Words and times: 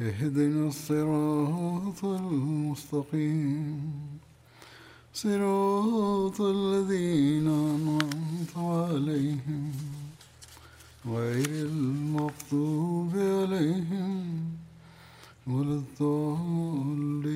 اهدنا 0.00 0.68
الصراط 0.68 2.04
المستقيم 2.04 3.80
صراط 5.12 6.40
الذين 6.40 7.48
أنعمت 7.48 8.56
عليهم 8.56 9.72
غير 11.06 11.66
المغضوب 11.66 13.12
عليهم 13.16 14.56
ولا 15.46 15.74
الضالين 15.74 17.28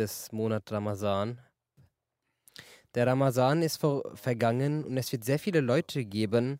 des 0.00 0.32
Monat 0.32 0.70
Ramazan. 0.72 1.38
Der 2.94 3.06
Ramazan 3.06 3.62
ist 3.62 3.76
vor, 3.76 4.02
vergangen 4.16 4.84
und 4.84 4.96
es 4.96 5.12
wird 5.12 5.24
sehr 5.24 5.38
viele 5.38 5.60
Leute 5.60 6.04
geben, 6.04 6.58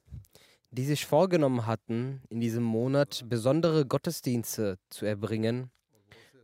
die 0.76 0.84
sich 0.84 1.06
vorgenommen 1.06 1.66
hatten, 1.66 2.22
in 2.30 2.42
diesem 2.42 2.64
Monat 2.64 3.24
besondere 3.30 3.86
Gottesdienste 3.86 4.78
zu 4.90 5.06
erbringen 5.06 5.72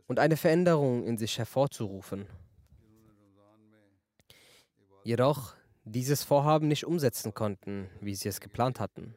und 0.06 0.18
eine 0.18 0.38
Veränderung 0.38 1.04
in 1.04 1.18
sich 1.18 1.36
hervorzurufen. 1.36 2.26
Jedoch 5.04 5.54
dieses 5.84 6.22
Vorhaben 6.22 6.68
nicht 6.68 6.86
umsetzen 6.86 7.34
konnten, 7.34 7.90
wie 8.00 8.14
sie 8.14 8.28
es 8.28 8.40
geplant 8.40 8.80
hatten. 8.80 9.14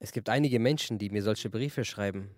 Es 0.00 0.10
gibt 0.10 0.30
einige 0.30 0.58
Menschen, 0.58 0.98
die 0.98 1.10
mir 1.10 1.22
solche 1.22 1.48
Briefe 1.48 1.84
schreiben. 1.84 2.30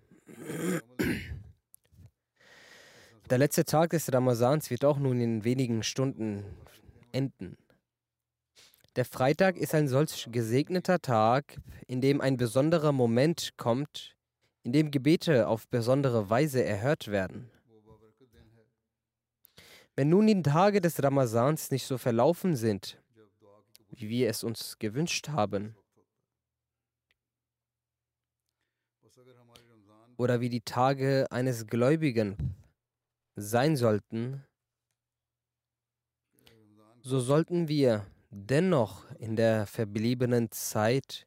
Der 3.31 3.39
letzte 3.39 3.65
Tag 3.65 3.91
des 3.91 4.13
Ramazans 4.13 4.69
wird 4.69 4.85
auch 4.85 4.99
nun 4.99 5.19
in 5.21 5.45
wenigen 5.45 5.83
Stunden 5.83 6.45
enden. 7.13 7.57
Der 8.97 9.07
Freitag 9.07 9.57
ist 9.57 9.75
ein 9.75 9.89
solch 9.89 10.29
gesegneter 10.31 11.01
Tag, 11.01 11.57
in 11.87 12.03
dem 12.03 12.21
ein 12.21 12.37
besonderer 12.37 12.93
Moment 12.93 13.57
kommt, 13.57 14.15
in 14.65 14.73
dem 14.73 14.91
Gebete 14.91 15.49
auf 15.49 15.67
besondere 15.67 16.29
Weise 16.29 16.63
erhört 16.63 17.09
werden. 17.09 17.51
Wenn 19.97 20.11
nun 20.11 20.27
die 20.27 20.43
Tage 20.43 20.83
des 20.83 21.03
Ramazans 21.03 21.71
nicht 21.71 21.87
so 21.87 21.97
verlaufen 21.97 22.55
sind, 22.55 23.01
wie 23.91 24.11
wir 24.11 24.29
es 24.29 24.45
uns 24.45 24.79
gewünscht 24.79 25.29
haben, 25.29 25.75
oder 30.19 30.41
wie 30.41 30.51
die 30.51 30.61
Tage 30.61 31.27
eines 31.31 31.67
Gläubigen 31.67 32.37
sein 33.37 33.77
sollten, 33.77 34.45
so 37.01 37.19
sollten 37.21 37.69
wir 37.69 38.07
dennoch 38.33 39.05
in 39.19 39.37
der 39.37 39.67
verbliebenen 39.67 40.51
Zeit 40.51 41.27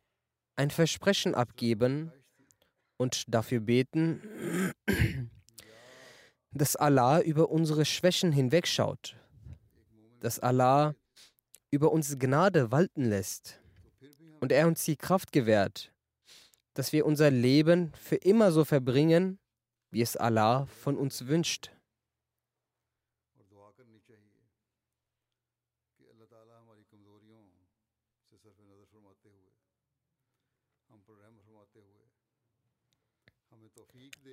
ein 0.56 0.72
Versprechen 0.72 1.36
abgeben 1.36 2.12
und 2.98 3.24
dafür 3.34 3.60
beten, 3.60 4.74
dass 6.52 6.76
Allah 6.76 7.22
über 7.22 7.50
unsere 7.50 7.86
Schwächen 7.86 8.32
hinwegschaut, 8.32 9.16
dass 10.20 10.40
Allah 10.40 10.96
über 11.70 11.92
uns 11.92 12.18
Gnade 12.18 12.72
walten 12.72 13.06
lässt 13.06 13.60
und 14.40 14.52
er 14.52 14.68
uns 14.68 14.84
die 14.84 14.96
Kraft 14.96 15.32
gewährt, 15.32 15.94
dass 16.74 16.92
wir 16.92 17.06
unser 17.06 17.30
Leben 17.30 17.92
für 18.02 18.16
immer 18.16 18.52
so 18.52 18.66
verbringen, 18.66 19.38
wie 19.92 20.02
es 20.02 20.18
Allah 20.18 20.66
von 20.66 20.98
uns 20.98 21.28
wünscht. 21.28 21.72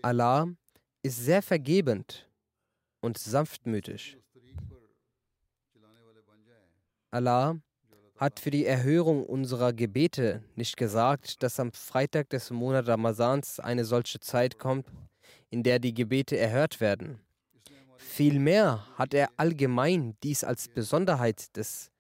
Allah 0.02 0.48
ist 1.02 1.24
sehr 1.24 1.42
vergebend 1.42 2.28
und 3.00 3.18
sanftmütig. 3.18 4.18
Allah 7.12 7.56
hat 8.16 8.40
für 8.40 8.50
die 8.50 8.66
Erhörung 8.66 9.24
unserer 9.24 9.72
Gebete 9.72 10.42
nicht 10.56 10.76
gesagt, 10.76 11.42
dass 11.42 11.60
am 11.60 11.72
Freitag 11.72 12.30
des 12.30 12.50
Monats 12.50 12.88
Ramazans 12.88 13.60
eine 13.60 13.84
solche 13.84 14.18
Zeit 14.18 14.58
kommt, 14.58 14.86
in 15.50 15.62
der 15.62 15.78
die 15.78 15.94
Gebete 15.94 16.36
erhört 16.36 16.80
werden. 16.80 17.20
Vielmehr 17.96 18.84
hat 18.96 19.14
er 19.14 19.30
allgemein 19.36 20.16
dies 20.22 20.42
als 20.42 20.68
Besonderheit 20.68 21.56
des 21.56 21.92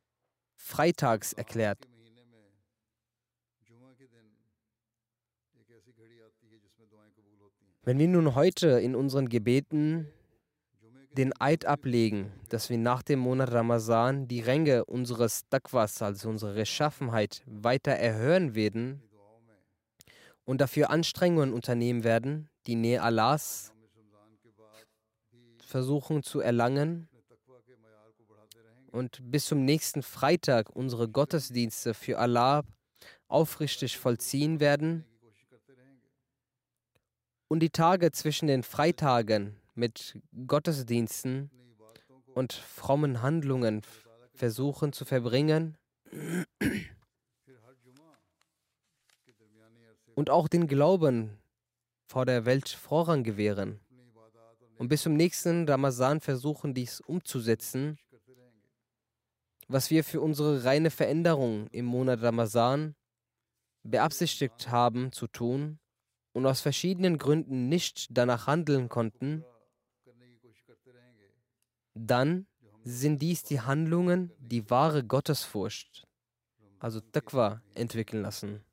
Freitags 0.56 1.32
erklärt. 1.32 1.86
Wenn 7.84 7.98
wir 7.98 8.06
nun 8.06 8.36
heute 8.36 8.68
in 8.78 8.94
unseren 8.94 9.28
Gebeten 9.28 10.06
den 11.16 11.32
Eid 11.40 11.64
ablegen, 11.64 12.30
dass 12.48 12.70
wir 12.70 12.78
nach 12.78 13.02
dem 13.02 13.18
Monat 13.18 13.50
Ramazan 13.50 14.28
die 14.28 14.38
Ränge 14.38 14.84
unseres 14.84 15.48
Taqwas, 15.50 16.00
also 16.00 16.28
unsere 16.28 16.54
Rechtschaffenheit, 16.54 17.42
weiter 17.46 17.90
erhöhen 17.90 18.54
werden 18.54 19.02
und 20.44 20.60
dafür 20.60 20.90
Anstrengungen 20.90 21.52
unternehmen 21.52 22.04
werden, 22.04 22.48
die 22.68 22.76
Nähe 22.76 23.02
Allahs 23.02 23.72
versuchen 25.66 26.22
zu 26.22 26.38
erlangen 26.38 27.08
und 28.92 29.18
bis 29.24 29.46
zum 29.46 29.64
nächsten 29.64 30.04
Freitag 30.04 30.70
unsere 30.70 31.08
Gottesdienste 31.08 31.94
für 31.94 32.20
Allah 32.20 32.62
aufrichtig 33.26 33.98
vollziehen 33.98 34.60
werden 34.60 35.04
und 37.52 37.60
die 37.60 37.68
Tage 37.68 38.12
zwischen 38.12 38.46
den 38.46 38.62
Freitagen 38.62 39.60
mit 39.74 40.18
Gottesdiensten 40.46 41.50
und 42.32 42.54
frommen 42.54 43.20
Handlungen 43.20 43.82
versuchen 44.32 44.94
zu 44.94 45.04
verbringen. 45.04 45.76
Und 50.14 50.30
auch 50.30 50.48
den 50.48 50.66
Glauben 50.66 51.36
vor 52.06 52.24
der 52.24 52.46
Welt 52.46 52.70
Vorrang 52.70 53.22
gewähren. 53.22 53.80
Und 54.78 54.88
bis 54.88 55.02
zum 55.02 55.12
nächsten 55.12 55.68
Ramazan 55.68 56.22
versuchen, 56.22 56.72
dies 56.72 57.02
umzusetzen, 57.02 57.98
was 59.68 59.90
wir 59.90 60.04
für 60.04 60.22
unsere 60.22 60.64
reine 60.64 60.88
Veränderung 60.88 61.66
im 61.66 61.84
Monat 61.84 62.22
Ramazan 62.22 62.94
beabsichtigt 63.82 64.70
haben 64.70 65.12
zu 65.12 65.26
tun 65.26 65.80
und 66.32 66.46
aus 66.46 66.60
verschiedenen 66.60 67.18
Gründen 67.18 67.68
nicht 67.68 68.08
danach 68.10 68.46
handeln 68.46 68.88
konnten, 68.88 69.44
dann 71.94 72.46
sind 72.84 73.20
dies 73.20 73.44
die 73.44 73.60
Handlungen, 73.60 74.32
die 74.38 74.68
wahre 74.70 75.04
Gottesfurcht, 75.04 76.06
also 76.78 77.00
Taqwa, 77.00 77.62
entwickeln 77.74 78.22
lassen. 78.22 78.64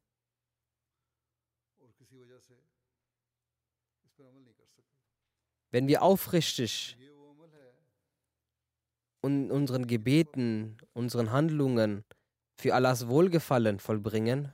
Wenn 5.71 5.87
wir 5.87 6.01
aufrichtig 6.01 6.97
und 9.21 9.51
unseren 9.51 9.85
Gebeten, 9.85 10.77
unseren 10.93 11.31
Handlungen 11.31 12.03
für 12.57 12.73
Allahs 12.73 13.07
Wohlgefallen 13.07 13.79
vollbringen, 13.79 14.51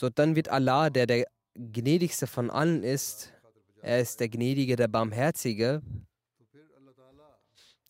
so 0.00 0.08
dann 0.08 0.34
wird 0.34 0.48
Allah, 0.48 0.88
der 0.88 1.06
der 1.06 1.26
gnädigste 1.54 2.26
von 2.26 2.50
allen 2.50 2.82
ist, 2.82 3.34
er 3.82 4.00
ist 4.00 4.18
der 4.18 4.30
Gnädige, 4.30 4.74
der 4.74 4.88
Barmherzige, 4.88 5.82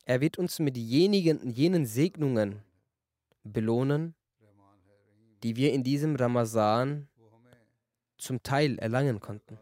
er 0.05 0.21
wird 0.21 0.37
uns 0.37 0.59
mit 0.59 0.77
jenigen, 0.77 1.51
jenen 1.51 1.87
Segnungen 1.87 2.65
belohnen, 3.45 4.17
die 5.45 5.55
wir 5.55 5.73
in 5.73 5.85
diesem 5.85 6.17
Ramazan 6.17 7.09
zum 8.19 8.43
Teil 8.43 8.77
erlangen 8.81 9.21
konnten. 9.21 9.57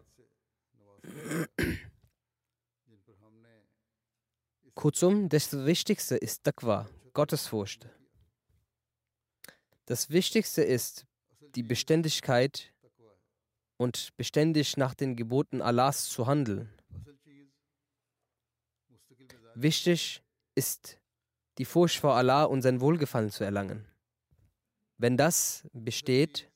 Kurzum, 4.75 5.29
das 5.29 5.53
Wichtigste 5.53 6.17
ist 6.17 6.45
Taqwa, 6.45 6.89
Gottesfurcht. 7.13 7.91
Das 9.85 10.09
Wichtigste 10.09 10.63
ist 10.63 11.08
die 11.59 11.65
Beständigkeit 11.65 12.73
und 13.79 14.17
beständig 14.17 14.77
nach 14.77 14.95
den 14.95 15.17
Geboten 15.17 15.61
Allahs 15.61 16.09
zu 16.09 16.29
handeln. 16.29 16.73
Wichtig 19.57 20.23
ist 20.55 21.01
die 21.59 21.65
Furcht 21.65 21.99
vor 21.99 22.15
Allah 22.15 22.45
und 22.45 22.63
sein 22.63 22.81
Wohlgefallen 22.81 23.31
zu 23.31 23.43
erlangen. 23.43 23.89
Wenn 24.99 25.17
das 25.17 25.67
besteht 25.73 26.49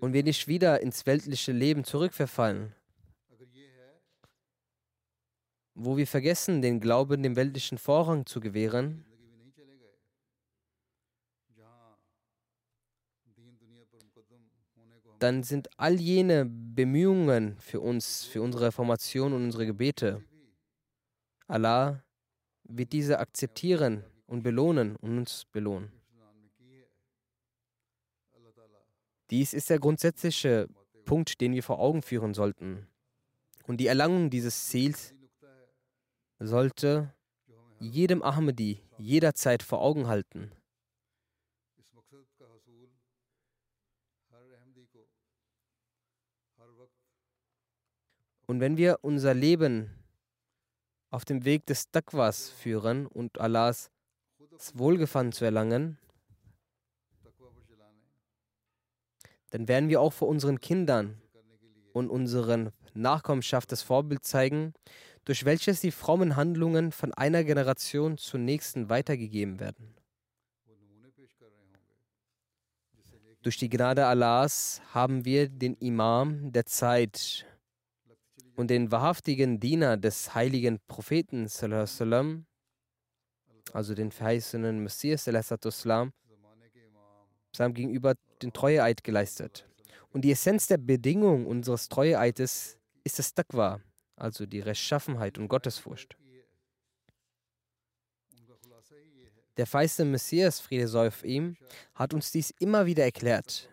und 0.00 0.14
wir 0.14 0.22
nicht 0.22 0.48
wieder 0.48 0.80
ins 0.80 1.04
weltliche 1.04 1.52
Leben 1.52 1.84
zurückverfallen, 1.84 2.74
wo 5.74 5.98
wir 5.98 6.06
vergessen, 6.06 6.62
den 6.62 6.80
Glauben 6.80 7.22
dem 7.22 7.36
weltlichen 7.36 7.76
Vorrang 7.76 8.24
zu 8.24 8.40
gewähren, 8.40 9.04
dann 15.22 15.42
sind 15.42 15.68
all 15.78 16.00
jene 16.00 16.46
Bemühungen 16.46 17.56
für 17.60 17.80
uns, 17.80 18.24
für 18.24 18.42
unsere 18.42 18.66
Reformation 18.66 19.32
und 19.32 19.44
unsere 19.44 19.66
Gebete, 19.66 20.24
Allah 21.46 22.04
wird 22.64 22.92
diese 22.92 23.18
akzeptieren 23.18 24.04
und 24.26 24.42
belohnen 24.42 24.96
und 24.96 25.18
uns 25.18 25.44
belohnen. 25.50 25.90
Dies 29.30 29.52
ist 29.52 29.70
der 29.70 29.78
grundsätzliche 29.78 30.68
Punkt, 31.04 31.40
den 31.40 31.52
wir 31.52 31.62
vor 31.62 31.80
Augen 31.80 32.02
führen 32.02 32.34
sollten. 32.34 32.86
Und 33.66 33.78
die 33.78 33.86
Erlangung 33.88 34.30
dieses 34.30 34.66
Ziels 34.68 35.14
sollte 36.38 37.12
jedem 37.80 38.22
Ahmadi 38.22 38.80
jederzeit 38.98 39.62
vor 39.62 39.80
Augen 39.80 40.06
halten. 40.06 40.52
Und 48.50 48.58
wenn 48.58 48.76
wir 48.76 48.98
unser 49.02 49.32
Leben 49.32 49.90
auf 51.10 51.24
dem 51.24 51.44
Weg 51.44 51.66
des 51.66 51.92
Taqwas 51.92 52.50
führen 52.50 53.06
und 53.06 53.38
Allahs 53.38 53.92
Wohlgefallen 54.74 55.30
zu 55.30 55.44
erlangen, 55.44 55.98
dann 59.50 59.68
werden 59.68 59.88
wir 59.88 60.00
auch 60.00 60.12
vor 60.12 60.26
unseren 60.26 60.60
Kindern 60.60 61.22
und 61.92 62.10
unseren 62.10 62.72
Nachkommenschaft 62.92 63.70
das 63.70 63.82
Vorbild 63.82 64.24
zeigen, 64.24 64.74
durch 65.24 65.44
welches 65.44 65.80
die 65.80 65.92
frommen 65.92 66.34
Handlungen 66.34 66.90
von 66.90 67.14
einer 67.14 67.44
Generation 67.44 68.18
zur 68.18 68.40
nächsten 68.40 68.88
weitergegeben 68.88 69.60
werden. 69.60 69.94
Durch 73.42 73.58
die 73.58 73.68
Gnade 73.68 74.06
Allahs 74.06 74.82
haben 74.92 75.24
wir 75.24 75.48
den 75.48 75.74
Imam 75.76 76.50
der 76.50 76.66
Zeit 76.66 77.46
und 78.60 78.68
den 78.68 78.92
wahrhaftigen 78.92 79.58
Diener 79.58 79.96
des 79.96 80.34
heiligen 80.34 80.80
Propheten, 80.86 81.48
also 83.72 83.94
den 83.94 84.12
verheißenen 84.12 84.82
Messias, 84.82 85.24
salam 85.24 86.12
gegenüber 87.72 88.16
den 88.42 88.52
Treueeid 88.52 89.02
geleistet. 89.02 89.66
Und 90.10 90.26
die 90.26 90.32
Essenz 90.32 90.66
der 90.66 90.76
Bedingung 90.76 91.46
unseres 91.46 91.88
Treueeides 91.88 92.76
ist 93.02 93.18
das 93.18 93.32
Taqwa, 93.32 93.80
also 94.16 94.44
die 94.44 94.60
Rechtschaffenheit 94.60 95.38
und 95.38 95.48
Gottesfurcht. 95.48 96.18
Der 99.56 99.66
feiste 99.66 100.04
Messias, 100.04 100.60
Friede 100.60 100.86
sei 100.86 101.08
auf 101.08 101.24
ihm, 101.24 101.56
hat 101.94 102.12
uns 102.12 102.30
dies 102.30 102.50
immer 102.58 102.84
wieder 102.84 103.04
erklärt, 103.04 103.70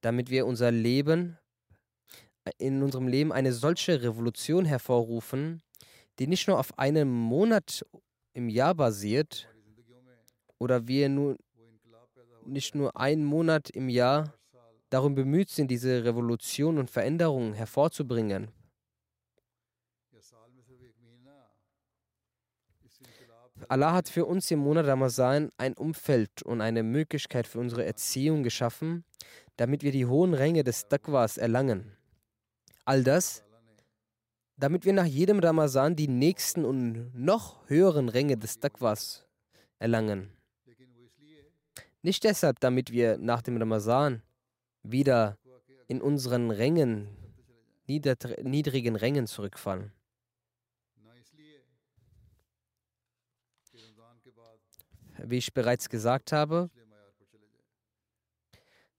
damit 0.00 0.30
wir 0.30 0.46
unser 0.46 0.70
Leben 0.70 1.39
in 2.58 2.82
unserem 2.82 3.08
Leben 3.08 3.32
eine 3.32 3.52
solche 3.52 4.02
Revolution 4.02 4.64
hervorrufen, 4.64 5.62
die 6.18 6.26
nicht 6.26 6.48
nur 6.48 6.58
auf 6.58 6.78
einem 6.78 7.10
Monat 7.10 7.84
im 8.32 8.48
Jahr 8.48 8.74
basiert 8.74 9.48
oder 10.58 10.86
wir 10.86 11.08
nur 11.08 11.36
nicht 12.46 12.74
nur 12.74 12.96
einen 12.96 13.24
Monat 13.24 13.70
im 13.70 13.88
Jahr 13.88 14.34
darum 14.88 15.14
bemüht 15.14 15.50
sind, 15.50 15.70
diese 15.70 16.04
Revolution 16.04 16.78
und 16.78 16.90
Veränderungen 16.90 17.52
hervorzubringen. 17.54 18.50
Allah 23.68 23.92
hat 23.92 24.08
für 24.08 24.24
uns 24.24 24.50
im 24.50 24.60
Monat 24.60 24.86
Ramazan 24.86 25.50
ein 25.58 25.74
Umfeld 25.74 26.42
und 26.42 26.60
eine 26.60 26.82
Möglichkeit 26.82 27.46
für 27.46 27.60
unsere 27.60 27.84
Erziehung 27.84 28.42
geschaffen, 28.42 29.04
damit 29.56 29.82
wir 29.82 29.92
die 29.92 30.06
hohen 30.06 30.34
Ränge 30.34 30.64
des 30.64 30.88
Taqwas 30.88 31.36
erlangen. 31.36 31.96
All 32.84 33.04
das, 33.04 33.44
damit 34.56 34.84
wir 34.84 34.92
nach 34.92 35.06
jedem 35.06 35.38
Ramazan 35.38 35.96
die 35.96 36.08
nächsten 36.08 36.64
und 36.64 37.14
noch 37.14 37.68
höheren 37.68 38.08
Ränge 38.08 38.36
des 38.36 38.58
Taqwas 38.58 39.24
erlangen. 39.78 40.30
Nicht 42.02 42.24
deshalb, 42.24 42.60
damit 42.60 42.90
wir 42.92 43.18
nach 43.18 43.42
dem 43.42 43.56
Ramazan 43.56 44.22
wieder 44.82 45.38
in 45.88 46.00
unseren 46.00 46.50
Rängen, 46.50 47.08
niedrigen 47.86 48.96
Rängen 48.96 49.26
zurückfallen. 49.26 49.92
Wie 55.22 55.36
ich 55.36 55.52
bereits 55.52 55.88
gesagt 55.90 56.32
habe, 56.32 56.70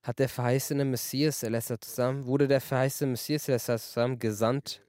hat 0.02 0.18
der 0.18 0.28
verheißene 0.28 0.84
Messias, 0.84 1.42
wurde 1.42 2.48
der 2.48 2.60
verheißene 2.60 3.12
Messias 3.12 3.46
gesandt, 4.18 4.82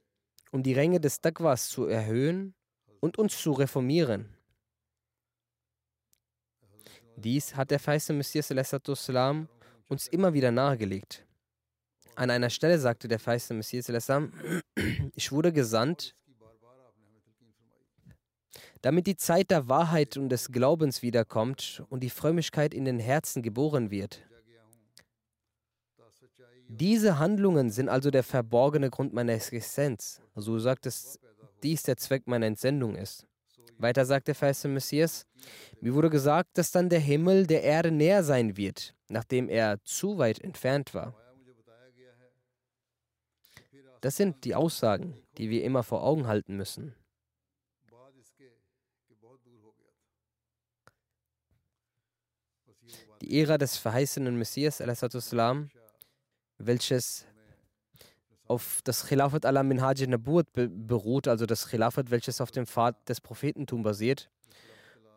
um 0.50 0.62
die 0.62 0.74
Ränge 0.74 1.00
des 1.00 1.20
Taqwas 1.20 1.68
zu 1.68 1.86
erhöhen 1.86 2.54
und 3.00 3.18
uns 3.18 3.40
zu 3.40 3.52
reformieren. 3.52 4.28
Dies 7.16 7.54
hat 7.54 7.70
der 7.70 7.78
verheißene 7.78 8.18
Messias 8.18 8.50
uns 9.88 10.08
immer 10.08 10.32
wieder 10.34 10.50
nahegelegt. 10.50 11.24
An 12.16 12.30
einer 12.30 12.50
Stelle 12.50 12.78
sagte 12.78 13.06
der 13.08 13.18
verheißene 13.18 13.58
Messias, 13.58 13.86
ich 15.14 15.30
wurde 15.30 15.52
gesandt, 15.52 16.16
damit 18.82 19.06
die 19.06 19.16
Zeit 19.16 19.50
der 19.50 19.68
Wahrheit 19.68 20.16
und 20.16 20.28
des 20.28 20.52
Glaubens 20.52 21.02
wiederkommt 21.02 21.82
und 21.88 22.00
die 22.00 22.10
Frömmigkeit 22.10 22.74
in 22.74 22.84
den 22.84 22.98
Herzen 22.98 23.42
geboren 23.42 23.90
wird. 23.90 24.22
Diese 26.76 27.20
Handlungen 27.20 27.70
sind 27.70 27.88
also 27.88 28.10
der 28.10 28.24
verborgene 28.24 28.90
Grund 28.90 29.12
meiner 29.12 29.34
Existenz. 29.34 30.20
So 30.34 30.58
sagt 30.58 30.86
es, 30.86 31.20
dies 31.62 31.84
der 31.84 31.96
Zweck 31.96 32.26
meiner 32.26 32.46
Entsendung 32.46 32.96
ist. 32.96 33.28
Weiter 33.78 34.04
sagt 34.04 34.26
der 34.26 34.34
verheißene 34.34 34.74
Messias, 34.74 35.24
mir 35.80 35.94
wurde 35.94 36.10
gesagt, 36.10 36.58
dass 36.58 36.72
dann 36.72 36.88
der 36.88 36.98
Himmel 36.98 37.46
der 37.46 37.62
Erde 37.62 37.92
näher 37.92 38.24
sein 38.24 38.56
wird, 38.56 38.94
nachdem 39.08 39.48
er 39.48 39.82
zu 39.84 40.18
weit 40.18 40.40
entfernt 40.40 40.94
war. 40.94 41.14
Das 44.00 44.16
sind 44.16 44.44
die 44.44 44.56
Aussagen, 44.56 45.16
die 45.38 45.50
wir 45.50 45.62
immer 45.62 45.84
vor 45.84 46.02
Augen 46.02 46.26
halten 46.26 46.56
müssen. 46.56 46.94
Die 53.22 53.40
Ära 53.40 53.58
des 53.58 53.76
verheißenen 53.76 54.36
Messias, 54.36 54.80
welches 56.66 57.26
auf 58.46 58.80
das 58.84 59.06
Khilafat 59.06 59.46
ala 59.46 59.62
Minhaj 59.62 60.06
Nabut 60.06 60.46
beruht, 60.52 61.28
also 61.28 61.46
das 61.46 61.68
Khilafat, 61.68 62.10
welches 62.10 62.40
auf 62.40 62.50
dem 62.50 62.66
Pfad 62.66 63.08
des 63.08 63.20
Prophetentum 63.20 63.82
basiert. 63.82 64.30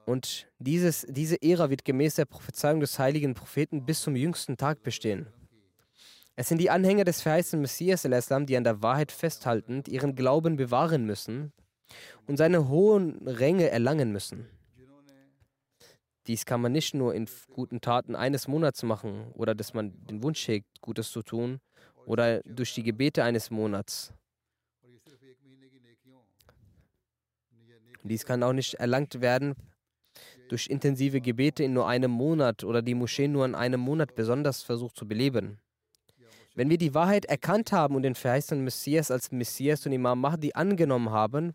Und 0.06 0.48
dieses, 0.60 1.06
diese 1.10 1.42
Ära 1.42 1.70
wird 1.70 1.84
gemäß 1.84 2.16
der 2.16 2.26
Prophezeiung 2.26 2.80
des 2.80 2.98
heiligen 2.98 3.34
Propheten 3.34 3.86
bis 3.86 4.02
zum 4.02 4.16
jüngsten 4.16 4.56
Tag 4.56 4.82
bestehen. 4.82 5.28
Es 6.38 6.48
sind 6.48 6.60
die 6.60 6.70
Anhänger 6.70 7.04
des 7.04 7.22
verheißenen 7.22 7.62
Messias, 7.62 8.04
die 8.04 8.58
an 8.58 8.64
der 8.64 8.82
Wahrheit 8.82 9.12
festhaltend 9.12 9.88
ihren 9.88 10.16
Glauben 10.16 10.56
bewahren 10.56 11.06
müssen 11.06 11.52
und 12.26 12.38
seine 12.38 12.70
hohen 12.70 13.28
Ränge 13.28 13.70
erlangen 13.70 14.12
müssen. 14.12 14.48
Dies 16.28 16.46
kann 16.46 16.62
man 16.62 16.74
nicht 16.74 16.94
nur 16.94 17.16
in 17.16 17.30
guten 17.54 17.80
Taten 17.80 18.16
eines 18.16 18.48
Monats 18.48 18.84
machen 18.84 19.32
oder 19.34 19.56
dass 19.56 19.74
man 19.74 19.94
den 20.08 20.22
Wunsch 20.24 20.48
hegt, 20.48 20.82
Gutes 20.82 21.12
zu 21.12 21.24
tun 21.24 21.60
oder 22.06 22.42
durch 22.42 22.74
die 22.74 22.84
Gebete 22.84 23.24
eines 23.24 23.50
Monats. 23.50 24.14
Dies 28.04 28.26
kann 28.26 28.44
auch 28.44 28.54
nicht 28.54 28.76
erlangt 28.76 29.22
werden 29.22 29.56
durch 30.50 30.68
intensive 30.68 31.22
Gebete 31.22 31.64
in 31.64 31.74
nur 31.74 31.88
einem 31.88 32.12
Monat 32.12 32.64
oder 32.64 32.82
die 32.82 32.94
Moschee 32.94 33.28
nur 33.28 33.46
in 33.46 33.56
einem 33.56 33.82
Monat 33.82 34.16
besonders 34.16 34.64
versucht 34.64 34.96
zu 34.96 35.08
beleben. 35.08 35.60
Wenn 36.56 36.70
wir 36.70 36.78
die 36.78 36.94
Wahrheit 36.94 37.26
erkannt 37.26 37.72
haben 37.72 37.96
und 37.96 38.04
den 38.04 38.16
verheißenen 38.16 38.64
Messias 38.64 39.12
als 39.12 39.32
Messias 39.32 39.86
und 39.86 39.92
Imam 39.92 40.22
Mahdi 40.22 40.54
angenommen 40.54 41.12
haben 41.12 41.54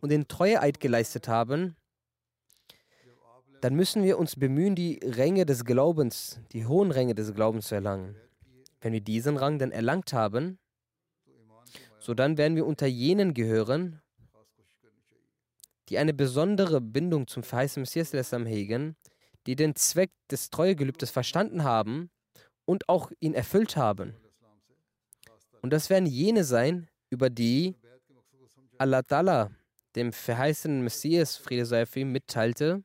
und 0.00 0.10
den 0.10 0.26
Treueeid 0.26 0.80
geleistet 0.80 1.28
haben, 1.28 1.76
dann 3.62 3.76
müssen 3.76 4.02
wir 4.02 4.18
uns 4.18 4.34
bemühen, 4.34 4.74
die 4.74 4.98
Ränge 5.04 5.46
des 5.46 5.64
Glaubens, 5.64 6.40
die 6.52 6.66
hohen 6.66 6.90
Ränge 6.90 7.14
des 7.14 7.32
Glaubens 7.32 7.68
zu 7.68 7.76
erlangen. 7.76 8.16
Wenn 8.80 8.92
wir 8.92 9.00
diesen 9.00 9.36
Rang 9.36 9.60
dann 9.60 9.70
erlangt 9.70 10.12
haben, 10.12 10.58
so 12.00 12.12
dann 12.12 12.36
werden 12.36 12.56
wir 12.56 12.66
unter 12.66 12.88
jenen 12.88 13.34
gehören, 13.34 14.02
die 15.88 15.98
eine 15.98 16.12
besondere 16.12 16.80
Bindung 16.80 17.28
zum 17.28 17.44
verheißenen 17.44 17.82
Messias 17.82 18.32
hegen, 18.32 18.96
die 19.46 19.54
den 19.54 19.76
Zweck 19.76 20.10
des 20.28 20.50
Treuegelübdes 20.50 21.12
verstanden 21.12 21.62
haben 21.62 22.10
und 22.64 22.88
auch 22.88 23.12
ihn 23.20 23.32
erfüllt 23.34 23.76
haben. 23.76 24.16
Und 25.60 25.72
das 25.72 25.88
werden 25.88 26.06
jene 26.06 26.42
sein, 26.42 26.88
über 27.10 27.30
die 27.30 27.76
Allah 28.78 29.02
Ta'ala 29.02 29.52
dem 29.94 30.12
verheißenen 30.12 30.82
Messias, 30.82 31.36
Friede 31.36 31.64
sei 31.64 31.82
auf 31.82 31.94
ihm, 31.94 32.10
mitteilte, 32.10 32.82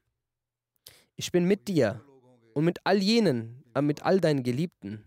ich 1.17 1.31
bin 1.31 1.45
mit 1.45 1.67
dir 1.67 2.01
und 2.53 2.63
mit 2.63 2.79
all 2.83 2.97
jenen, 2.97 3.63
äh, 3.74 3.81
mit 3.81 4.03
all 4.03 4.21
deinen 4.21 4.43
Geliebten. 4.43 5.03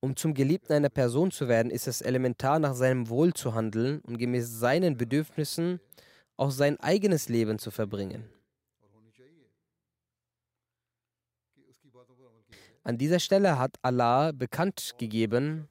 Um 0.00 0.14
zum 0.14 0.32
Geliebten 0.32 0.72
einer 0.72 0.90
Person 0.90 1.32
zu 1.32 1.48
werden, 1.48 1.72
ist 1.72 1.88
es 1.88 2.02
elementar, 2.02 2.60
nach 2.60 2.74
seinem 2.74 3.08
Wohl 3.08 3.32
zu 3.32 3.54
handeln 3.54 4.00
und 4.02 4.18
gemäß 4.18 4.60
seinen 4.60 4.96
Bedürfnissen 4.96 5.80
auch 6.36 6.52
sein 6.52 6.78
eigenes 6.78 7.28
Leben 7.28 7.58
zu 7.58 7.72
verbringen. 7.72 8.28
An 12.84 12.96
dieser 12.96 13.18
Stelle 13.18 13.58
hat 13.58 13.76
Allah 13.82 14.30
bekannt 14.30 14.94
gegeben, 14.98 15.68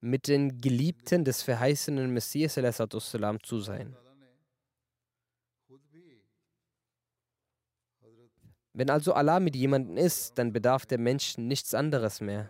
mit 0.00 0.28
den 0.28 0.60
Geliebten 0.60 1.24
des 1.24 1.42
verheißenen 1.42 2.12
Messias 2.12 2.54
zu 3.42 3.60
sein. 3.60 3.96
Wenn 8.72 8.90
also 8.90 9.12
Allah 9.12 9.40
mit 9.40 9.56
jemandem 9.56 9.96
ist, 9.96 10.38
dann 10.38 10.52
bedarf 10.52 10.86
der 10.86 10.98
Mensch 10.98 11.36
nichts 11.36 11.74
anderes 11.74 12.20
mehr. 12.20 12.48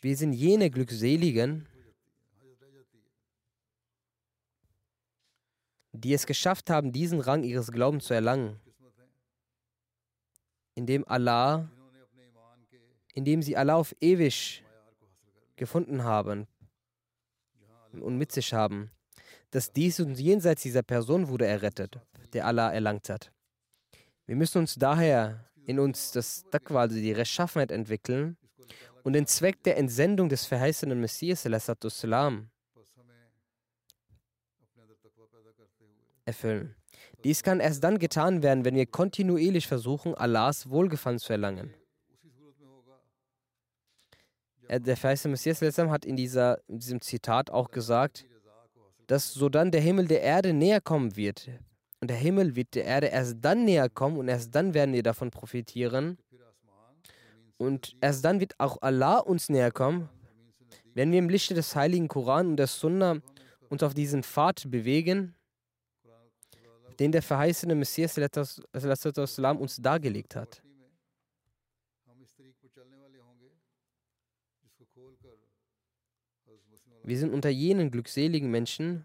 Wir 0.00 0.16
sind 0.16 0.34
jene 0.34 0.70
Glückseligen, 0.70 1.66
die 5.94 6.12
es 6.12 6.26
geschafft 6.26 6.70
haben, 6.70 6.92
diesen 6.92 7.20
Rang 7.20 7.44
ihres 7.44 7.70
Glaubens 7.70 8.06
zu 8.06 8.14
erlangen, 8.14 8.60
indem 10.74 11.06
Allah, 11.06 11.68
indem 13.14 13.42
sie 13.42 13.56
Allah 13.56 13.76
auf 13.76 13.94
ewig 14.00 14.64
gefunden 15.56 16.02
haben 16.02 16.48
und 17.92 18.18
mit 18.18 18.32
sich 18.32 18.52
haben, 18.52 18.90
dass 19.52 19.72
dies 19.72 20.00
und 20.00 20.18
jenseits 20.18 20.62
dieser 20.62 20.82
Person 20.82 21.28
wurde 21.28 21.46
errettet, 21.46 22.00
der 22.32 22.46
Allah 22.46 22.72
erlangt 22.72 23.08
hat. 23.08 23.30
Wir 24.26 24.34
müssen 24.34 24.58
uns 24.58 24.74
daher 24.74 25.48
in 25.66 25.78
uns 25.78 26.10
das 26.10 26.44
Taqwa, 26.50 26.80
also 26.80 26.96
die 26.96 27.12
Rechtschaffenheit 27.12 27.70
entwickeln 27.70 28.36
und 29.04 29.12
den 29.12 29.26
Zweck 29.28 29.62
der 29.62 29.76
Entsendung 29.76 30.28
des 30.28 30.44
verheißenen 30.44 31.00
Messias 31.00 31.44
erfüllen. 36.24 36.74
Dies 37.24 37.42
kann 37.42 37.60
erst 37.60 37.82
dann 37.82 37.98
getan 37.98 38.42
werden, 38.42 38.64
wenn 38.64 38.74
wir 38.74 38.86
kontinuierlich 38.86 39.66
versuchen, 39.66 40.14
Allahs 40.14 40.70
Wohlgefallen 40.70 41.18
zu 41.18 41.32
erlangen. 41.32 41.74
Der 44.68 44.96
verheißene 44.96 45.32
Messias 45.32 45.60
hat 45.60 46.04
in, 46.04 46.16
dieser, 46.16 46.58
in 46.68 46.78
diesem 46.78 47.00
Zitat 47.00 47.50
auch 47.50 47.70
gesagt, 47.70 48.24
dass 49.06 49.34
sodann 49.34 49.70
der 49.70 49.82
Himmel 49.82 50.06
der 50.08 50.22
Erde 50.22 50.54
näher 50.54 50.80
kommen 50.80 51.16
wird. 51.16 51.50
Und 52.00 52.08
der 52.08 52.16
Himmel 52.16 52.56
wird 52.56 52.74
der 52.74 52.84
Erde 52.84 53.08
erst 53.08 53.36
dann 53.40 53.64
näher 53.64 53.88
kommen 53.88 54.16
und 54.16 54.28
erst 54.28 54.54
dann 54.54 54.72
werden 54.72 54.94
wir 54.94 55.02
davon 55.02 55.30
profitieren, 55.30 56.18
und 57.56 57.96
erst 58.00 58.24
dann 58.24 58.40
wird 58.40 58.58
auch 58.58 58.78
Allah 58.82 59.18
uns 59.18 59.48
näher 59.48 59.70
kommen, 59.70 60.08
wenn 60.94 61.12
wir 61.12 61.18
im 61.18 61.28
Lichte 61.28 61.54
des 61.54 61.74
heiligen 61.76 62.08
Koran 62.08 62.48
und 62.48 62.56
der 62.56 62.66
Sunna 62.66 63.20
uns 63.68 63.82
auf 63.82 63.94
diesen 63.94 64.22
Pfad 64.22 64.70
bewegen, 64.70 65.34
den 66.98 67.12
der 67.12 67.22
verheißene 67.22 67.74
Messias 67.74 68.16
uns 69.60 69.76
dargelegt 69.76 70.36
hat. 70.36 70.62
Wir 77.06 77.18
sind 77.18 77.34
unter 77.34 77.50
jenen 77.50 77.90
glückseligen 77.90 78.50
Menschen, 78.50 79.04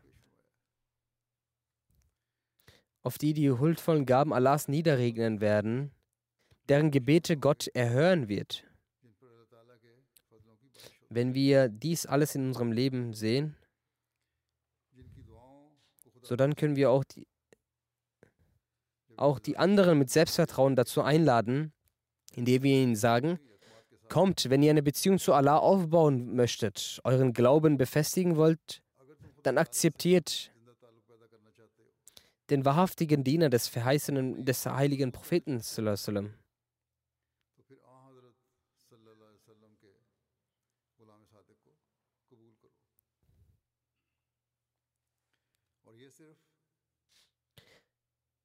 auf 3.01 3.17
die 3.17 3.33
die 3.33 3.51
huldvollen 3.51 4.05
Gaben 4.05 4.33
Allahs 4.33 4.67
niederregnen 4.69 5.41
werden, 5.41 5.91
deren 6.69 6.91
Gebete 6.91 7.35
Gott 7.37 7.67
erhören 7.73 8.29
wird. 8.29 8.65
Wenn 11.09 11.33
wir 11.33 11.69
dies 11.69 12.05
alles 12.05 12.35
in 12.35 12.47
unserem 12.47 12.71
Leben 12.71 13.13
sehen, 13.13 13.57
so 16.21 16.35
dann 16.35 16.55
können 16.55 16.75
wir 16.75 16.91
auch 16.91 17.03
die, 17.03 17.27
auch 19.19 19.39
die 19.39 19.57
anderen 19.57 19.97
mit 19.99 20.09
Selbstvertrauen 20.09 20.75
dazu 20.75 21.01
einladen, 21.01 21.73
indem 22.35 22.63
wir 22.63 22.75
ihnen 22.75 22.95
sagen, 22.95 23.39
kommt, 24.07 24.49
wenn 24.49 24.63
ihr 24.63 24.71
eine 24.71 24.83
Beziehung 24.83 25.19
zu 25.19 25.33
Allah 25.33 25.57
aufbauen 25.57 26.35
möchtet, 26.35 26.99
euren 27.03 27.33
Glauben 27.33 27.77
befestigen 27.77 28.35
wollt, 28.35 28.81
dann 29.43 29.57
akzeptiert 29.57 30.51
den 32.49 32.65
wahrhaftigen 32.65 33.23
Diener 33.23 33.49
des 33.49 33.67
verheißenen, 33.67 34.43
des 34.43 34.65
heiligen 34.65 35.11
Propheten. 35.11 35.59
Sallallahu 35.59 36.29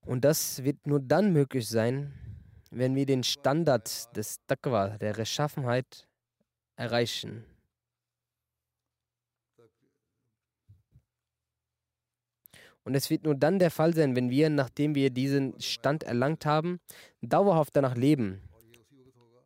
Und 0.04 0.24
das 0.24 0.62
wird 0.64 0.86
nur 0.86 1.00
dann 1.00 1.32
möglich 1.32 1.68
sein, 1.68 2.12
wenn 2.70 2.94
wir 2.94 3.06
den 3.06 3.22
Standard 3.22 4.14
des 4.16 4.38
Taqwa, 4.46 4.98
der 4.98 5.16
Rechtschaffenheit, 5.16 6.06
erreichen. 6.76 7.44
Und 12.84 12.94
es 12.94 13.08
wird 13.08 13.24
nur 13.24 13.34
dann 13.34 13.58
der 13.58 13.70
Fall 13.70 13.94
sein, 13.94 14.14
wenn 14.14 14.28
wir, 14.28 14.50
nachdem 14.50 14.94
wir 14.94 15.08
diesen 15.08 15.58
Stand 15.58 16.02
erlangt 16.02 16.44
haben, 16.44 16.80
dauerhaft 17.22 17.74
danach 17.74 17.96
leben. 17.96 18.42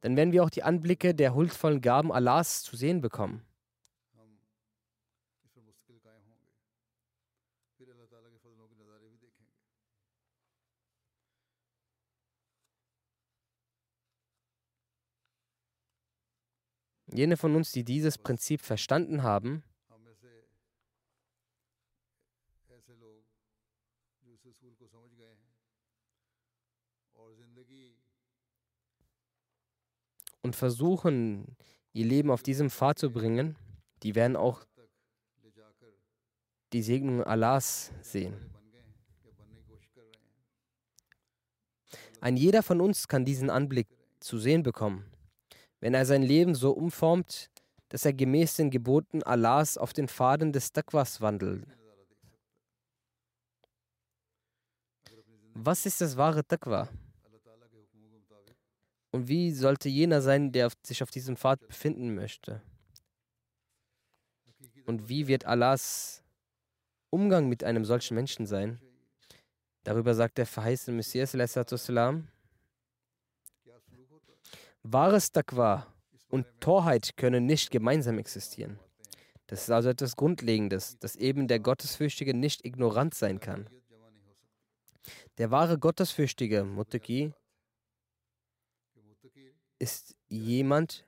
Dann 0.00 0.16
werden 0.16 0.32
wir 0.32 0.42
auch 0.42 0.50
die 0.50 0.64
Anblicke 0.64 1.14
der 1.14 1.34
huldvollen 1.34 1.80
Gaben 1.80 2.10
Allahs 2.10 2.62
zu 2.62 2.76
sehen 2.76 3.00
bekommen. 3.00 3.42
Jene 17.12 17.36
von 17.36 17.54
uns, 17.56 17.72
die 17.72 17.84
dieses 17.84 18.18
Prinzip 18.18 18.60
verstanden 18.60 19.22
haben, 19.22 19.62
und 30.42 30.56
versuchen, 30.56 31.56
ihr 31.92 32.06
Leben 32.06 32.30
auf 32.30 32.42
diesem 32.42 32.70
Pfad 32.70 32.98
zu 32.98 33.10
bringen, 33.10 33.56
die 34.02 34.14
werden 34.14 34.36
auch 34.36 34.64
die 36.72 36.82
Segnung 36.82 37.22
Allahs 37.22 37.92
sehen. 38.00 38.54
Ein 42.20 42.36
jeder 42.36 42.62
von 42.62 42.80
uns 42.80 43.08
kann 43.08 43.24
diesen 43.24 43.50
Anblick 43.50 43.88
zu 44.20 44.38
sehen 44.38 44.62
bekommen, 44.62 45.04
wenn 45.80 45.94
er 45.94 46.06
sein 46.06 46.22
Leben 46.22 46.54
so 46.54 46.72
umformt, 46.72 47.50
dass 47.88 48.04
er 48.04 48.12
gemäß 48.12 48.56
den 48.56 48.70
Geboten 48.70 49.22
Allahs 49.22 49.78
auf 49.78 49.92
den 49.92 50.08
Pfaden 50.08 50.52
des 50.52 50.72
Taqwas 50.72 51.20
wandelt. 51.20 51.66
Was 55.54 55.86
ist 55.86 56.00
das 56.00 56.16
wahre 56.16 56.44
Taqwa? 56.44 56.88
Und 59.10 59.26
wie 59.26 59.52
sollte 59.52 59.88
jener 59.88 60.20
sein, 60.20 60.52
der 60.52 60.70
sich 60.84 61.02
auf 61.02 61.10
diesem 61.10 61.36
Pfad 61.36 61.66
befinden 61.66 62.14
möchte? 62.14 62.62
Und 64.86 65.08
wie 65.08 65.26
wird 65.26 65.46
Allahs 65.46 66.22
Umgang 67.10 67.48
mit 67.48 67.64
einem 67.64 67.84
solchen 67.84 68.14
Menschen 68.14 68.46
sein? 68.46 68.80
Darüber 69.84 70.14
sagt 70.14 70.38
der 70.38 70.46
verheißene 70.46 70.96
Messias, 70.96 71.32
wahres 74.82 75.32
Taqwa 75.32 75.86
und 76.28 76.46
Torheit 76.60 77.16
können 77.16 77.46
nicht 77.46 77.70
gemeinsam 77.70 78.18
existieren. 78.18 78.78
Das 79.46 79.62
ist 79.62 79.70
also 79.70 79.88
etwas 79.88 80.16
Grundlegendes, 80.16 80.98
dass 80.98 81.16
eben 81.16 81.48
der 81.48 81.58
Gottesfürchtige 81.58 82.34
nicht 82.34 82.64
ignorant 82.64 83.14
sein 83.14 83.40
kann. 83.40 83.68
Der 85.38 85.50
wahre 85.50 85.78
Gottesfürchtige, 85.78 86.64
Muttaki, 86.64 87.32
ist 89.78 90.16
jemand, 90.28 91.06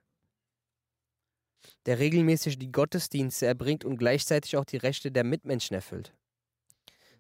der 1.87 1.99
regelmäßig 1.99 2.59
die 2.59 2.73
Gottesdienste 2.73 3.47
erbringt 3.47 3.85
und 3.85 3.99
gleichzeitig 3.99 4.57
auch 4.57 4.65
die 4.65 4.77
Rechte 4.79 5.11
der 5.13 5.25
Mitmenschen 5.25 5.75
erfüllt. 5.75 6.15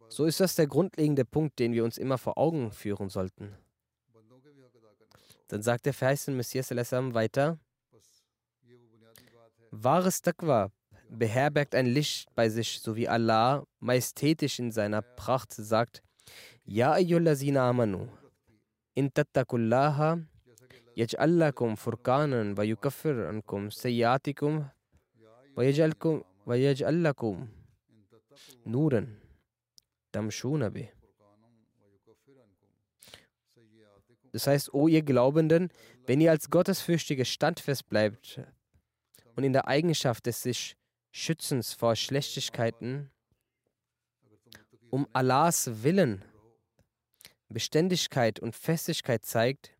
So 0.08 0.24
ist 0.24 0.40
das 0.40 0.54
der 0.54 0.66
grundlegende 0.66 1.24
Punkt, 1.24 1.58
den 1.58 1.72
wir 1.72 1.84
uns 1.84 1.98
immer 1.98 2.18
vor 2.18 2.38
Augen 2.38 2.72
führen 2.72 3.10
sollten. 3.10 3.56
Dann 5.50 5.62
sagt 5.62 5.84
der 5.86 5.92
verheißene 5.92 6.36
Messias 6.36 6.70
weiter: 6.70 7.58
Wahres 9.72 10.22
Taqwa 10.22 10.70
beherbergt 11.08 11.74
ein 11.74 11.86
Licht 11.86 12.32
bei 12.36 12.48
sich, 12.48 12.80
so 12.80 12.94
wie 12.94 13.08
Allah 13.08 13.64
majestätisch 13.80 14.60
in 14.60 14.70
seiner 14.70 15.02
Pracht 15.02 15.52
sagt: 15.52 16.02
Ya 16.64 16.92
ayyullazina 16.92 17.68
amanu, 17.68 18.08
in 18.94 19.12
tattakullaha 19.12 20.20
yaj'allakum 20.94 21.76
furqanan 21.76 22.56
wa 22.56 22.62
yukaffir 22.62 23.26
ankum 23.26 23.70
sayyatikum 23.70 24.70
wa 25.56 25.62
yaj'alkum 25.64 26.22
wa 26.46 26.54
yaj'allakum 26.54 27.48
nuran 28.64 29.16
tamshuna. 30.12 30.70
Das 34.32 34.46
heißt, 34.46 34.72
o 34.74 34.88
ihr 34.88 35.02
Glaubenden, 35.02 35.70
wenn 36.06 36.20
ihr 36.20 36.30
als 36.30 36.50
Gottesfürchtige 36.50 37.24
standfest 37.24 37.88
bleibt 37.88 38.40
und 39.36 39.44
in 39.44 39.52
der 39.52 39.68
Eigenschaft 39.68 40.26
des 40.26 40.42
sich 40.42 40.76
Schützens 41.12 41.72
vor 41.72 41.96
Schlechtigkeiten 41.96 43.10
um 44.90 45.08
Allahs 45.12 45.82
Willen 45.82 46.24
Beständigkeit 47.48 48.38
und 48.38 48.54
Festigkeit 48.54 49.24
zeigt, 49.24 49.72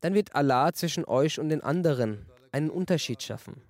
dann 0.00 0.14
wird 0.14 0.34
Allah 0.34 0.72
zwischen 0.72 1.04
euch 1.04 1.38
und 1.38 1.48
den 1.48 1.62
anderen 1.62 2.26
einen 2.52 2.70
Unterschied 2.70 3.22
schaffen. 3.22 3.62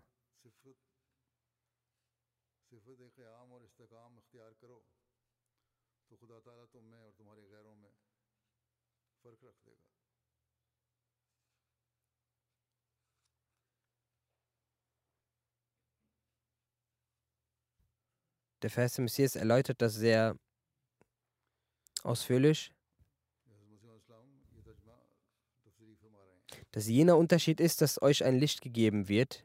Der 18.62 18.70
des 18.70 18.99
Messias 18.99 19.36
erläutert 19.36 19.80
das 19.80 19.94
sehr 19.94 20.36
ausführlich. 22.02 22.73
dass 26.73 26.86
jener 26.86 27.16
Unterschied 27.16 27.60
ist, 27.60 27.80
dass 27.80 28.00
euch 28.00 28.25
ein 28.25 28.38
Licht 28.38 28.60
gegeben 28.60 29.08
wird, 29.08 29.44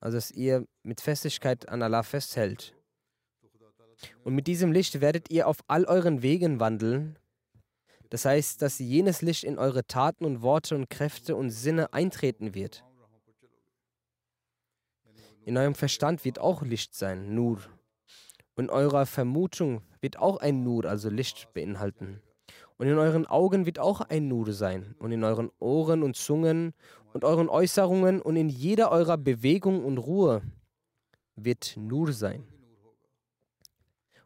also 0.00 0.16
dass 0.16 0.30
ihr 0.30 0.66
mit 0.82 1.00
Festigkeit 1.00 1.68
an 1.68 1.82
Allah 1.82 2.02
festhält. 2.02 2.74
Und 4.24 4.34
mit 4.34 4.46
diesem 4.46 4.72
Licht 4.72 5.00
werdet 5.00 5.30
ihr 5.30 5.46
auf 5.46 5.58
all 5.68 5.84
euren 5.84 6.22
Wegen 6.22 6.58
wandeln. 6.60 7.18
Das 8.10 8.24
heißt, 8.24 8.60
dass 8.60 8.78
jenes 8.78 9.22
Licht 9.22 9.44
in 9.44 9.58
eure 9.58 9.86
Taten 9.86 10.24
und 10.24 10.42
Worte 10.42 10.74
und 10.74 10.90
Kräfte 10.90 11.36
und 11.36 11.50
Sinne 11.50 11.92
eintreten 11.92 12.54
wird. 12.54 12.84
In 15.44 15.56
eurem 15.56 15.74
Verstand 15.74 16.24
wird 16.24 16.38
auch 16.38 16.62
Licht 16.62 16.94
sein, 16.94 17.34
Nur. 17.34 17.58
Und 18.54 18.70
eurer 18.70 19.06
Vermutung 19.06 19.82
wird 20.00 20.18
auch 20.18 20.36
ein 20.38 20.62
Nur, 20.62 20.84
also 20.84 21.08
Licht, 21.08 21.52
beinhalten. 21.52 22.22
Und 22.78 22.86
in 22.86 22.98
euren 22.98 23.26
Augen 23.26 23.66
wird 23.66 23.78
auch 23.78 24.00
ein 24.00 24.28
Nur 24.28 24.52
sein. 24.52 24.94
Und 24.98 25.10
in 25.10 25.24
euren 25.24 25.50
Ohren 25.58 26.02
und 26.02 26.16
Zungen 26.16 26.74
und 27.12 27.24
euren 27.24 27.48
Äußerungen 27.48 28.22
und 28.22 28.36
in 28.36 28.48
jeder 28.48 28.90
eurer 28.92 29.18
Bewegung 29.18 29.84
und 29.84 29.98
Ruhe 29.98 30.42
wird 31.36 31.76
Nur 31.76 32.12
sein. 32.12 32.46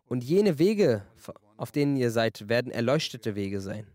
Und 0.06 0.22
jene 0.22 0.58
Wege, 0.58 1.04
auf 1.56 1.72
denen 1.72 1.96
ihr 1.96 2.10
seid, 2.10 2.48
werden 2.48 2.70
erleuchtete 2.70 3.34
Wege 3.34 3.60
sein. 3.60 3.86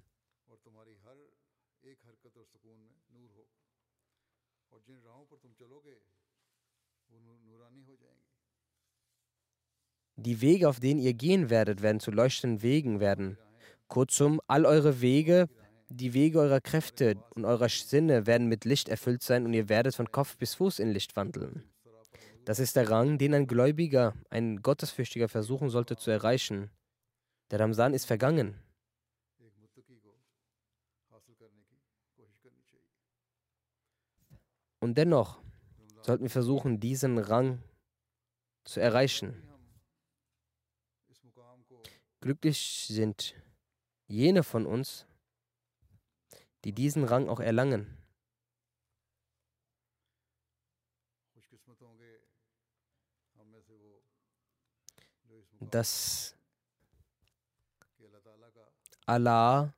Die 10.25 10.39
Wege, 10.39 10.69
auf 10.69 10.79
denen 10.79 10.99
ihr 10.99 11.15
gehen 11.15 11.49
werdet, 11.49 11.81
werden 11.81 11.99
zu 11.99 12.11
leuchtenden 12.11 12.61
Wegen 12.61 12.99
werden. 12.99 13.39
Kurzum, 13.87 14.39
all 14.45 14.67
eure 14.67 15.01
Wege, 15.01 15.49
die 15.89 16.13
Wege 16.13 16.39
eurer 16.39 16.61
Kräfte 16.61 17.15
und 17.33 17.43
eurer 17.43 17.69
Sinne 17.69 18.27
werden 18.27 18.47
mit 18.47 18.63
Licht 18.63 18.87
erfüllt 18.87 19.23
sein 19.23 19.45
und 19.45 19.53
ihr 19.53 19.67
werdet 19.67 19.95
von 19.95 20.11
Kopf 20.11 20.37
bis 20.37 20.53
Fuß 20.53 20.77
in 20.77 20.91
Licht 20.91 21.15
wandeln. 21.15 21.63
Das 22.45 22.59
ist 22.59 22.75
der 22.75 22.87
Rang, 22.91 23.17
den 23.17 23.33
ein 23.33 23.47
Gläubiger, 23.47 24.13
ein 24.29 24.61
Gottesfürchtiger 24.61 25.27
versuchen 25.27 25.71
sollte 25.71 25.97
zu 25.97 26.11
erreichen. 26.11 26.69
Der 27.49 27.59
Ramsan 27.59 27.95
ist 27.95 28.05
vergangen. 28.05 28.53
Und 34.79 34.99
dennoch 34.99 35.41
sollten 36.03 36.23
wir 36.25 36.29
versuchen, 36.29 36.79
diesen 36.79 37.17
Rang 37.17 37.63
zu 38.65 38.79
erreichen. 38.79 39.50
Glücklich 42.21 42.85
sind 42.87 43.33
jene 44.07 44.43
von 44.43 44.67
uns, 44.67 45.07
die 46.63 46.71
diesen 46.71 47.03
Rang 47.03 47.27
auch 47.27 47.39
erlangen. 47.39 47.97
Dass 55.71 56.35
Allah 59.07 59.73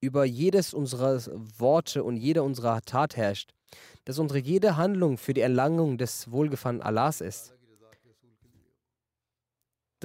über 0.00 0.24
jedes 0.24 0.74
unserer 0.74 1.20
Worte 1.58 2.02
und 2.02 2.16
jede 2.16 2.42
unserer 2.42 2.82
Tat 2.82 3.16
herrscht, 3.16 3.54
dass 4.04 4.18
unsere 4.18 4.40
jede 4.40 4.76
Handlung 4.76 5.18
für 5.18 5.34
die 5.34 5.40
Erlangung 5.40 5.98
des 5.98 6.30
Wohlgefallen 6.32 6.82
Allahs 6.82 7.20
ist 7.20 7.54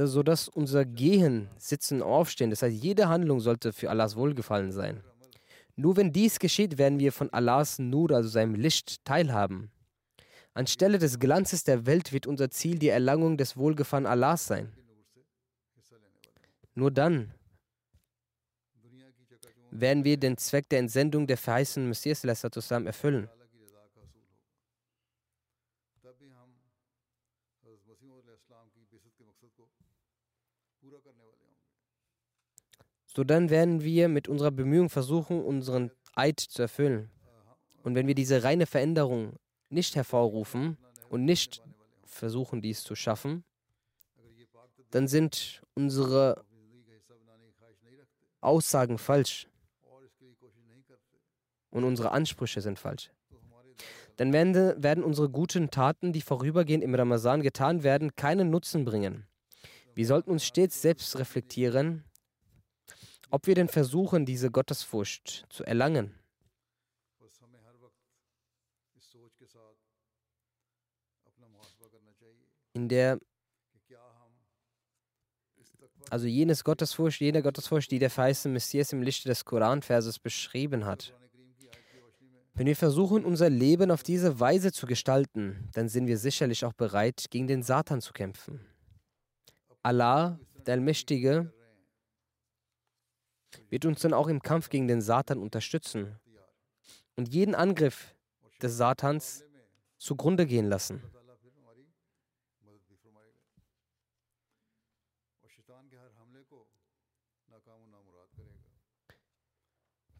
sodass 0.07 0.47
unser 0.47 0.85
Gehen, 0.85 1.49
Sitzen, 1.57 2.01
Aufstehen, 2.01 2.49
das 2.49 2.61
heißt, 2.61 2.75
jede 2.75 3.09
Handlung 3.09 3.39
sollte 3.39 3.73
für 3.73 3.89
Allahs 3.89 4.15
Wohlgefallen 4.15 4.71
sein. 4.71 5.03
Nur 5.75 5.95
wenn 5.95 6.11
dies 6.11 6.39
geschieht, 6.39 6.77
werden 6.77 6.99
wir 6.99 7.11
von 7.11 7.31
Allahs 7.31 7.79
Nur, 7.79 8.11
also 8.11 8.29
seinem 8.29 8.55
Licht, 8.55 9.03
teilhaben. 9.05 9.71
Anstelle 10.53 10.97
des 10.97 11.19
Glanzes 11.19 11.63
der 11.63 11.85
Welt 11.85 12.11
wird 12.11 12.27
unser 12.27 12.49
Ziel 12.49 12.79
die 12.79 12.89
Erlangung 12.89 13.37
des 13.37 13.55
Wohlgefallen 13.55 14.05
Allahs 14.05 14.47
sein. 14.47 14.73
Nur 16.75 16.91
dann 16.91 17.33
werden 19.71 20.03
wir 20.03 20.17
den 20.17 20.37
Zweck 20.37 20.67
der 20.69 20.79
Entsendung 20.79 21.27
der 21.27 21.37
verheißenen 21.37 21.89
Messias 21.89 22.23
erfüllen. 22.23 23.29
So 33.15 33.23
dann 33.23 33.49
werden 33.49 33.83
wir 33.83 34.07
mit 34.07 34.27
unserer 34.27 34.51
Bemühung 34.51 34.89
versuchen, 34.89 35.43
unseren 35.43 35.91
Eid 36.15 36.39
zu 36.39 36.61
erfüllen. 36.61 37.09
Und 37.83 37.95
wenn 37.95 38.07
wir 38.07 38.15
diese 38.15 38.43
reine 38.43 38.65
Veränderung 38.65 39.33
nicht 39.69 39.95
hervorrufen 39.95 40.77
und 41.09 41.25
nicht 41.25 41.63
versuchen, 42.05 42.61
dies 42.61 42.83
zu 42.83 42.95
schaffen, 42.95 43.43
dann 44.91 45.07
sind 45.07 45.61
unsere 45.73 46.45
Aussagen 48.41 48.97
falsch. 48.97 49.47
und 51.71 51.83
unsere 51.83 52.11
Ansprüche 52.11 52.61
sind 52.61 52.79
falsch. 52.79 53.11
Dann 54.17 54.33
werden, 54.33 54.83
werden 54.83 55.03
unsere 55.03 55.29
guten 55.29 55.69
Taten, 55.69 56.13
die 56.13 56.21
vorübergehend 56.21 56.83
im 56.83 56.95
Ramazan 56.95 57.41
getan 57.41 57.83
werden, 57.83 58.15
keinen 58.15 58.49
Nutzen 58.49 58.85
bringen. 58.85 59.27
Wir 59.93 60.07
sollten 60.07 60.31
uns 60.31 60.45
stets 60.45 60.81
selbst 60.81 61.17
reflektieren, 61.19 62.03
ob 63.31 63.47
wir 63.47 63.55
denn 63.55 63.67
versuchen, 63.67 64.25
diese 64.25 64.49
Gottesfurcht 64.49 65.45
zu 65.49 65.63
erlangen? 65.63 66.15
In 72.73 72.87
der 72.87 73.19
also 76.09 76.25
jenes 76.25 76.63
Gottesfurcht, 76.63 77.21
jene 77.21 77.43
Gottesfurcht, 77.43 77.91
die 77.91 77.99
der 77.99 78.09
verheißene 78.09 78.53
Messias 78.53 78.93
im 78.93 79.03
Lichte 79.03 79.29
des 79.29 79.45
Koranverses 79.45 80.17
beschrieben 80.17 80.85
hat. 80.85 81.13
Wenn 82.55 82.65
wir 82.65 82.75
versuchen, 82.75 83.23
unser 83.23 83.49
Leben 83.49 83.91
auf 83.91 84.03
diese 84.03 84.39
Weise 84.39 84.71
zu 84.71 84.85
gestalten, 84.85 85.69
dann 85.73 85.87
sind 85.87 86.07
wir 86.07 86.17
sicherlich 86.17 86.65
auch 86.65 86.73
bereit, 86.73 87.25
gegen 87.29 87.47
den 87.47 87.63
Satan 87.63 88.01
zu 88.01 88.11
kämpfen. 88.11 88.65
Allah, 89.83 90.39
der 90.65 90.73
Allmächtige, 90.73 91.53
wird 93.69 93.85
uns 93.85 94.01
dann 94.01 94.13
auch 94.13 94.27
im 94.27 94.41
Kampf 94.41 94.69
gegen 94.69 94.87
den 94.87 95.01
Satan 95.01 95.39
unterstützen 95.39 96.15
und 97.15 97.29
jeden 97.29 97.55
Angriff 97.55 98.15
des 98.61 98.77
Satans 98.77 99.43
zugrunde 99.97 100.45
gehen 100.45 100.65
lassen. 100.65 101.01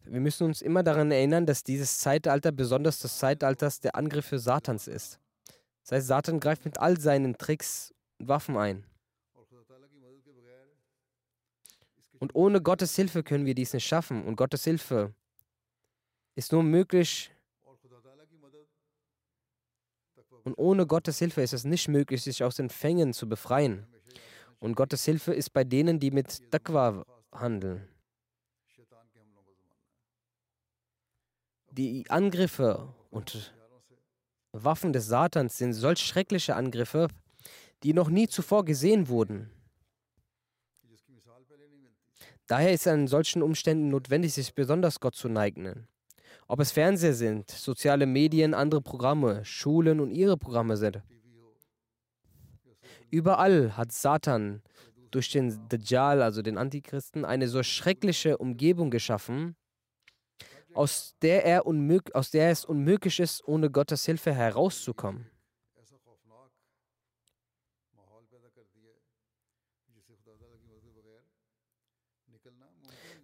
Wir 0.04 0.20
müssen 0.20 0.44
uns 0.44 0.60
immer 0.60 0.82
daran 0.82 1.12
erinnern, 1.12 1.46
dass 1.46 1.62
dieses 1.62 2.00
Zeitalter 2.00 2.50
besonders 2.50 2.98
das 2.98 3.18
Zeitalter 3.18 3.70
der 3.80 3.94
Angriffe 3.94 4.40
Satans 4.40 4.88
ist. 4.88 5.20
Das 5.82 5.92
heißt, 5.92 6.06
Satan 6.08 6.40
greift 6.40 6.64
mit 6.64 6.78
all 6.78 6.98
seinen 6.98 7.38
Tricks 7.38 7.94
und 8.18 8.26
Waffen 8.26 8.56
ein. 8.56 8.84
Und 12.20 12.34
ohne 12.34 12.60
Gottes 12.60 12.94
Hilfe 12.94 13.22
können 13.22 13.46
wir 13.46 13.54
dies 13.54 13.72
nicht 13.72 13.86
schaffen. 13.86 14.24
Und 14.24 14.36
Gottes 14.36 14.62
Hilfe 14.64 15.14
ist 16.36 16.52
nur 16.52 16.62
möglich. 16.62 17.32
Und 20.44 20.54
ohne 20.56 20.86
Gottes 20.86 21.18
Hilfe 21.18 21.42
ist 21.42 21.54
es 21.54 21.64
nicht 21.64 21.88
möglich, 21.88 22.22
sich 22.22 22.44
aus 22.44 22.56
den 22.56 22.70
Fängen 22.70 23.12
zu 23.14 23.28
befreien. 23.28 23.86
Und 24.58 24.74
Gottes 24.74 25.04
Hilfe 25.04 25.32
ist 25.32 25.50
bei 25.50 25.64
denen, 25.64 25.98
die 25.98 26.10
mit 26.10 26.50
Taqwa 26.50 27.04
handeln. 27.32 27.88
Die 31.70 32.04
Angriffe 32.10 32.94
und 33.10 33.54
Waffen 34.52 34.92
des 34.92 35.06
Satans 35.06 35.56
sind 35.56 35.72
solch 35.72 36.00
schreckliche 36.00 36.56
Angriffe, 36.56 37.08
die 37.82 37.94
noch 37.94 38.10
nie 38.10 38.28
zuvor 38.28 38.64
gesehen 38.64 39.08
wurden. 39.08 39.50
Daher 42.50 42.72
ist 42.72 42.84
es 42.84 42.92
in 42.92 43.06
solchen 43.06 43.42
Umständen 43.42 43.90
notwendig, 43.90 44.34
sich 44.34 44.52
besonders 44.52 44.98
Gott 44.98 45.14
zu 45.14 45.28
neigen. 45.28 45.86
Ob 46.48 46.58
es 46.58 46.72
Fernseher 46.72 47.14
sind, 47.14 47.48
soziale 47.48 48.06
Medien, 48.06 48.54
andere 48.54 48.82
Programme, 48.82 49.44
Schulen 49.44 50.00
und 50.00 50.10
ihre 50.10 50.36
Programme 50.36 50.76
sind. 50.76 51.00
Überall 53.08 53.76
hat 53.76 53.92
Satan 53.92 54.62
durch 55.12 55.30
den 55.30 55.68
Dajjal, 55.68 56.22
also 56.22 56.42
den 56.42 56.58
Antichristen, 56.58 57.24
eine 57.24 57.46
so 57.46 57.62
schreckliche 57.62 58.36
Umgebung 58.36 58.90
geschaffen, 58.90 59.54
aus 60.74 61.14
der, 61.22 61.44
er 61.46 61.66
aus 62.14 62.32
der 62.32 62.50
es 62.50 62.64
unmöglich 62.64 63.20
ist, 63.20 63.46
ohne 63.46 63.70
Gottes 63.70 64.06
Hilfe 64.06 64.34
herauszukommen. 64.34 65.30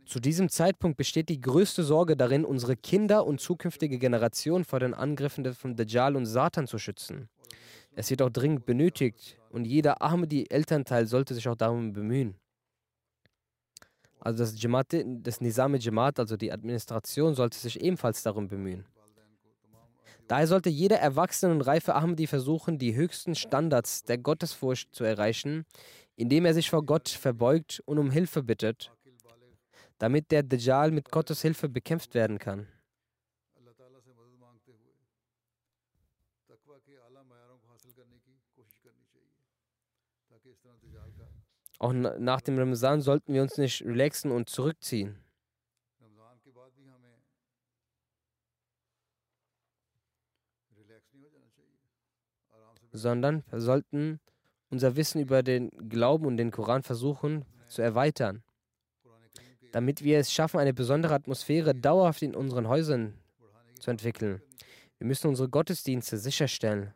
Zu 0.06 0.20
diesem 0.20 0.48
Zeitpunkt 0.48 0.96
besteht 0.96 1.28
die 1.28 1.40
größte 1.40 1.82
Sorge 1.82 2.16
darin, 2.16 2.44
unsere 2.44 2.76
Kinder 2.76 3.26
und 3.26 3.40
zukünftige 3.40 3.98
Generationen 3.98 4.64
vor 4.64 4.78
den 4.78 4.94
Angriffen 4.94 5.52
von 5.52 5.74
Dajjal 5.74 6.14
und 6.14 6.26
Satan 6.26 6.68
zu 6.68 6.78
schützen. 6.78 7.28
Es 7.96 8.08
wird 8.10 8.22
auch 8.22 8.30
dringend 8.30 8.66
benötigt 8.66 9.36
und 9.50 9.64
jeder 9.64 10.02
Ahmadi-Elternteil 10.02 11.08
sollte 11.08 11.34
sich 11.34 11.48
auch 11.48 11.56
darum 11.56 11.92
bemühen. 11.92 12.36
Also 14.20 14.44
das, 14.44 14.60
Jamaat, 14.62 14.86
das 15.04 15.40
Nizame 15.40 15.78
Jamaat, 15.78 16.20
also 16.20 16.36
die 16.36 16.52
Administration, 16.52 17.34
sollte 17.34 17.58
sich 17.58 17.80
ebenfalls 17.80 18.22
darum 18.22 18.46
bemühen. 18.46 18.86
Daher 20.28 20.46
sollte 20.46 20.70
jeder 20.70 20.98
erwachsene 20.98 21.52
und 21.52 21.62
reife 21.62 21.94
Ahmadi 21.96 22.28
versuchen, 22.28 22.78
die 22.78 22.94
höchsten 22.94 23.34
Standards 23.34 24.04
der 24.04 24.18
Gottesfurcht 24.18 24.94
zu 24.94 25.02
erreichen, 25.02 25.64
indem 26.14 26.44
er 26.44 26.54
sich 26.54 26.70
vor 26.70 26.84
Gott 26.84 27.08
verbeugt 27.08 27.82
und 27.86 27.98
um 27.98 28.10
Hilfe 28.10 28.42
bittet 28.42 28.92
damit 29.98 30.30
der 30.30 30.42
Dajjal 30.42 30.90
mit 30.90 31.10
Gottes 31.10 31.42
Hilfe 31.42 31.68
bekämpft 31.68 32.14
werden 32.14 32.38
kann. 32.38 32.68
Auch 41.78 41.92
nach 41.92 42.40
dem 42.40 42.58
Ramazan 42.58 43.02
sollten 43.02 43.34
wir 43.34 43.42
uns 43.42 43.58
nicht 43.58 43.82
relaxen 43.82 44.32
und 44.32 44.48
zurückziehen. 44.48 45.18
sondern 52.96 53.44
wir 53.50 53.60
sollten 53.60 54.20
unser 54.70 54.96
Wissen 54.96 55.20
über 55.20 55.42
den 55.42 55.70
Glauben 55.88 56.26
und 56.26 56.36
den 56.36 56.50
Koran 56.50 56.82
versuchen 56.82 57.44
zu 57.68 57.82
erweitern 57.82 58.42
damit 59.76 60.02
wir 60.02 60.18
es 60.18 60.32
schaffen, 60.32 60.58
eine 60.58 60.72
besondere 60.72 61.12
Atmosphäre 61.12 61.74
dauerhaft 61.74 62.22
in 62.22 62.34
unseren 62.34 62.66
Häusern 62.66 63.12
zu 63.78 63.90
entwickeln. 63.90 64.40
Wir 64.96 65.06
müssen 65.06 65.28
unsere 65.28 65.50
Gottesdienste 65.50 66.16
sicherstellen. 66.16 66.94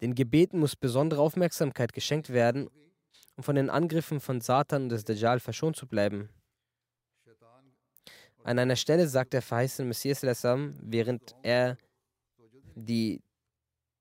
Den 0.00 0.14
Gebeten 0.14 0.58
muss 0.58 0.74
besondere 0.74 1.20
Aufmerksamkeit 1.20 1.92
geschenkt 1.92 2.30
werden, 2.30 2.70
um 3.36 3.42
von 3.44 3.54
den 3.54 3.68
Angriffen 3.68 4.18
von 4.18 4.40
Satan 4.40 4.84
und 4.84 4.88
des 4.88 5.04
Dajjal 5.04 5.40
verschont 5.40 5.76
zu 5.76 5.86
bleiben. 5.86 6.30
An 8.42 8.58
einer 8.58 8.76
Stelle 8.76 9.08
sagt 9.08 9.34
der 9.34 9.42
verheißene 9.42 9.86
Messias 9.86 10.22
Lassam, 10.22 10.74
während 10.80 11.34
er 11.42 11.76
die 12.74 13.20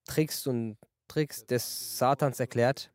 Tricks 0.06 0.48
und 0.48 0.78
Tricks 1.10 1.46
des 1.46 1.98
Satans 1.98 2.40
erklärt, 2.40 2.94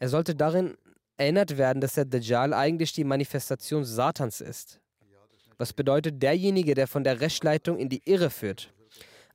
er 0.00 0.08
sollte 0.08 0.34
darin 0.34 0.76
erinnert 1.18 1.58
werden, 1.58 1.80
dass 1.80 1.94
der 1.94 2.04
Dajjal 2.04 2.54
eigentlich 2.54 2.92
die 2.92 3.04
Manifestation 3.04 3.84
Satans 3.84 4.40
ist. 4.40 4.80
Was 5.58 5.72
bedeutet 5.72 6.22
derjenige, 6.22 6.74
der 6.74 6.86
von 6.86 7.04
der 7.04 7.20
Rechtsleitung 7.20 7.78
in 7.78 7.88
die 7.88 8.02
Irre 8.04 8.30
führt. 8.30 8.72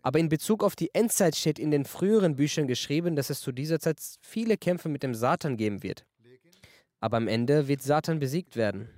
Aber 0.01 0.19
in 0.19 0.29
Bezug 0.29 0.63
auf 0.63 0.75
die 0.75 0.93
Endzeit 0.93 1.35
steht 1.35 1.59
in 1.59 1.71
den 1.71 1.85
früheren 1.85 2.35
Büchern 2.35 2.67
geschrieben, 2.67 3.15
dass 3.15 3.29
es 3.29 3.41
zu 3.41 3.51
dieser 3.51 3.79
Zeit 3.79 4.01
viele 4.21 4.57
Kämpfe 4.57 4.89
mit 4.89 5.03
dem 5.03 5.15
Satan 5.15 5.57
geben 5.57 5.83
wird. 5.83 6.05
Aber 6.99 7.17
am 7.17 7.27
Ende 7.27 7.67
wird 7.67 7.81
Satan 7.81 8.19
besiegt 8.19 8.55
werden. 8.55 8.89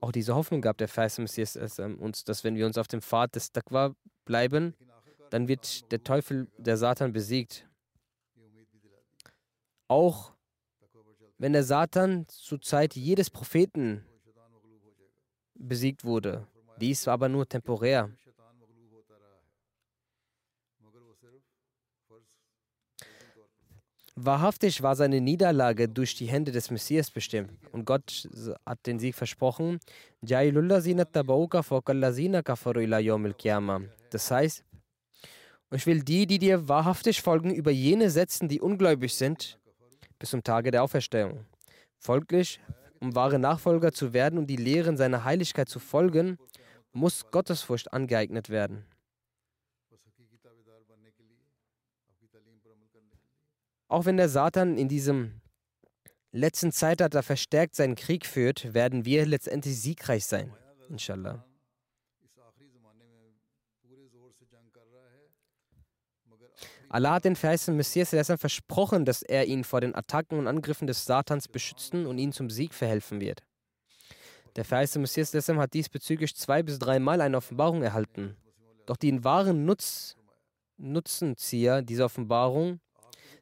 Auch 0.00 0.12
diese 0.12 0.34
Hoffnung 0.34 0.60
gab 0.60 0.78
der 0.78 0.86
Vers 0.86 1.18
Messias 1.18 1.56
ähm, 1.78 1.98
uns, 1.98 2.22
dass 2.22 2.44
wenn 2.44 2.54
wir 2.54 2.66
uns 2.66 2.78
auf 2.78 2.86
dem 2.86 3.02
Pfad 3.02 3.34
des 3.34 3.50
Dagwa 3.50 3.94
bleiben, 4.24 4.74
dann 5.30 5.48
wird 5.48 5.90
der 5.90 6.04
Teufel, 6.04 6.46
der 6.56 6.76
Satan 6.76 7.12
besiegt. 7.12 7.66
Auch 9.88 10.32
wenn 11.38 11.52
der 11.52 11.62
Satan 11.64 12.26
zur 12.28 12.60
Zeit 12.60 12.94
jedes 12.94 13.30
Propheten 13.30 14.04
besiegt 15.54 16.04
wurde. 16.04 16.46
Dies 16.80 17.06
war 17.06 17.14
aber 17.14 17.28
nur 17.28 17.48
temporär. 17.48 18.10
Wahrhaftig 24.20 24.82
war 24.82 24.96
seine 24.96 25.20
Niederlage 25.20 25.88
durch 25.88 26.16
die 26.16 26.26
Hände 26.26 26.50
des 26.50 26.72
Messias 26.72 27.08
bestimmt 27.08 27.52
und 27.70 27.84
Gott 27.84 28.28
hat 28.66 28.84
den 28.84 28.98
Sieg 28.98 29.14
versprochen. 29.14 29.78
Das 34.10 34.28
heißt, 34.28 34.64
ich 35.70 35.86
will 35.86 36.02
die, 36.02 36.26
die 36.26 36.40
dir 36.40 36.68
wahrhaftig 36.68 37.22
folgen, 37.22 37.54
über 37.54 37.70
jene 37.70 38.10
setzen, 38.10 38.48
die 38.48 38.60
ungläubig 38.60 39.14
sind 39.14 39.57
bis 40.18 40.30
zum 40.30 40.42
Tage 40.42 40.70
der 40.70 40.82
Auferstehung. 40.82 41.46
Folglich, 41.98 42.60
um 43.00 43.14
wahre 43.14 43.38
Nachfolger 43.38 43.92
zu 43.92 44.12
werden 44.12 44.38
und 44.38 44.46
die 44.46 44.56
Lehren 44.56 44.96
seiner 44.96 45.24
Heiligkeit 45.24 45.68
zu 45.68 45.78
folgen, 45.78 46.38
muss 46.92 47.30
Gottesfurcht 47.30 47.92
angeeignet 47.92 48.50
werden. 48.50 48.84
Auch 53.88 54.04
wenn 54.04 54.18
der 54.18 54.28
Satan 54.28 54.76
in 54.76 54.88
diesem 54.88 55.40
letzten 56.30 56.72
Zeitalter 56.72 57.22
verstärkt 57.22 57.74
seinen 57.74 57.94
Krieg 57.94 58.26
führt, 58.26 58.74
werden 58.74 59.06
wir 59.06 59.24
letztendlich 59.24 59.80
siegreich 59.80 60.26
sein. 60.26 60.52
Inshallah. 60.90 61.47
Allah 66.90 67.14
hat 67.14 67.24
den 67.24 67.36
verheißenen 67.36 67.76
Messias 67.76 68.10
versprochen, 68.40 69.04
dass 69.04 69.22
er 69.22 69.46
ihn 69.46 69.64
vor 69.64 69.80
den 69.80 69.94
Attacken 69.94 70.38
und 70.38 70.46
Angriffen 70.46 70.86
des 70.86 71.04
Satans 71.04 71.48
beschützen 71.48 72.06
und 72.06 72.18
ihn 72.18 72.32
zum 72.32 72.48
Sieg 72.48 72.72
verhelfen 72.72 73.20
wird. 73.20 73.42
Der 74.56 74.64
verheißene 74.64 75.02
Messias 75.02 75.32
hat 75.34 75.74
diesbezüglich 75.74 76.34
zwei 76.34 76.62
bis 76.62 76.78
dreimal 76.78 77.20
eine 77.20 77.36
Offenbarung 77.36 77.82
erhalten. 77.82 78.36
Doch 78.86 78.96
die 78.96 79.22
wahren 79.22 79.66
Nutz, 79.66 80.16
Nutzenzieher 80.78 81.82
dieser 81.82 82.06
Offenbarung 82.06 82.80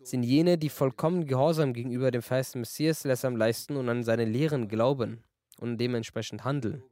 sind 0.03 0.23
jene, 0.23 0.59
die 0.59 0.69
vollkommen 0.69 1.27
Gehorsam 1.27 1.73
gegenüber 1.73 2.11
dem 2.11 2.23
verheißenen 2.23 2.63
Messias 2.63 3.05
leisten 3.05 3.77
und 3.77 3.89
an 3.89 4.03
seine 4.03 4.25
Lehren 4.25 4.69
glauben 4.69 5.23
und 5.59 5.79
dementsprechend 5.79 6.45
handeln. 6.45 6.83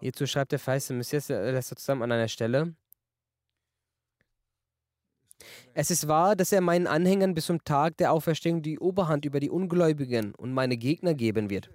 Hierzu 0.00 0.26
schreibt 0.26 0.52
der 0.52 0.58
verheißene 0.58 0.98
Messias 0.98 1.26
zusammen 1.26 2.02
an 2.02 2.12
einer 2.12 2.28
Stelle. 2.28 2.74
Es 5.74 5.90
ist 5.90 6.08
wahr, 6.08 6.36
dass 6.36 6.52
er 6.52 6.60
meinen 6.60 6.86
Anhängern 6.86 7.34
bis 7.34 7.46
zum 7.46 7.64
Tag 7.64 7.96
der 7.96 8.12
Auferstehung 8.12 8.62
die 8.62 8.78
Oberhand 8.78 9.24
über 9.24 9.40
die 9.40 9.50
Ungläubigen 9.50 10.34
und 10.34 10.52
meine 10.52 10.76
Gegner 10.76 11.14
geben 11.14 11.50
wird. 11.50 11.70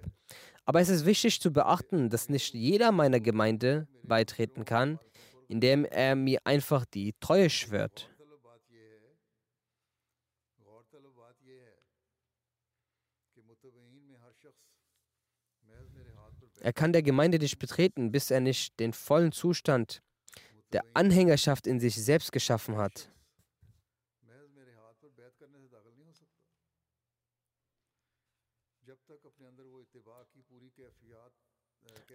Aber 0.64 0.80
es 0.80 0.88
ist 0.88 1.06
wichtig 1.06 1.40
zu 1.40 1.52
beachten, 1.52 2.10
dass 2.10 2.28
nicht 2.28 2.54
jeder 2.54 2.92
meiner 2.92 3.20
Gemeinde 3.20 3.88
beitreten 4.02 4.64
kann, 4.64 4.98
indem 5.48 5.84
er 5.84 6.14
mir 6.14 6.40
einfach 6.44 6.84
die 6.84 7.14
Treue 7.20 7.50
schwört. 7.50 8.09
Er 16.60 16.72
kann 16.72 16.92
der 16.92 17.02
Gemeinde 17.02 17.38
nicht 17.38 17.58
betreten, 17.58 18.12
bis 18.12 18.30
er 18.30 18.40
nicht 18.40 18.78
den 18.78 18.92
vollen 18.92 19.32
Zustand 19.32 20.02
der 20.72 20.84
Anhängerschaft 20.94 21.66
in 21.66 21.80
sich 21.80 21.96
selbst 21.96 22.32
geschaffen 22.32 22.76
hat. 22.76 23.10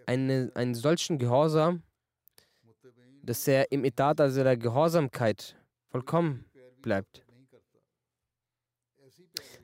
Eine, 0.06 0.52
einen 0.54 0.74
solchen 0.74 1.18
Gehorsam, 1.18 1.82
dass 3.22 3.48
er 3.48 3.70
im 3.72 3.84
Etat, 3.84 4.20
also 4.20 4.42
der 4.44 4.56
Gehorsamkeit, 4.56 5.56
vollkommen 5.88 6.44
bleibt. 6.80 7.26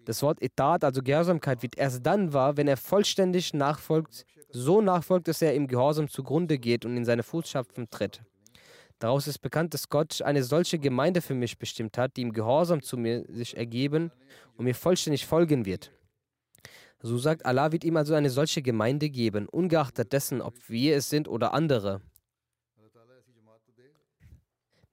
Das 0.04 0.20
Wort 0.22 0.42
Etat, 0.42 0.82
also 0.82 1.00
Gehorsamkeit, 1.00 1.62
wird 1.62 1.76
erst 1.76 2.04
dann 2.04 2.32
wahr, 2.32 2.56
wenn 2.56 2.66
er 2.66 2.76
vollständig 2.76 3.54
nachfolgt, 3.54 4.26
so 4.52 4.80
nachfolgt, 4.80 5.28
dass 5.28 5.42
er 5.42 5.54
im 5.54 5.66
Gehorsam 5.66 6.08
zugrunde 6.08 6.58
geht 6.58 6.84
und 6.84 6.96
in 6.96 7.04
seine 7.04 7.22
Fußschapfen 7.22 7.90
tritt. 7.90 8.22
Daraus 8.98 9.26
ist 9.26 9.38
bekannt, 9.38 9.74
dass 9.74 9.88
Gott 9.88 10.22
eine 10.22 10.44
solche 10.44 10.78
Gemeinde 10.78 11.22
für 11.22 11.34
mich 11.34 11.58
bestimmt 11.58 11.98
hat, 11.98 12.16
die 12.16 12.22
im 12.22 12.32
Gehorsam 12.32 12.82
zu 12.82 12.96
mir 12.96 13.24
sich 13.28 13.56
ergeben 13.56 14.12
und 14.56 14.64
mir 14.64 14.74
vollständig 14.74 15.26
folgen 15.26 15.64
wird. 15.64 15.90
So 17.00 17.18
sagt 17.18 17.44
Allah, 17.44 17.72
wird 17.72 17.82
ihm 17.82 17.96
also 17.96 18.14
eine 18.14 18.30
solche 18.30 18.62
Gemeinde 18.62 19.10
geben, 19.10 19.48
ungeachtet 19.48 20.12
dessen, 20.12 20.40
ob 20.40 20.54
wir 20.68 20.96
es 20.96 21.10
sind 21.10 21.26
oder 21.26 21.52
andere. 21.52 22.00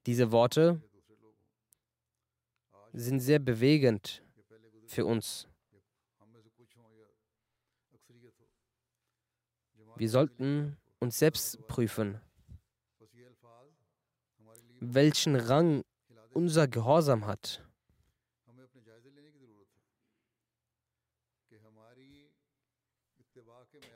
Diese 0.07 0.31
Worte 0.31 0.81
sind 2.93 3.19
sehr 3.19 3.37
bewegend 3.37 4.23
für 4.87 5.05
uns. 5.05 5.48
Wir 9.99 10.09
sollten 10.09 10.77
uns 11.01 11.19
selbst 11.19 11.67
prüfen, 11.67 12.21
welchen 14.79 15.35
Rang 15.35 15.81
unser 16.31 16.69
Gehorsam 16.69 17.27
hat. 17.27 17.61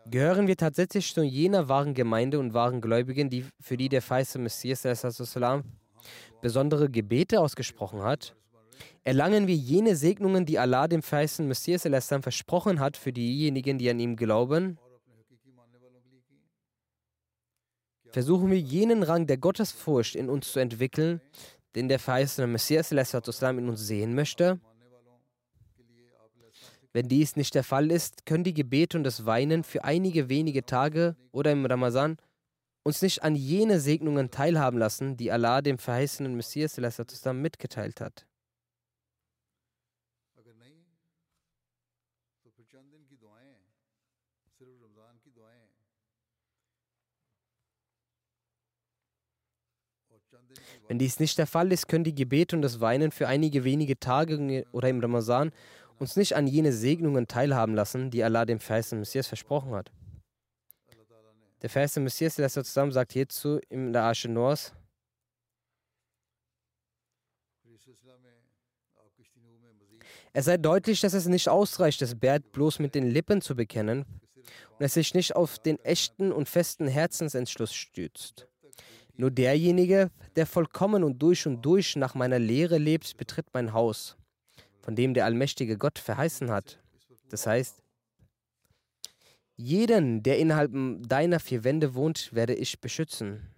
Gehören 0.08 0.48
wir 0.48 0.58
tatsächlich 0.58 1.13
zu 1.13 1.24
jener 1.24 1.70
wahren 1.70 1.94
Gemeinde 1.94 2.38
und 2.38 2.54
wahren 2.54 2.82
Gläubigen, 2.82 3.30
die, 3.30 3.46
für 3.62 3.78
die 3.78 3.88
der 3.88 4.02
feiste 4.02 4.39
Messias 4.39 4.86
besondere 6.42 6.89
Gebete 6.89 7.39
ausgesprochen 7.39 8.04
hat? 8.04 8.36
Erlangen 9.06 9.48
wir 9.48 9.56
jene 9.56 9.96
Segnungen, 9.96 10.46
die 10.46 10.60
Allah 10.60 10.89
dem 10.89 11.02
feisten 11.02 11.48
Messias 11.48 11.84
versprochen 11.84 12.82
hat 12.82 12.98
für 12.98 13.13
diejenigen, 13.13 13.78
die 13.78 13.89
an 13.89 14.02
ihm 14.02 14.18
glauben? 14.18 14.78
versuchen 18.13 18.52
wir 18.52 18.60
jenen 18.60 19.04
Rang 19.04 19.28
der 19.28 19.38
Gottesfurcht 19.38 20.15
in 20.15 20.30
uns 20.30 20.52
zu 20.52 20.60
entwickeln, 20.60 21.19
den 21.76 21.89
der 21.89 21.99
verheißene 21.99 22.47
Messias 22.47 22.91
Islam 22.91 23.58
in 23.58 23.67
uns 23.67 23.82
sehen 23.82 24.13
möchte? 24.13 24.62
Wenn 26.93 27.08
dies 27.08 27.36
nicht 27.36 27.56
der 27.56 27.63
Fall 27.63 27.89
ist, 27.91 28.28
können 28.28 28.43
die 28.43 28.54
Gebete 28.54 28.95
und 28.95 29.04
das 29.04 29.26
Weinen 29.26 29.63
für 29.63 29.84
einige 29.84 30.30
wenige 30.30 30.63
Tage 30.63 31.15
oder 31.32 31.52
im 31.52 31.65
Ramazan 31.65 32.17
uns 32.84 33.02
nicht 33.02 33.23
an 33.23 33.36
jene 33.36 33.80
Segnungen 33.80 34.30
teilhaben 34.30 34.78
lassen, 34.78 35.17
die 35.17 35.32
Allah 35.32 35.62
dem 35.62 35.80
verheißenen 35.80 36.36
Messias 36.36 36.78
Islam 36.78 37.41
mitgeteilt 37.41 37.99
hat. 37.99 38.28
Wenn 50.93 50.99
dies 50.99 51.19
nicht 51.19 51.39
der 51.39 51.47
Fall 51.47 51.71
ist, 51.71 51.88
können 51.88 52.03
die 52.03 52.13
Gebete 52.13 52.56
und 52.56 52.62
das 52.62 52.79
Weinen 52.79 53.10
für 53.10 53.27
einige 53.27 53.63
wenige 53.63 53.99
Tage 53.99 54.63
oder 54.73 54.89
im 54.89 54.99
Ramazan 54.99 55.51
uns 55.97 56.15
nicht 56.15 56.36
an 56.36 56.45
jene 56.45 56.71
Segnungen 56.71 57.27
teilhaben 57.27 57.73
lassen, 57.73 58.12
die 58.12 58.23
Allah 58.23 58.45
dem 58.45 58.60
verheißenen 58.60 58.99
Messias 58.99 59.25
versprochen 59.25 59.73
hat. 59.73 59.91
Der 61.63 61.71
verheißene 61.71 62.03
Messias, 62.03 62.36
der 62.36 62.47
zusammen 62.47 62.91
sagt 62.91 63.12
hierzu 63.12 63.60
in 63.69 63.91
der 63.91 64.03
Asche 64.03 64.29
Noahs, 64.29 64.71
Es 70.32 70.45
sei 70.45 70.58
deutlich, 70.58 71.01
dass 71.01 71.13
es 71.15 71.25
nicht 71.25 71.49
ausreicht, 71.49 72.03
das 72.03 72.13
Bert 72.13 72.51
bloß 72.51 72.77
mit 72.77 72.93
den 72.93 73.10
Lippen 73.10 73.41
zu 73.41 73.56
bekennen 73.56 74.06
und 74.77 74.86
es 74.86 74.93
sich 74.93 75.15
nicht 75.15 75.36
auf 75.36 75.58
den 75.58 75.79
echten 75.79 76.32
und 76.32 76.47
festen 76.47 76.88
Herzensentschluss 76.88 77.73
stützt. 77.73 78.47
Nur 79.15 79.30
derjenige, 79.30 80.10
der 80.36 80.47
vollkommen 80.47 81.04
und 81.04 81.19
durch 81.19 81.45
und 81.45 81.62
durch 81.62 81.95
nach 81.95 82.15
meiner 82.15 82.39
Lehre 82.39 82.78
lebt, 82.78 83.15
betritt 83.17 83.45
mein 83.54 83.73
Haus, 83.73 84.17
von 84.82 84.95
dem 84.95 85.13
der 85.13 85.26
allmächtige 85.26 85.78
Gott 85.78 85.99
verheißen 85.99 86.49
hat. 86.49 86.80
Das 87.30 87.45
heißt, 87.45 87.84
jeden, 89.56 90.23
der 90.23 90.39
innerhalb 90.39 90.71
deiner 91.08 91.39
vier 91.39 91.63
Wände 91.63 91.93
wohnt, 91.93 92.34
werde 92.34 92.56
ich 92.56 92.82
beschützen. 92.82 93.49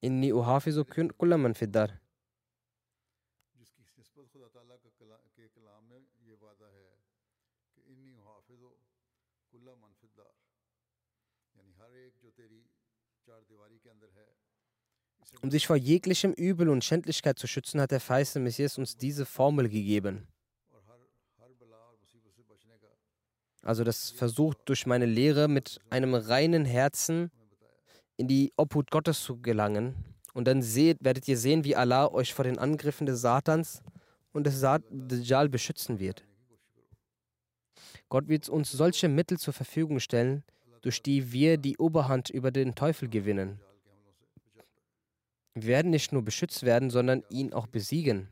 Inni 0.00 0.32
uhafizu 0.32 0.84
kullaman 0.84 1.54
fiddar. 1.54 1.98
kullu 9.50 9.76
man 9.76 9.94
fid 9.94 10.16
dar 10.16 10.32
um 15.42 15.50
sich 15.50 15.66
vor 15.66 15.76
jeglichem 15.76 16.32
Übel 16.32 16.68
und 16.68 16.84
Schändlichkeit 16.84 17.38
zu 17.38 17.46
schützen, 17.46 17.80
hat 17.80 17.90
der 17.90 18.00
feiste 18.00 18.40
Messias 18.40 18.78
uns 18.78 18.96
diese 18.96 19.26
Formel 19.26 19.68
gegeben. 19.68 20.26
Also 23.62 23.84
das 23.84 24.10
versucht 24.10 24.58
durch 24.66 24.86
meine 24.86 25.04
Lehre 25.04 25.48
mit 25.48 25.78
einem 25.90 26.14
reinen 26.14 26.64
Herzen 26.64 27.30
in 28.16 28.26
die 28.26 28.52
Obhut 28.56 28.90
Gottes 28.90 29.22
zu 29.22 29.40
gelangen. 29.40 29.94
Und 30.32 30.46
dann 30.46 30.62
seht, 30.62 31.04
werdet 31.04 31.28
ihr 31.28 31.36
sehen, 31.36 31.64
wie 31.64 31.76
Allah 31.76 32.08
euch 32.08 32.32
vor 32.32 32.44
den 32.44 32.58
Angriffen 32.58 33.06
des 33.06 33.20
Satans 33.20 33.82
und 34.32 34.46
des 34.46 34.60
Dajjal 34.60 35.48
beschützen 35.48 35.98
wird. 35.98 36.24
Gott 38.08 38.28
wird 38.28 38.48
uns 38.48 38.72
solche 38.72 39.08
Mittel 39.08 39.38
zur 39.38 39.52
Verfügung 39.52 40.00
stellen, 40.00 40.42
durch 40.82 41.02
die 41.02 41.32
wir 41.32 41.58
die 41.58 41.76
Oberhand 41.76 42.30
über 42.30 42.50
den 42.50 42.74
Teufel 42.74 43.08
gewinnen. 43.08 43.60
Wir 45.54 45.66
werden 45.66 45.90
nicht 45.90 46.12
nur 46.12 46.22
beschützt 46.22 46.62
werden, 46.62 46.90
sondern 46.90 47.24
ihn 47.30 47.52
auch 47.52 47.66
besiegen. 47.66 48.28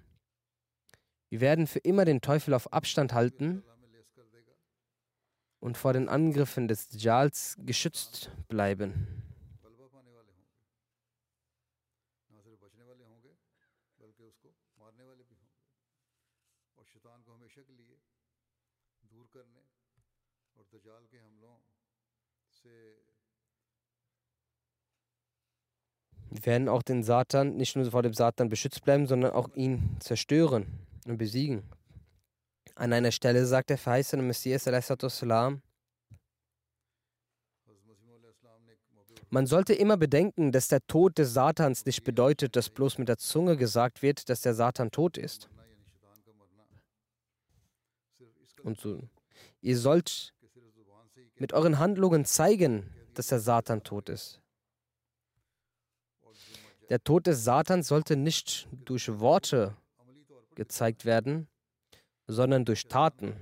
Wir 1.28 1.40
werden 1.40 1.66
für 1.66 1.80
immer 1.80 2.04
den 2.04 2.20
Teufel 2.20 2.54
auf 2.54 2.72
Abstand 2.72 3.12
halten 3.12 3.62
und 5.58 5.76
vor 5.76 5.92
den 5.92 6.08
Angriffen 6.08 6.68
des 6.68 6.88
Djals 6.88 7.56
geschützt 7.58 8.30
bleiben. 8.48 9.25
Wir 26.36 26.44
werden 26.44 26.68
auch 26.68 26.82
den 26.82 27.02
Satan, 27.02 27.56
nicht 27.56 27.76
nur 27.76 27.90
vor 27.90 28.02
dem 28.02 28.12
Satan 28.12 28.50
beschützt 28.50 28.84
bleiben, 28.84 29.06
sondern 29.06 29.32
auch 29.32 29.48
ihn 29.54 29.96
zerstören 30.00 30.66
und 31.06 31.16
besiegen. 31.16 31.62
An 32.74 32.92
einer 32.92 33.10
Stelle 33.10 33.46
sagt 33.46 33.70
der 33.70 33.78
verheißene 33.78 34.22
Messias, 34.22 34.66
man 39.30 39.46
sollte 39.46 39.72
immer 39.72 39.96
bedenken, 39.96 40.52
dass 40.52 40.68
der 40.68 40.86
Tod 40.86 41.16
des 41.16 41.32
Satans 41.32 41.86
nicht 41.86 42.04
bedeutet, 42.04 42.54
dass 42.54 42.68
bloß 42.68 42.98
mit 42.98 43.08
der 43.08 43.16
Zunge 43.16 43.56
gesagt 43.56 44.02
wird, 44.02 44.28
dass 44.28 44.42
der 44.42 44.54
Satan 44.54 44.90
tot 44.90 45.16
ist. 45.16 45.48
Und 48.62 48.78
so, 48.78 49.00
ihr 49.62 49.78
sollt 49.78 50.34
mit 51.38 51.54
euren 51.54 51.78
Handlungen 51.78 52.26
zeigen, 52.26 52.92
dass 53.14 53.28
der 53.28 53.40
Satan 53.40 53.82
tot 53.82 54.10
ist. 54.10 54.42
Der 56.88 57.02
Tod 57.02 57.26
des 57.26 57.42
Satans 57.42 57.88
sollte 57.88 58.16
nicht 58.16 58.68
durch 58.84 59.08
Worte 59.18 59.76
gezeigt 60.54 61.04
werden, 61.04 61.48
sondern 62.26 62.64
durch 62.64 62.86
Taten. 62.86 63.34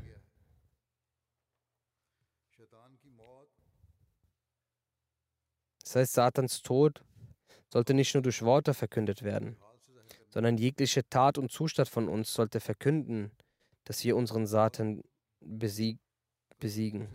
Das 5.82 5.96
heißt, 5.96 6.12
Satans 6.14 6.62
Tod 6.62 7.04
sollte 7.70 7.92
nicht 7.92 8.14
nur 8.14 8.22
durch 8.22 8.42
Worte 8.42 8.72
verkündet 8.72 9.22
werden, 9.22 9.56
sondern 10.30 10.56
jegliche 10.56 11.08
Tat 11.08 11.38
und 11.38 11.52
Zustand 11.52 11.88
von 11.88 12.08
uns 12.08 12.32
sollte 12.32 12.60
verkünden, 12.60 13.30
dass 13.84 14.02
wir 14.04 14.16
unseren 14.16 14.46
Satan 14.46 15.02
besieg 15.40 15.98
besiegen. 16.58 17.08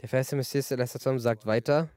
Der 0.00 0.08
Vers 0.08 0.32
Messias 0.32 0.68
sagt 0.68 1.46
weiter, 1.46 1.90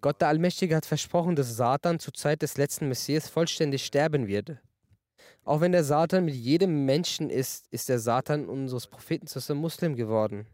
Gott 0.00 0.20
der 0.20 0.28
Allmächtige 0.28 0.74
hat 0.74 0.86
versprochen, 0.86 1.36
dass 1.36 1.56
Satan 1.56 2.00
zur 2.00 2.14
Zeit 2.14 2.42
des 2.42 2.56
letzten 2.56 2.88
Messias 2.88 3.28
vollständig 3.28 3.84
sterben 3.84 4.26
wird. 4.26 4.56
Auch 5.44 5.60
wenn 5.60 5.72
der 5.72 5.84
Satan 5.84 6.24
mit 6.24 6.34
jedem 6.34 6.86
Menschen 6.86 7.30
ist, 7.30 7.66
ist 7.70 7.88
der 7.88 7.98
Satan 7.98 8.48
unseres 8.48 8.86
Propheten 8.86 9.26
zu 9.26 9.40
einem 9.48 9.60
Muslim 9.60 9.96
geworden. 9.96 10.46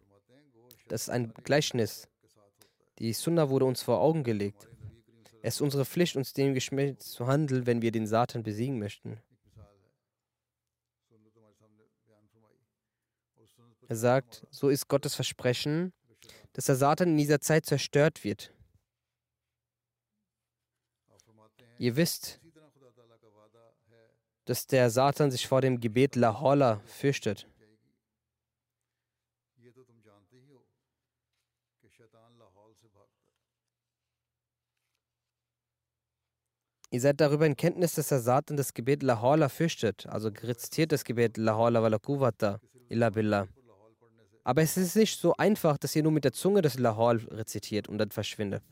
Das 0.88 1.02
ist 1.02 1.10
ein 1.10 1.32
Gleichnis. 1.44 2.08
Die 2.98 3.12
Sunna 3.12 3.48
wurde 3.48 3.64
uns 3.64 3.82
vor 3.82 4.00
Augen 4.00 4.24
gelegt. 4.24 4.68
Es 5.42 5.56
ist 5.56 5.60
unsere 5.60 5.84
Pflicht, 5.84 6.16
uns 6.16 6.32
dem 6.32 6.54
Geschmack 6.54 7.00
zu 7.00 7.26
handeln, 7.26 7.66
wenn 7.66 7.82
wir 7.82 7.92
den 7.92 8.06
Satan 8.06 8.42
besiegen 8.42 8.78
möchten. 8.78 9.20
Er 13.88 13.96
sagt, 13.96 14.46
so 14.50 14.68
ist 14.68 14.88
Gottes 14.88 15.14
Versprechen, 15.14 15.92
dass 16.54 16.66
der 16.66 16.76
Satan 16.76 17.10
in 17.10 17.16
dieser 17.16 17.40
Zeit 17.40 17.66
zerstört 17.66 18.24
wird. 18.24 18.52
Ihr 21.78 21.94
wisst, 21.96 22.40
dass 24.46 24.66
der 24.66 24.90
Satan 24.90 25.30
sich 25.30 25.46
vor 25.46 25.60
dem 25.60 25.80
Gebet 25.80 26.16
Lahola 26.16 26.80
fürchtet. 26.86 27.46
Ihr 36.90 37.00
seid 37.00 37.20
darüber 37.20 37.46
in 37.46 37.56
Kenntnis, 37.56 37.94
dass 37.94 38.08
der 38.08 38.20
Satan 38.20 38.56
das 38.56 38.72
Gebet 38.72 39.02
Lahola 39.02 39.48
fürchtet, 39.48 40.06
also 40.06 40.28
rezitiert 40.28 40.92
das 40.92 41.04
Gebet 41.04 41.36
Lahola 41.36 41.82
wala 41.82 41.98
quwwata 41.98 42.60
illa 42.88 43.10
billah. 43.10 43.48
Aber 44.46 44.62
es 44.62 44.76
ist 44.76 44.94
nicht 44.94 45.18
so 45.20 45.34
einfach, 45.38 45.76
dass 45.76 45.96
ihr 45.96 46.04
nur 46.04 46.12
mit 46.12 46.22
der 46.22 46.32
Zunge 46.32 46.62
das 46.62 46.78
Lahol 46.78 47.16
rezitiert 47.32 47.88
und 47.88 47.98
dann 47.98 48.12
verschwindet. 48.12 48.62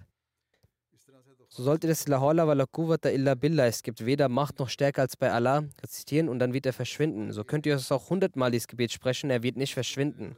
So 1.48 1.64
sollt 1.64 1.82
ihr 1.82 1.88
das 1.88 2.06
Lahola 2.06 2.46
wa 2.46 2.52
la 2.52 2.64
quwwata 2.64 3.08
illa 3.08 3.34
billah, 3.34 3.66
es 3.66 3.82
gibt 3.82 4.06
weder 4.06 4.28
Macht 4.28 4.60
noch 4.60 4.68
Stärke 4.68 5.00
als 5.00 5.16
bei 5.16 5.32
Allah, 5.32 5.64
rezitieren 5.82 6.28
und 6.28 6.38
dann 6.38 6.52
wird 6.52 6.66
er 6.66 6.72
verschwinden. 6.72 7.32
So 7.32 7.42
könnt 7.42 7.66
ihr 7.66 7.74
es 7.74 7.90
auch 7.90 8.08
hundertmal 8.08 8.52
dieses 8.52 8.68
Gebet 8.68 8.92
sprechen, 8.92 9.30
er 9.30 9.42
wird 9.42 9.56
nicht 9.56 9.74
verschwinden. 9.74 10.36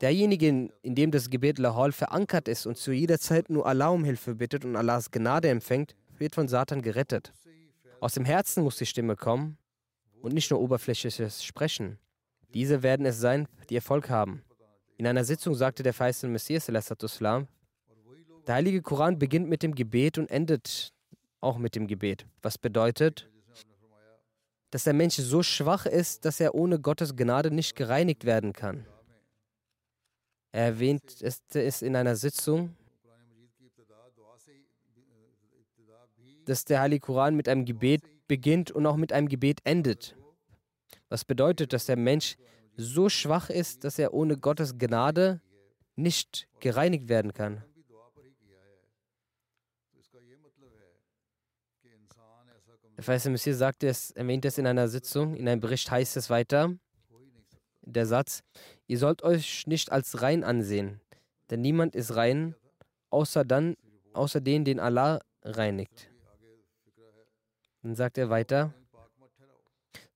Derjenige, 0.00 0.48
in 0.48 0.94
dem 0.96 1.12
das 1.12 1.30
Gebet 1.30 1.60
Lahol 1.60 1.92
verankert 1.92 2.48
ist 2.48 2.66
und 2.66 2.76
zu 2.76 2.90
jeder 2.90 3.20
Zeit 3.20 3.50
nur 3.50 3.66
Allah 3.66 3.90
um 3.90 4.02
Hilfe 4.02 4.34
bittet 4.34 4.64
und 4.64 4.74
Allahs 4.74 5.12
Gnade 5.12 5.48
empfängt, 5.48 5.94
wird 6.18 6.34
von 6.34 6.48
Satan 6.48 6.82
gerettet. 6.82 7.32
Aus 8.00 8.14
dem 8.14 8.24
Herzen 8.24 8.64
muss 8.64 8.78
die 8.78 8.86
Stimme 8.86 9.14
kommen 9.14 9.58
und 10.22 10.34
nicht 10.34 10.50
nur 10.50 10.60
oberflächliches 10.60 11.44
Sprechen. 11.44 12.00
Diese 12.52 12.82
werden 12.82 13.06
es 13.06 13.20
sein, 13.20 13.46
die 13.70 13.76
Erfolg 13.76 14.10
haben. 14.10 14.42
In 15.02 15.08
einer 15.08 15.24
Sitzung 15.24 15.56
sagte 15.56 15.82
der 15.82 15.94
verheißene 15.94 16.30
Messias, 16.30 16.66
der 16.66 18.54
Heilige 18.54 18.82
Koran 18.82 19.18
beginnt 19.18 19.48
mit 19.48 19.64
dem 19.64 19.74
Gebet 19.74 20.16
und 20.16 20.30
endet 20.30 20.92
auch 21.40 21.58
mit 21.58 21.74
dem 21.74 21.88
Gebet. 21.88 22.24
Was 22.40 22.56
bedeutet, 22.56 23.28
dass 24.70 24.84
der 24.84 24.92
Mensch 24.92 25.16
so 25.16 25.42
schwach 25.42 25.86
ist, 25.86 26.24
dass 26.24 26.38
er 26.38 26.54
ohne 26.54 26.78
Gottes 26.78 27.16
Gnade 27.16 27.50
nicht 27.50 27.74
gereinigt 27.74 28.24
werden 28.24 28.52
kann. 28.52 28.86
Er 30.52 30.66
erwähnt 30.66 31.20
es 31.20 31.82
in 31.82 31.96
einer 31.96 32.14
Sitzung, 32.14 32.76
dass 36.44 36.64
der 36.64 36.80
Heilige 36.80 37.00
Koran 37.00 37.34
mit 37.34 37.48
einem 37.48 37.64
Gebet 37.64 38.04
beginnt 38.28 38.70
und 38.70 38.86
auch 38.86 38.96
mit 38.96 39.12
einem 39.12 39.26
Gebet 39.28 39.62
endet. 39.64 40.14
Was 41.08 41.24
bedeutet, 41.24 41.72
dass 41.72 41.86
der 41.86 41.96
Mensch 41.96 42.36
so 42.76 43.08
schwach 43.08 43.50
ist, 43.50 43.84
dass 43.84 43.98
er 43.98 44.14
ohne 44.14 44.36
Gottes 44.36 44.78
Gnade 44.78 45.40
nicht 45.96 46.48
gereinigt 46.60 47.08
werden 47.08 47.32
kann. 47.32 47.62
Der 52.96 53.04
Verse 53.04 53.30
Messias 53.30 53.58
sagte 53.58 53.88
es, 53.88 54.10
erwähnt 54.12 54.44
es 54.44 54.58
in 54.58 54.66
einer 54.66 54.88
Sitzung, 54.88 55.34
in 55.34 55.48
einem 55.48 55.60
Bericht 55.60 55.90
heißt 55.90 56.16
es 56.16 56.30
weiter, 56.30 56.76
der 57.80 58.06
Satz, 58.06 58.42
ihr 58.86 58.98
sollt 58.98 59.22
euch 59.22 59.66
nicht 59.66 59.90
als 59.90 60.22
rein 60.22 60.44
ansehen, 60.44 61.00
denn 61.50 61.62
niemand 61.62 61.96
ist 61.96 62.14
rein, 62.14 62.54
außer 63.10 63.44
dann, 63.44 63.76
außer 64.12 64.40
den, 64.40 64.64
den 64.64 64.78
Allah 64.78 65.20
reinigt. 65.42 66.10
Dann 67.82 67.96
sagt 67.96 68.18
er 68.18 68.30
weiter, 68.30 68.72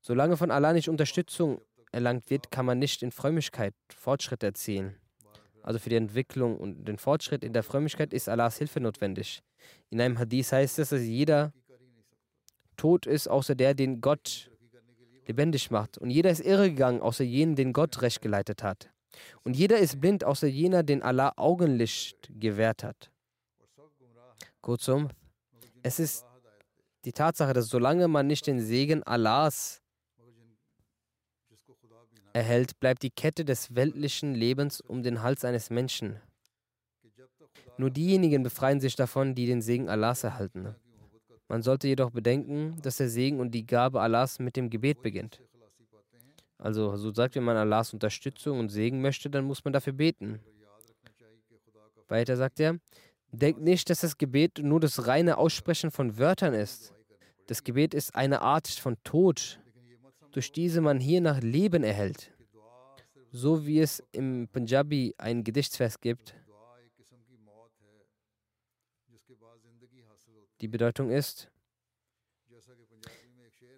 solange 0.01 0.37
von 0.37 0.51
Allah 0.51 0.73
nicht 0.73 0.89
Unterstützung 0.89 1.61
erlangt 1.93 2.31
wird, 2.31 2.51
kann 2.51 2.67
man 2.67 2.79
nicht 2.79 3.03
in 3.03 3.13
Frömmigkeit 3.13 3.75
Fortschritt 3.95 4.43
erzielen. 4.43 4.97
Also 5.63 5.79
für 5.79 5.91
die 5.91 5.97
Entwicklung 5.97 6.59
und 6.59 6.85
den 6.85 6.97
Fortschritt 6.97 7.43
in 7.43 7.53
der 7.53 7.63
Frömmigkeit 7.63 8.13
ist 8.13 8.29
Allahs 8.29 8.59
Hilfe 8.59 8.81
notwendig. 8.81 9.43
In 9.91 10.01
einem 10.01 10.19
Hadith 10.19 10.53
heißt 10.53 10.79
es, 10.79 10.91
dass 10.91 11.03
jeder 11.03 11.53
tot 12.77 13.07
ist, 13.07 13.29
außer 13.29 13.55
der, 13.55 13.75
den 13.75 14.01
Gott 14.01 14.51
lebendig 15.27 15.71
macht. 15.71 15.99
Und 15.99 16.11
jeder 16.11 16.31
ist 16.31 16.41
irregegangen, 16.41 17.01
außer 17.01 17.25
jenen, 17.25 17.57
den 17.57 17.73
Gott 17.73 18.01
recht 18.03 18.23
geleitet 18.23 18.63
hat. 18.63 18.91
Und 19.43 19.57
jeder 19.57 19.79
ist 19.79 20.01
blind, 20.01 20.25
außer 20.25 20.47
jener, 20.47 20.83
den 20.83 21.03
Allah 21.03 21.33
Augenlicht 21.37 22.31
gewährt 22.31 22.85
hat. 22.85 23.11
Kurzum, 24.61 25.09
es 25.83 25.99
ist 25.99 26.25
die 27.05 27.13
Tatsache, 27.13 27.53
dass 27.53 27.69
solange 27.69 28.09
man 28.09 28.27
nicht 28.27 28.47
den 28.47 28.61
Segen 28.61 29.03
Allahs 29.05 29.83
erhält, 32.37 32.79
bleibt 32.81 33.03
die 33.03 33.11
Kette 33.11 33.47
des 33.47 33.75
weltlichen 33.75 34.35
Lebens 34.35 34.83
um 34.83 35.03
den 35.03 35.23
Hals 35.23 35.43
eines 35.45 35.71
Menschen. 35.71 36.21
Nur 37.79 37.91
diejenigen 37.91 38.43
befreien 38.43 38.79
sich 38.79 38.95
davon, 38.95 39.35
die 39.35 39.47
den 39.47 39.63
Segen 39.63 39.89
Allahs 39.89 40.23
erhalten. 40.23 40.75
Man 41.49 41.63
sollte 41.63 41.89
jedoch 41.89 42.11
bedenken, 42.11 42.77
dass 42.83 42.99
der 42.99 43.09
Segen 43.09 43.41
und 43.41 43.53
die 43.53 43.67
Gabe 43.67 44.03
Allahs 44.03 44.39
mit 44.39 44.57
dem 44.57 44.69
Gebet 44.69 45.01
beginnt. 45.01 45.41
Also, 46.59 46.97
so 46.97 47.13
sagt, 47.13 47.37
wenn 47.37 47.45
man 47.45 47.57
Allahs 47.57 47.95
Unterstützung 47.95 48.61
und 48.61 48.69
Segen 48.69 49.01
möchte, 49.01 49.31
dann 49.31 49.45
muss 49.45 49.65
man 49.65 49.73
dafür 49.73 49.93
beten. 49.95 50.41
Weiter 52.09 52.37
sagt 52.37 52.61
er, 52.61 52.79
denkt 53.33 53.61
nicht, 53.61 53.89
dass 53.89 54.01
das 54.01 54.19
Gebet 54.19 54.59
nur 54.59 54.81
das 54.81 55.07
reine 55.07 55.39
Aussprechen 55.39 55.91
von 55.91 56.19
Wörtern 56.19 56.53
ist. 56.53 56.93
Das 57.47 57.65
Gebet 57.65 57.95
ist 57.95 58.15
eine 58.15 58.43
Art 58.43 58.69
von 58.69 58.97
Tod, 59.05 59.59
durch 60.37 60.53
diese 60.53 60.83
man 60.83 61.01
hier 61.01 61.23
nach 61.23 61.41
Leben 61.41 61.83
erhält. 61.83 62.31
So 63.33 63.67
wie 63.67 63.81
es 63.81 64.03
im 64.13 64.49
Punjabi 64.53 65.15
ein 65.17 65.43
Gedichtsvers 65.43 65.99
gibt. 65.99 66.35
Die 70.61 70.69
Bedeutung 70.69 71.11
ist, 71.11 71.51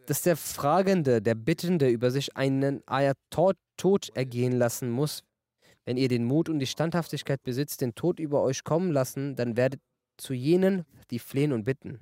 dass 0.07 0.23
der 0.23 0.37
Fragende, 0.37 1.23
der 1.23 1.37
Bittende 1.37 1.89
über 1.91 2.11
sich 2.11 2.37
einen 2.37 2.83
Ayat 2.89 3.19
Tod 3.31 4.09
ergehen 4.15 4.53
lassen 4.53 4.91
muss. 4.91 5.23
Wenn 5.85 5.97
ihr 5.97 6.09
den 6.09 6.25
Mut 6.25 6.49
und 6.49 6.59
die 6.59 6.67
Standhaftigkeit 6.67 7.41
besitzt, 7.45 7.83
den 7.83 7.95
Tod 7.95 8.19
über 8.19 8.43
euch 8.43 8.65
kommen 8.65 8.91
lassen, 8.91 9.37
dann 9.37 9.57
werdet 9.57 9.81
zu 10.17 10.35
jenen, 10.35 10.87
die 11.13 11.21
flehen 11.21 11.53
und 11.53 11.63
bitten. 11.63 12.01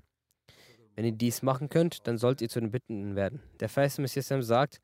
Wenn 0.97 1.05
ihr 1.05 1.13
dies 1.13 1.43
machen 1.43 1.69
könnt, 1.69 2.07
dann 2.07 2.17
sollt 2.17 2.41
ihr 2.41 2.49
zu 2.49 2.59
den 2.59 2.71
Bittenden 2.71 3.15
werden. 3.15 3.41
Der 3.61 3.69
Feist 3.69 3.99
Messias 3.99 4.29
sagt, 4.47 4.81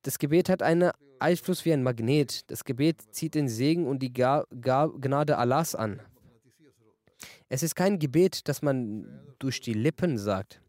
das 0.00 0.18
Gebet 0.18 0.48
hat 0.48 0.62
einen 0.62 0.90
Einfluss 1.20 1.64
wie 1.64 1.72
ein 1.72 1.82
Magnet. 1.82 2.50
Das 2.50 2.64
Gebet 2.64 3.02
zieht 3.12 3.34
den 3.34 3.48
Segen 3.48 3.86
und 3.86 4.00
die 4.00 4.12
Gnade 4.12 5.38
Allahs 5.38 5.74
an. 5.74 6.00
Es 7.48 7.62
ist 7.62 7.76
kein 7.76 7.98
Gebet, 7.98 8.48
das 8.48 8.62
man 8.62 9.06
durch 9.38 9.60
die 9.60 9.74
Lippen 9.74 10.16
sagt. 10.16 10.62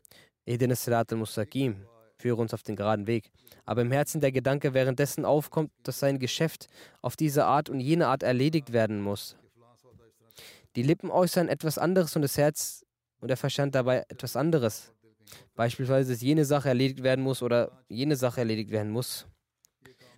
Edin 0.46 0.76
Sirat 0.76 1.14
al-Mustaqim, 1.14 1.88
führe 2.18 2.42
uns 2.42 2.54
auf 2.54 2.64
den 2.64 2.76
geraden 2.76 3.08
Weg. 3.08 3.32
Aber 3.66 3.82
im 3.82 3.92
Herzen 3.92 4.20
der 4.20 4.34
Gedanke 4.34 4.74
währenddessen 4.74 5.24
aufkommt, 5.24 5.72
dass 5.84 6.00
sein 6.00 6.20
Geschäft 6.20 6.68
auf 7.02 7.16
diese 7.16 7.46
Art 7.46 7.70
und 7.70 7.80
jene 7.80 8.08
Art 8.08 8.22
erledigt 8.22 8.74
werden 8.74 9.02
muss. 9.02 9.38
Die 10.76 10.84
Lippen 10.84 11.10
äußern 11.10 11.48
etwas 11.48 11.78
anderes 11.78 12.16
und 12.18 12.24
das 12.24 12.38
Herz 12.38 12.84
und 13.24 13.30
der 13.30 13.38
Verstand 13.38 13.74
dabei 13.74 14.03
etwas 14.09 14.36
anderes. 14.36 14.91
Beispielsweise, 15.55 16.11
dass 16.11 16.21
jene 16.21 16.43
Sache 16.43 16.67
erledigt 16.67 17.03
werden 17.03 17.24
muss 17.24 17.41
oder 17.41 17.86
jene 17.88 18.17
Sache 18.17 18.41
erledigt 18.41 18.69
werden 18.69 18.91
muss. 18.91 19.28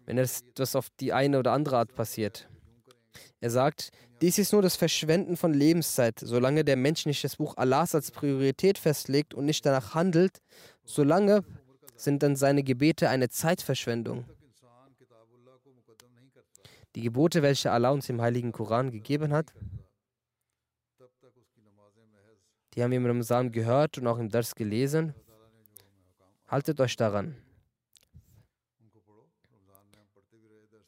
Wenn 0.07 0.17
das 0.17 0.75
auf 0.75 0.89
die 0.99 1.13
eine 1.13 1.37
oder 1.37 1.51
andere 1.51 1.77
Art 1.77 1.93
passiert. 1.93 2.49
Er 3.41 3.51
sagt, 3.51 3.91
dies 4.23 4.39
ist 4.39 4.53
nur 4.53 4.63
das 4.63 4.75
Verschwenden 4.75 5.37
von 5.37 5.53
Lebenszeit. 5.53 6.19
Solange 6.19 6.65
der 6.65 6.77
Mensch 6.77 7.05
nicht 7.05 7.23
das 7.23 7.35
Buch 7.35 7.57
Allahs 7.57 7.93
als 7.93 8.09
Priorität 8.09 8.79
festlegt 8.79 9.35
und 9.35 9.45
nicht 9.45 9.63
danach 9.67 9.93
handelt, 9.93 10.41
solange 10.83 11.43
sind 11.95 12.23
dann 12.23 12.35
seine 12.35 12.63
Gebete 12.63 13.07
eine 13.09 13.29
Zeitverschwendung. 13.29 14.25
Die 16.95 17.01
Gebote, 17.01 17.43
welche 17.43 17.71
Allah 17.71 17.91
uns 17.91 18.09
im 18.09 18.19
heiligen 18.19 18.51
Koran 18.51 18.89
gegeben 18.89 19.31
hat, 19.31 19.53
die 22.75 22.83
haben 22.83 22.91
im 22.91 23.05
Ramsan 23.05 23.51
gehört 23.51 23.97
und 23.97 24.07
auch 24.07 24.17
im 24.17 24.29
Dars 24.29 24.53
gelesen. 24.53 25.13
Haltet 26.47 26.79
euch 26.79 26.95
daran. 26.95 27.35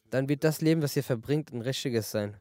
Dann 0.09 0.29
wird 0.29 0.43
das 0.43 0.61
Leben, 0.61 0.81
was 0.81 0.95
ihr 0.95 1.03
verbringt, 1.03 1.51
ein 1.51 1.61
richtiges 1.61 2.11
sein. 2.11 2.37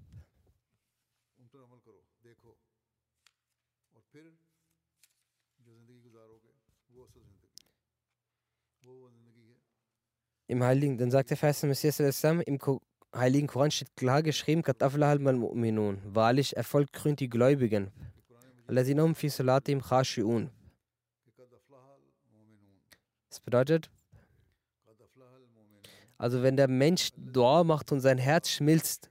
Im 10.48 10.62
Heiligen, 10.62 10.96
dann 10.96 11.10
sagt 11.10 11.30
der 11.30 11.36
Vers 11.36 11.64
Messias 11.64 11.98
im 11.98 12.60
Heiligen 13.12 13.48
Koran 13.48 13.70
steht 13.72 13.96
klar 13.96 14.22
geschrieben, 14.22 14.62
Wahrlich, 16.04 16.56
Erfolg 16.56 16.92
krönt 16.92 17.18
die 17.18 17.28
Gläubigen. 17.28 17.90
Das 23.28 23.40
bedeutet, 23.40 23.90
also 26.18 26.42
wenn 26.42 26.56
der 26.56 26.68
Mensch 26.68 27.10
Dua 27.16 27.64
macht 27.64 27.92
und 27.92 28.00
sein 28.00 28.18
Herz 28.18 28.50
schmilzt 28.50 29.10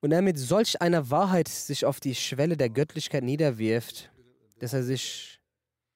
und 0.00 0.12
er 0.12 0.22
mit 0.22 0.38
solch 0.38 0.80
einer 0.82 1.10
Wahrheit 1.10 1.48
sich 1.48 1.84
auf 1.84 2.00
die 2.00 2.14
Schwelle 2.14 2.56
der 2.56 2.70
Göttlichkeit 2.70 3.24
niederwirft, 3.24 4.12
dass 4.58 4.72
er 4.72 4.82
sich 4.82 5.40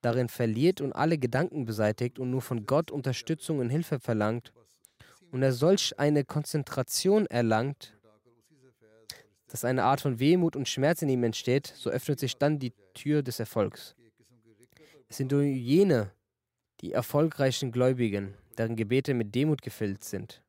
darin 0.00 0.28
verliert 0.28 0.80
und 0.80 0.92
alle 0.92 1.18
Gedanken 1.18 1.64
beseitigt 1.64 2.18
und 2.18 2.30
nur 2.30 2.42
von 2.42 2.66
Gott 2.66 2.90
Unterstützung 2.90 3.58
und 3.58 3.70
Hilfe 3.70 4.00
verlangt 4.00 4.52
und 5.30 5.42
er 5.42 5.52
solch 5.52 5.98
eine 5.98 6.24
Konzentration 6.24 7.26
erlangt, 7.26 7.95
dass 9.48 9.64
eine 9.64 9.84
Art 9.84 10.00
von 10.00 10.18
Wehmut 10.18 10.56
und 10.56 10.68
Schmerz 10.68 11.02
in 11.02 11.08
ihm 11.08 11.24
entsteht, 11.24 11.72
so 11.76 11.90
öffnet 11.90 12.18
sich 12.18 12.36
dann 12.36 12.58
die 12.58 12.72
Tür 12.94 13.22
des 13.22 13.40
Erfolgs. 13.40 13.94
Es 15.08 15.18
sind 15.18 15.30
nur 15.30 15.42
jene, 15.42 16.10
die 16.80 16.92
erfolgreichen 16.92 17.70
Gläubigen, 17.72 18.34
deren 18.58 18.76
Gebete 18.76 19.14
mit 19.14 19.34
Demut 19.34 19.62
gefüllt 19.62 20.02
sind. 20.04 20.42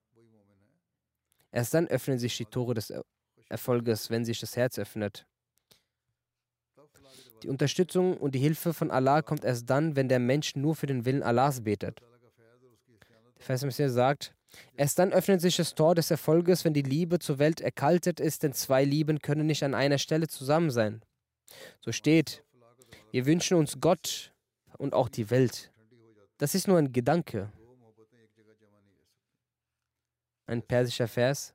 Erst 1.51 1.73
dann 1.73 1.87
öffnen 1.87 2.19
sich 2.19 2.35
die 2.37 2.45
Tore 2.45 2.73
des 2.73 2.93
Erfolges, 3.49 4.09
wenn 4.09 4.25
sich 4.25 4.39
das 4.39 4.55
Herz 4.55 4.77
öffnet. 4.77 5.25
Die 7.43 7.49
Unterstützung 7.49 8.17
und 8.17 8.33
die 8.33 8.39
Hilfe 8.39 8.73
von 8.73 8.89
Allah 8.89 9.21
kommt 9.21 9.45
erst 9.45 9.69
dann, 9.69 9.95
wenn 9.95 10.09
der 10.09 10.19
Mensch 10.19 10.55
nur 10.55 10.75
für 10.75 10.87
den 10.87 11.05
Willen 11.05 11.21
Allahs 11.21 11.61
betet. 11.61 12.01
Der 13.37 13.59
Vers 13.59 13.93
sagt, 13.93 14.33
Erst 14.75 14.99
dann 14.99 15.13
öffnet 15.13 15.41
sich 15.41 15.57
das 15.57 15.75
Tor 15.75 15.95
des 15.95 16.11
Erfolges, 16.11 16.63
wenn 16.63 16.73
die 16.73 16.81
Liebe 16.81 17.19
zur 17.19 17.39
Welt 17.39 17.61
erkaltet 17.61 18.19
ist, 18.19 18.43
denn 18.43 18.53
zwei 18.53 18.83
Lieben 18.83 19.19
können 19.19 19.45
nicht 19.45 19.63
an 19.63 19.73
einer 19.73 19.97
Stelle 19.97 20.27
zusammen 20.27 20.71
sein. 20.71 21.01
So 21.81 21.91
steht, 21.91 22.43
wir 23.11 23.25
wünschen 23.25 23.57
uns 23.57 23.79
Gott 23.79 24.33
und 24.77 24.93
auch 24.93 25.09
die 25.09 25.29
Welt. 25.29 25.71
Das 26.37 26.55
ist 26.55 26.67
nur 26.67 26.77
ein 26.77 26.93
Gedanke. 26.93 27.51
Ein 30.45 30.61
persischer 30.61 31.07
Vers. 31.07 31.53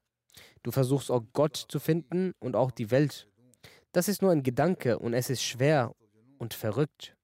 Du 0.63 0.71
versuchst 0.71 1.11
auch 1.11 1.23
Gott 1.33 1.57
zu 1.57 1.81
finden 1.81 2.35
und 2.41 2.57
auch 2.57 2.71
die 2.71 2.91
Welt. 2.91 3.29
Das 3.93 4.09
ist 4.09 4.23
nur 4.23 4.33
ein 4.33 4.43
Gedanke 4.43 4.99
und 4.99 5.15
es 5.15 5.31
ist 5.31 5.43
schwer 5.43 5.95
und 6.39 6.55
verrückt. 6.55 7.17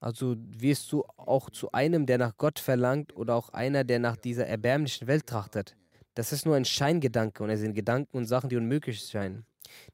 Also 0.00 0.36
wirst 0.38 0.90
du 0.92 1.04
auch 1.16 1.50
zu 1.50 1.72
einem, 1.72 2.06
der 2.06 2.16
nach 2.18 2.36
Gott 2.38 2.58
verlangt 2.58 3.14
oder 3.14 3.34
auch 3.34 3.50
einer, 3.50 3.84
der 3.84 3.98
nach 3.98 4.16
dieser 4.16 4.46
erbärmlichen 4.46 5.06
Welt 5.06 5.26
trachtet. 5.26 5.76
Das 6.14 6.32
ist 6.32 6.46
nur 6.46 6.56
ein 6.56 6.64
Scheingedanke 6.64 7.42
und 7.44 7.50
es 7.50 7.60
sind 7.60 7.74
Gedanken 7.74 8.16
und 8.16 8.26
Sachen, 8.26 8.48
die 8.48 8.56
unmöglich 8.56 9.00
scheinen. 9.00 9.44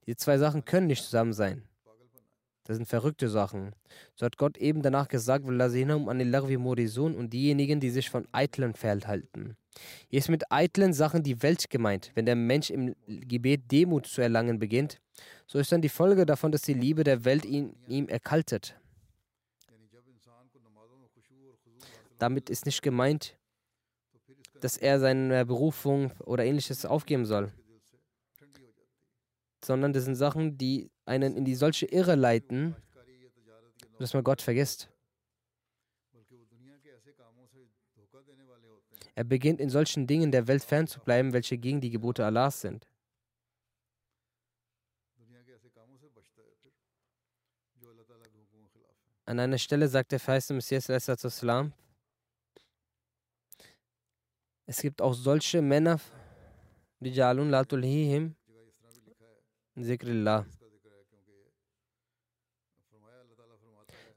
Diese 0.06 0.16
zwei 0.16 0.38
Sachen 0.38 0.64
können 0.64 0.86
nicht 0.86 1.02
zusammen 1.04 1.32
sein. 1.32 1.62
Das 2.64 2.76
sind 2.76 2.86
verrückte 2.86 3.28
Sachen. 3.28 3.74
So 4.16 4.26
hat 4.26 4.38
Gott 4.38 4.56
eben 4.56 4.82
danach 4.82 5.06
gesagt, 5.06 5.44
und 5.46 7.30
diejenigen, 7.30 7.78
die 7.78 7.90
sich 7.90 8.10
von 8.10 8.26
eitlen 8.32 8.74
fernhalten. 8.74 9.56
Hier 10.08 10.18
ist 10.18 10.28
mit 10.28 10.50
eitlen 10.50 10.92
Sachen 10.92 11.22
die 11.22 11.42
Welt 11.42 11.70
gemeint. 11.70 12.10
Wenn 12.14 12.26
der 12.26 12.34
Mensch 12.34 12.70
im 12.70 12.96
Gebet 13.06 13.70
Demut 13.70 14.06
zu 14.06 14.20
erlangen 14.20 14.58
beginnt, 14.58 15.00
so 15.46 15.58
ist 15.60 15.70
dann 15.70 15.82
die 15.82 15.88
Folge 15.88 16.26
davon, 16.26 16.50
dass 16.50 16.62
die 16.62 16.74
Liebe 16.74 17.04
der 17.04 17.24
Welt 17.24 17.44
ihn, 17.44 17.76
ihm 17.86 18.08
erkaltet. 18.08 18.74
Damit 22.18 22.50
ist 22.50 22.66
nicht 22.66 22.82
gemeint, 22.82 23.36
dass 24.60 24.76
er 24.76 24.98
seine 24.98 25.44
Berufung 25.44 26.12
oder 26.20 26.44
ähnliches 26.44 26.86
aufgeben 26.86 27.26
soll, 27.26 27.52
sondern 29.64 29.92
das 29.92 30.04
sind 30.04 30.14
Sachen, 30.14 30.56
die 30.56 30.90
einen 31.04 31.36
in 31.36 31.44
die 31.44 31.54
solche 31.54 31.86
Irre 31.86 32.14
leiten, 32.14 32.74
dass 33.98 34.14
man 34.14 34.24
Gott 34.24 34.42
vergisst. 34.42 34.88
Er 39.14 39.24
beginnt 39.24 39.60
in 39.60 39.70
solchen 39.70 40.06
Dingen 40.06 40.30
der 40.30 40.46
Welt 40.46 40.62
fernzubleiben, 40.62 41.32
welche 41.32 41.56
gegen 41.56 41.80
die 41.80 41.90
Gebote 41.90 42.24
Allahs 42.24 42.60
sind. 42.60 42.86
An 49.24 49.40
einer 49.40 49.58
Stelle 49.58 49.88
sagt 49.88 50.12
der 50.12 50.20
Feiste 50.20 50.54
Messias 50.54 50.86
es 54.66 54.80
gibt 54.82 55.00
auch 55.00 55.14
solche 55.14 55.62
Männer, 55.62 55.98
die 57.00 57.10
Jalun 57.10 57.50
Latulhihim 57.50 58.34
Zikrillah. 59.80 60.46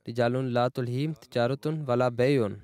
Rijalun 0.10 0.48
Latulhim 0.48 1.14
Tijaratun 1.20 1.86
Wala 1.86 2.10
Bayun. 2.10 2.64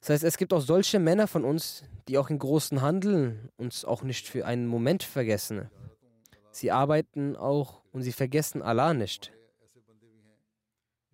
Das 0.00 0.10
heißt, 0.10 0.24
es 0.24 0.36
gibt 0.36 0.52
auch 0.52 0.60
solche 0.60 0.98
Männer 0.98 1.28
von 1.28 1.44
uns, 1.44 1.84
die 2.08 2.18
auch 2.18 2.28
in 2.28 2.40
großen 2.40 2.82
Handeln 2.82 3.50
uns 3.56 3.84
auch 3.84 4.02
nicht 4.02 4.26
für 4.26 4.46
einen 4.46 4.66
Moment 4.66 5.04
vergessen. 5.04 5.70
Sie 6.50 6.72
arbeiten 6.72 7.36
auch 7.36 7.82
und 7.92 8.02
sie 8.02 8.10
vergessen 8.10 8.62
Allah 8.62 8.94
nicht. 8.94 9.32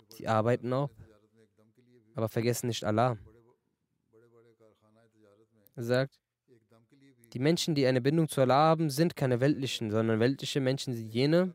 Sie 0.09 0.27
arbeiten 0.27 0.73
auch, 0.73 0.89
aber 2.15 2.31
vergessen 2.31 2.69
nicht 2.69 2.85
Allah. 2.85 3.19
Er 5.77 5.85
sagt, 5.85 6.19
die 7.33 7.39
Menschen, 7.39 7.75
die 7.75 7.87
eine 7.87 8.01
Bindung 8.01 8.29
zu 8.29 8.41
Allah 8.41 8.55
haben, 8.55 8.89
sind 8.89 9.15
keine 9.15 9.41
weltlichen, 9.41 9.91
sondern 9.91 10.21
weltliche 10.21 10.61
Menschen 10.61 10.95
sind 10.95 11.11
jene, 11.13 11.55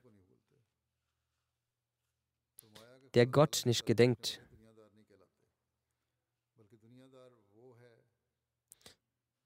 der 3.15 3.25
Gott 3.25 3.63
nicht 3.65 3.85
gedenkt. 3.85 4.41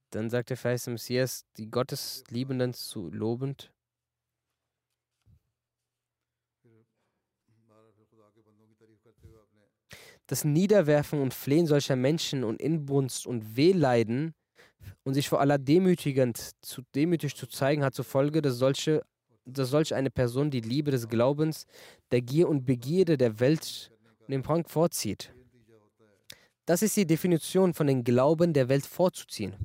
Dann 0.09 0.29
sagt 0.29 0.49
der 0.49 0.57
Vers 0.57 0.87
Messias, 0.87 1.45
die 1.57 1.71
Gottesliebenden 1.71 2.73
zu 2.73 3.09
lobend. 3.09 3.71
das 10.27 10.43
Niederwerfen 10.43 11.21
und 11.21 11.35
Flehen 11.35 11.67
solcher 11.67 11.95
Menschen 11.95 12.43
und 12.43 12.59
Inbrunst 12.59 13.27
und 13.27 13.55
Wehleiden 13.55 14.33
und 15.03 15.13
sich 15.13 15.29
vor 15.29 15.39
Allah 15.39 15.57
demütigend 15.57 16.51
zu, 16.61 16.81
demütig 16.93 17.35
zu 17.35 17.47
zeigen, 17.47 17.83
hat 17.83 17.93
zur 17.93 18.05
Folge, 18.05 18.41
dass, 18.41 18.57
solche, 18.57 19.03
dass 19.45 19.69
solch 19.69 19.93
eine 19.93 20.09
Person 20.09 20.51
die 20.51 20.61
Liebe 20.61 20.91
des 20.91 21.07
Glaubens, 21.07 21.65
der 22.11 22.21
Gier 22.21 22.49
und 22.49 22.65
Begierde 22.65 23.17
der 23.17 23.39
Welt 23.39 23.91
und 24.21 24.31
den 24.31 24.43
Prang 24.43 24.65
vorzieht. 24.67 25.33
Das 26.65 26.81
ist 26.81 26.97
die 26.97 27.05
Definition 27.05 27.73
von 27.73 27.87
den 27.87 28.03
Glauben 28.03 28.53
der 28.53 28.69
Welt 28.69 28.85
vorzuziehen. 28.85 29.55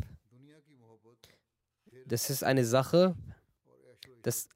Das 2.06 2.28
ist 2.28 2.42
eine 2.42 2.64
Sache, 2.64 3.14
dass 4.22 4.48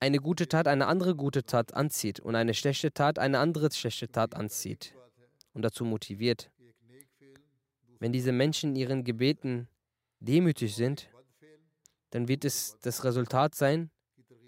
eine 0.00 0.18
gute 0.18 0.48
Tat 0.48 0.66
eine 0.68 0.86
andere 0.86 1.14
gute 1.14 1.44
Tat 1.44 1.74
anzieht 1.74 2.20
und 2.20 2.34
eine 2.34 2.54
schlechte 2.54 2.92
Tat 2.92 3.18
eine 3.18 3.38
andere 3.38 3.70
schlechte 3.72 4.08
Tat 4.08 4.34
anzieht 4.34 4.94
und 5.52 5.62
dazu 5.62 5.84
motiviert. 5.84 6.50
Wenn 7.98 8.12
diese 8.12 8.32
Menschen 8.32 8.70
in 8.70 8.76
ihren 8.76 9.04
Gebeten 9.04 9.68
demütig 10.20 10.74
sind, 10.74 11.10
dann 12.10 12.28
wird 12.28 12.44
es 12.44 12.78
das 12.82 13.04
Resultat 13.04 13.54
sein, 13.54 13.90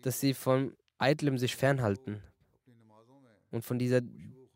dass 0.02 0.20
sie 0.20 0.34
von 0.34 0.76
Eitlem 0.98 1.38
sich 1.38 1.56
fernhalten 1.56 2.22
und 3.50 3.64
von 3.64 3.78
dieser 3.78 4.00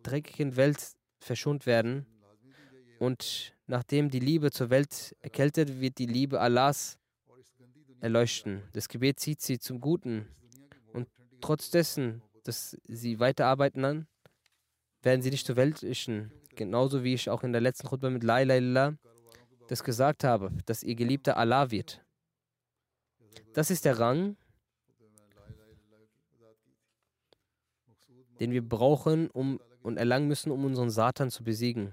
dreckigen 0.02 0.56
Welt 0.56 0.78
verschont 1.18 1.66
werden. 1.66 2.06
Und 2.98 3.54
nachdem 3.66 4.10
die 4.10 4.20
Liebe 4.20 4.50
zur 4.50 4.70
Welt 4.70 5.16
erkältet, 5.20 5.80
wird 5.80 5.98
die 5.98 6.06
Liebe 6.06 6.40
Allahs 6.40 6.98
erleuchten. 8.00 8.62
Das 8.72 8.88
Gebet 8.88 9.20
zieht 9.20 9.42
sie 9.42 9.58
zum 9.58 9.80
Guten 9.80 10.28
trotz 11.44 11.70
dessen, 11.70 12.22
dass 12.44 12.76
sie 12.88 13.20
weiterarbeiten 13.20 13.84
an, 13.84 14.06
werden 15.02 15.20
sie 15.20 15.30
nicht 15.30 15.46
zur 15.46 15.56
weltlichen. 15.56 16.32
Genauso 16.54 17.02
wie 17.02 17.14
ich 17.14 17.30
auch 17.30 17.42
in 17.42 17.52
der 17.52 17.60
letzten 17.60 17.88
Khutbah 17.88 18.10
mit 18.10 18.22
La 18.22 18.40
ilaha 18.40 18.94
das 19.68 19.82
gesagt 19.82 20.24
habe, 20.24 20.50
dass 20.66 20.82
ihr 20.82 20.94
geliebter 20.94 21.36
Allah 21.36 21.70
wird. 21.70 22.04
Das 23.54 23.70
ist 23.70 23.84
der 23.84 23.98
Rang, 23.98 24.36
den 28.40 28.50
wir 28.52 28.66
brauchen 28.66 29.30
um, 29.30 29.60
und 29.82 29.96
erlangen 29.96 30.28
müssen, 30.28 30.50
um 30.50 30.64
unseren 30.64 30.90
Satan 30.90 31.30
zu 31.30 31.44
besiegen. 31.44 31.92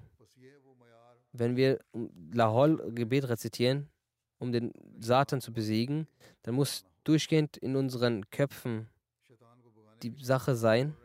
Wenn 1.31 1.55
wir 1.55 1.79
Lahol-Gebet 2.33 3.29
rezitieren, 3.29 3.89
um 4.37 4.51
den 4.51 4.73
Satan 4.99 5.39
zu 5.39 5.53
besiegen, 5.53 6.07
dann 6.43 6.55
muss 6.55 6.83
durchgehend 7.03 7.57
in 7.57 7.75
unseren 7.75 8.29
Köpfen 8.31 8.89
die 10.03 10.13
Sache 10.19 10.55
sein, 10.55 10.95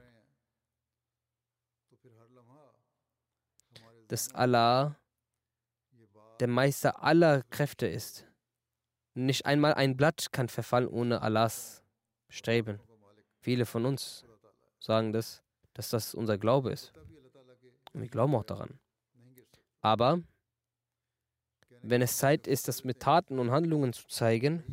dass 4.09 4.34
Allah 4.34 4.96
der 6.40 6.48
Meister 6.48 7.02
aller 7.02 7.42
Kräfte 7.50 7.86
ist. 7.86 8.26
Nicht 9.14 9.46
einmal 9.46 9.74
ein 9.74 9.96
Blatt 9.96 10.32
kann 10.32 10.48
verfallen 10.48 10.88
ohne 10.88 11.22
Allahs 11.22 11.82
Streben. 12.28 12.80
Viele 13.40 13.64
von 13.64 13.86
uns 13.86 14.24
sagen 14.80 15.12
das, 15.12 15.42
dass 15.72 15.88
das 15.88 16.14
unser 16.14 16.36
Glaube 16.36 16.72
ist. 16.72 16.92
Und 17.92 18.02
wir 18.02 18.09
glauben 18.09 18.34
auch 18.34 18.44
daran. 18.44 18.78
Aber 19.80 20.20
wenn 21.82 22.02
es 22.02 22.18
Zeit 22.18 22.46
ist, 22.46 22.68
das 22.68 22.84
mit 22.84 23.00
Taten 23.00 23.38
und 23.38 23.50
Handlungen 23.50 23.92
zu 23.92 24.07
zeigen, 24.09 24.64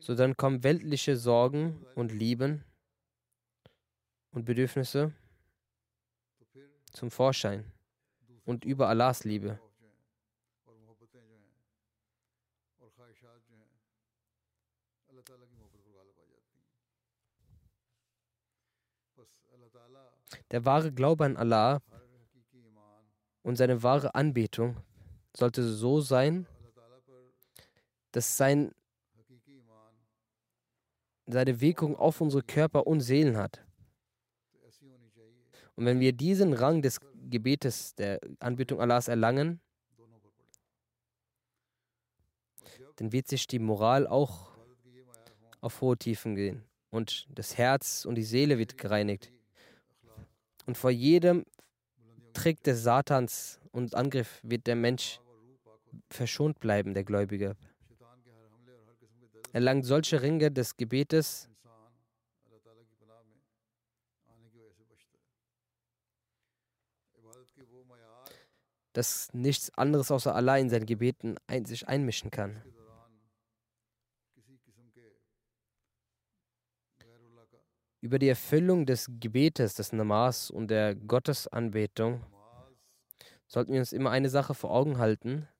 So 0.00 0.14
dann 0.14 0.36
kommen 0.36 0.64
weltliche 0.64 1.16
Sorgen 1.16 1.84
und 1.94 2.10
Lieben 2.10 2.64
und 4.32 4.44
Bedürfnisse 4.44 5.12
zum 6.92 7.10
Vorschein 7.10 7.64
und 8.44 8.64
über 8.64 8.88
Allahs 8.88 9.24
Liebe. 9.24 9.58
Der 20.50 20.64
wahre 20.64 20.92
Glaube 20.92 21.24
an 21.24 21.36
Allah 21.36 21.80
und 23.42 23.56
seine 23.56 23.82
wahre 23.82 24.14
Anbetung 24.14 24.76
sollte 25.36 25.62
so 25.62 26.00
sein, 26.00 26.46
dass 28.12 28.36
sein 28.36 28.74
seine 31.26 31.60
Wirkung 31.60 31.96
auf 31.96 32.20
unsere 32.20 32.42
Körper 32.42 32.86
und 32.88 33.00
Seelen 33.00 33.36
hat. 33.36 33.64
Und 35.80 35.86
wenn 35.86 35.98
wir 35.98 36.12
diesen 36.12 36.52
Rang 36.52 36.82
des 36.82 37.00
Gebetes, 37.30 37.94
der 37.94 38.20
Anbetung 38.38 38.82
Allahs 38.82 39.08
erlangen, 39.08 39.60
dann 42.96 43.12
wird 43.12 43.28
sich 43.28 43.46
die 43.46 43.58
Moral 43.58 44.06
auch 44.06 44.50
auf 45.62 45.80
hohe 45.80 45.96
Tiefen 45.96 46.34
gehen. 46.34 46.64
Und 46.90 47.26
das 47.30 47.56
Herz 47.56 48.04
und 48.04 48.16
die 48.16 48.24
Seele 48.24 48.58
wird 48.58 48.76
gereinigt. 48.76 49.32
Und 50.66 50.76
vor 50.76 50.90
jedem 50.90 51.46
Trick 52.34 52.62
des 52.62 52.82
Satans 52.82 53.58
und 53.72 53.94
Angriff 53.94 54.38
wird 54.42 54.66
der 54.66 54.76
Mensch 54.76 55.18
verschont 56.10 56.60
bleiben, 56.60 56.92
der 56.92 57.04
Gläubige 57.04 57.56
erlangt 59.52 59.84
solche 59.84 60.22
Ringe 60.22 60.50
des 60.50 60.76
Gebetes, 60.76 61.49
dass 69.00 69.32
nichts 69.32 69.72
anderes 69.78 70.10
außer 70.10 70.34
Allah 70.34 70.58
in 70.58 70.68
seinen 70.68 70.84
Gebeten 70.84 71.36
ein, 71.46 71.64
sich 71.64 71.88
einmischen 71.88 72.30
kann. 72.30 72.62
Über 78.02 78.18
die 78.18 78.28
Erfüllung 78.28 78.84
des 78.84 79.10
Gebetes, 79.18 79.72
des 79.72 79.94
Namas 79.94 80.50
und 80.50 80.68
der 80.68 80.94
Gottesanbetung 80.94 82.22
sollten 83.46 83.72
wir 83.72 83.80
uns 83.80 83.94
immer 83.94 84.10
eine 84.10 84.28
Sache 84.28 84.52
vor 84.52 84.70
Augen 84.70 84.98
halten– 84.98 85.48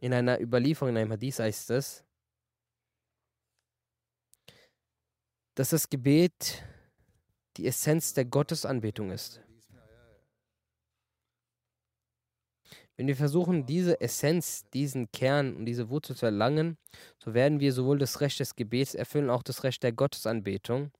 In 0.00 0.14
einer 0.14 0.40
Überlieferung, 0.40 0.90
in 0.90 0.98
einem 0.98 1.10
Hadith 1.10 1.40
heißt 1.40 1.70
es, 1.70 2.04
dass 5.58 5.70
das 5.70 5.90
Gebet 5.90 6.62
die 7.56 7.66
Essenz 7.66 8.14
der 8.14 8.24
Gottesanbetung 8.24 9.10
ist. 9.10 9.40
Wenn 12.96 13.08
wir 13.08 13.16
versuchen, 13.16 13.66
diese 13.66 14.00
Essenz, 14.00 14.70
diesen 14.72 15.10
Kern 15.10 15.56
und 15.56 15.66
diese 15.66 15.88
Wurzel 15.88 16.14
zu 16.14 16.26
erlangen, 16.26 16.78
so 17.18 17.34
werden 17.34 17.58
wir 17.58 17.72
sowohl 17.72 17.98
das 17.98 18.20
Recht 18.20 18.38
des 18.38 18.54
Gebets 18.54 18.94
erfüllen, 18.94 19.30
auch 19.30 19.42
das 19.42 19.64
Recht 19.64 19.82
der 19.82 19.90
Gottesanbetung, 19.90 20.92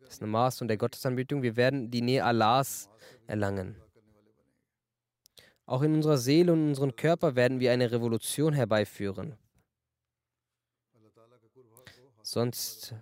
das 0.00 0.22
Namas 0.22 0.62
und 0.62 0.68
der 0.68 0.78
Gottesanbetung. 0.78 1.42
Wir 1.42 1.56
werden 1.56 1.90
die 1.90 2.00
Nähe 2.00 2.24
Allahs 2.24 2.88
erlangen. 3.26 3.76
Auch 5.66 5.82
in 5.82 5.96
unserer 5.96 6.16
Seele 6.16 6.54
und 6.54 6.60
in 6.60 6.68
unserem 6.68 6.96
Körper 6.96 7.36
werden 7.36 7.60
wir 7.60 7.72
eine 7.72 7.92
Revolution 7.92 8.54
herbeiführen. 8.54 9.36
Sonst 12.22 12.94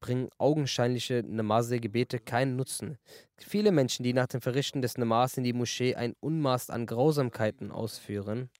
bringen 0.00 0.28
augenscheinliche 0.38 1.24
Namaz-Gebete 1.26 2.20
keinen 2.20 2.56
Nutzen. 2.56 2.98
Viele 3.36 3.72
Menschen, 3.72 4.04
die 4.04 4.12
nach 4.12 4.26
dem 4.26 4.40
Verrichten 4.40 4.82
des 4.82 4.96
Namaz 4.96 5.36
in 5.36 5.44
die 5.44 5.52
Moschee 5.52 5.94
ein 5.94 6.14
Unmaß 6.20 6.70
an 6.70 6.86
Grausamkeiten 6.86 7.72
ausführen, 7.72 8.50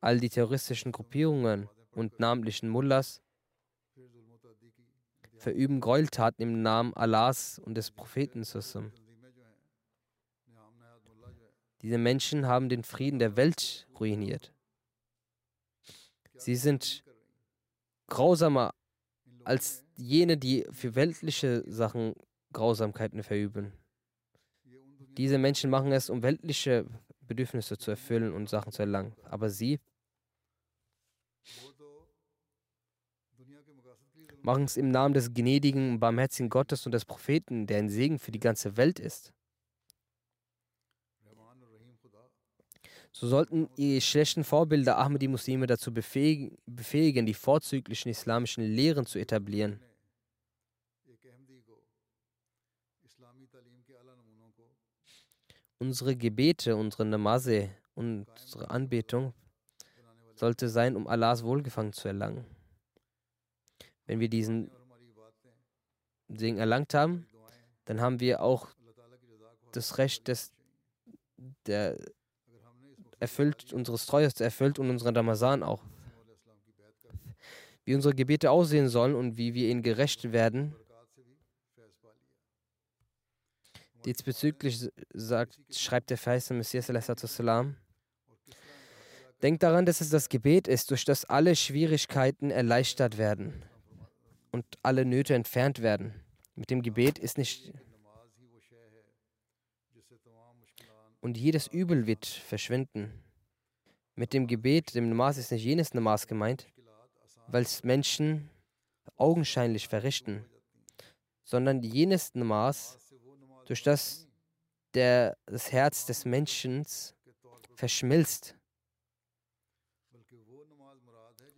all 0.00 0.20
die 0.20 0.28
terroristischen 0.28 0.92
Gruppierungen 0.92 1.68
und 1.92 2.20
namentlichen 2.20 2.68
Mullahs 2.68 3.20
verüben 5.36 5.80
Gräueltaten 5.80 6.42
im 6.42 6.62
Namen 6.62 6.94
Allahs 6.94 7.58
und 7.58 7.74
des 7.74 7.90
Propheten. 7.90 8.44
Diese 11.82 11.98
Menschen 11.98 12.46
haben 12.46 12.68
den 12.68 12.82
Frieden 12.82 13.18
der 13.18 13.36
Welt 13.36 13.86
ruiniert. 13.98 14.52
Sie 16.38 16.56
sind 16.56 17.04
grausamer 18.06 18.74
als 19.44 19.84
jene, 19.96 20.36
die 20.36 20.66
für 20.70 20.94
weltliche 20.94 21.64
Sachen 21.66 22.14
Grausamkeiten 22.52 23.22
verüben. 23.22 23.72
Diese 25.16 25.38
Menschen 25.38 25.70
machen 25.70 25.92
es, 25.92 26.10
um 26.10 26.22
weltliche 26.22 26.86
Bedürfnisse 27.22 27.76
zu 27.76 27.90
erfüllen 27.90 28.32
und 28.32 28.48
Sachen 28.48 28.72
zu 28.72 28.82
erlangen. 28.82 29.14
Aber 29.24 29.50
sie 29.50 29.80
machen 34.42 34.64
es 34.64 34.76
im 34.76 34.90
Namen 34.90 35.14
des 35.14 35.34
gnädigen, 35.34 35.98
barmherzigen 35.98 36.48
Gottes 36.48 36.86
und 36.86 36.92
des 36.92 37.04
Propheten, 37.04 37.66
der 37.66 37.78
ein 37.78 37.88
Segen 37.88 38.18
für 38.18 38.30
die 38.30 38.40
ganze 38.40 38.76
Welt 38.76 38.98
ist. 39.00 39.32
So 43.12 43.26
sollten 43.26 43.68
die 43.76 44.00
schlechten 44.00 44.44
Vorbilder 44.44 44.98
Ahmadi-Muslime 44.98 45.66
dazu 45.66 45.92
befähigen, 45.92 47.26
die 47.26 47.34
vorzüglichen 47.34 48.10
islamischen 48.10 48.64
Lehren 48.64 49.06
zu 49.06 49.18
etablieren. 49.18 49.80
Unsere 55.80 56.16
Gebete, 56.16 56.76
unsere 56.76 57.04
Namaze, 57.04 57.70
unsere 57.94 58.70
Anbetung 58.70 59.32
sollte 60.34 60.68
sein, 60.68 60.96
um 60.96 61.06
Allahs 61.06 61.44
Wohlgefallen 61.44 61.92
zu 61.92 62.08
erlangen. 62.08 62.44
Wenn 64.06 64.20
wir 64.20 64.28
diesen 64.28 64.70
Segen 66.28 66.58
erlangt 66.58 66.94
haben, 66.94 67.26
dann 67.84 68.00
haben 68.00 68.20
wir 68.20 68.42
auch 68.42 68.68
das 69.72 69.98
Recht 69.98 70.28
des, 70.28 70.52
der 71.66 71.96
erfüllt, 73.20 73.72
unseres 73.72 74.06
Treues 74.06 74.40
erfüllt 74.40 74.78
und 74.78 74.90
unseren 74.90 75.16
Ramazan 75.16 75.62
auch. 75.62 75.82
Wie 77.84 77.94
unsere 77.94 78.14
Gebete 78.14 78.50
aussehen 78.50 78.88
sollen 78.88 79.14
und 79.14 79.36
wie 79.36 79.54
wir 79.54 79.68
ihnen 79.68 79.82
gerecht 79.82 80.32
werden. 80.32 80.74
Diesbezüglich 84.04 84.88
sagt, 85.12 85.58
schreibt 85.70 86.10
der 86.10 86.18
Feist 86.18 86.50
Messias 86.50 86.86
salam, 86.86 87.76
Denkt 89.42 89.62
daran, 89.62 89.86
dass 89.86 90.00
es 90.00 90.10
das 90.10 90.28
Gebet 90.28 90.66
ist, 90.66 90.90
durch 90.90 91.04
das 91.04 91.24
alle 91.24 91.54
Schwierigkeiten 91.54 92.50
erleichtert 92.50 93.18
werden 93.18 93.62
und 94.50 94.64
alle 94.82 95.04
Nöte 95.04 95.34
entfernt 95.34 95.80
werden. 95.80 96.14
Mit 96.56 96.70
dem 96.70 96.82
Gebet 96.82 97.18
ist 97.18 97.38
nicht 97.38 97.72
und 101.20 101.36
jedes 101.36 101.66
Übel 101.66 102.06
wird 102.06 102.26
verschwinden. 102.26 103.12
Mit 104.14 104.32
dem 104.32 104.46
Gebet, 104.46 104.94
dem 104.94 105.08
Namas 105.08 105.36
ist 105.36 105.52
nicht 105.52 105.64
jenes 105.64 105.94
Namas 105.94 106.26
gemeint, 106.26 106.66
weil 107.46 107.62
es 107.62 107.84
Menschen 107.84 108.50
augenscheinlich 109.16 109.88
verrichten, 109.88 110.44
sondern 111.44 111.82
jenes 111.82 112.34
Namas, 112.34 112.98
durch 113.66 113.82
das 113.82 114.26
der, 114.94 115.36
das 115.46 115.70
Herz 115.70 116.06
des 116.06 116.24
Menschen 116.24 116.86
verschmilzt 117.74 118.56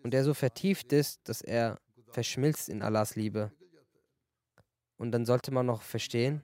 und 0.02 0.12
der 0.12 0.24
so 0.24 0.34
vertieft 0.34 0.92
ist, 0.92 1.20
dass 1.28 1.40
er 1.42 1.78
verschmilzt 2.08 2.68
in 2.68 2.82
Allahs 2.82 3.16
Liebe. 3.16 3.52
Und 4.96 5.12
dann 5.12 5.24
sollte 5.24 5.50
man 5.52 5.66
noch 5.66 5.82
verstehen, 5.82 6.42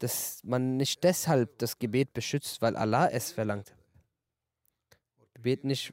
dass 0.00 0.42
man 0.44 0.76
nicht 0.76 1.04
deshalb 1.04 1.58
das 1.58 1.78
Gebet 1.78 2.12
beschützt, 2.14 2.60
weil 2.62 2.74
Allah 2.74 3.08
es 3.08 3.32
verlangt. 3.32 3.74
Gebet 5.34 5.64
nicht 5.64 5.92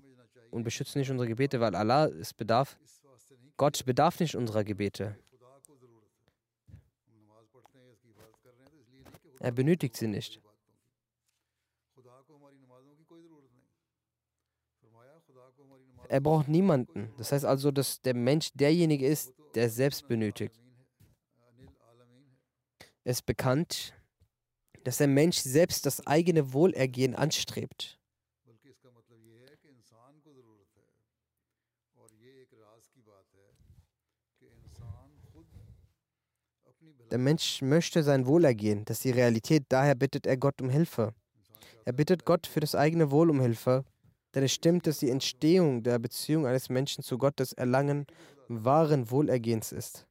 und 0.49 0.64
beschützt 0.64 0.95
nicht 0.95 1.12
unsere 1.12 1.28
Gebete, 1.28 1.60
weil 1.60 1.76
Allah 1.76 2.08
es 2.08 2.34
bedarf. 2.34 2.78
Gott 3.58 3.86
bedarf 3.86 4.20
nicht 4.20 4.36
unserer 4.36 4.64
Gebete. 4.64 5.18
Er 9.39 9.51
benötigt 9.51 9.95
sie 9.95 10.08
nicht. 10.08 10.41
Er 16.10 16.22
braucht 16.22 16.47
niemanden. 16.47 17.14
Das 17.18 17.34
heißt 17.34 17.43
also, 17.43 17.72
dass 17.72 18.01
der 18.01 18.14
Mensch 18.14 18.51
derjenige 18.53 19.05
ist, 19.05 19.34
der 19.55 19.70
selbst 19.70 20.08
benötigt. 20.08 20.58
Es 23.03 23.18
ist 23.18 23.26
bekannt, 23.26 23.93
dass 24.88 25.00
der 25.00 25.08
Mensch 25.08 25.40
selbst 25.40 25.86
das 25.86 26.08
eigene 26.08 26.54
Wohlergehen 26.54 27.14
anstrebt. 27.14 28.00
Der 37.12 37.18
Mensch 37.18 37.62
möchte 37.62 38.02
sein 38.02 38.26
Wohlergehen, 38.28 38.86
das 38.86 39.00
ist 39.00 39.04
die 39.04 39.12
Realität, 39.12 39.66
daher 39.68 39.94
bittet 39.94 40.26
er 40.26 40.38
Gott 40.38 40.62
um 40.62 40.70
Hilfe. 40.70 41.14
Er 41.84 41.92
bittet 41.92 42.24
Gott 42.24 42.48
für 42.48 42.62
das 42.62 42.74
eigene 42.74 43.12
Wohl 43.12 43.30
um 43.30 43.42
Hilfe, 43.42 43.84
denn 44.36 44.44
es 44.44 44.54
stimmt, 44.54 44.88
dass 44.88 45.00
die 45.00 45.10
Entstehung 45.10 45.84
der 45.84 46.00
Beziehung 46.00 46.48
eines 46.48 46.70
Menschen 46.70 47.04
zu 47.04 47.18
Gott 47.18 47.34
das 47.42 47.52
Erlangen 47.52 48.08
wahren 48.48 49.12
Wohlergehens 49.12 49.74
ist. 49.74 50.08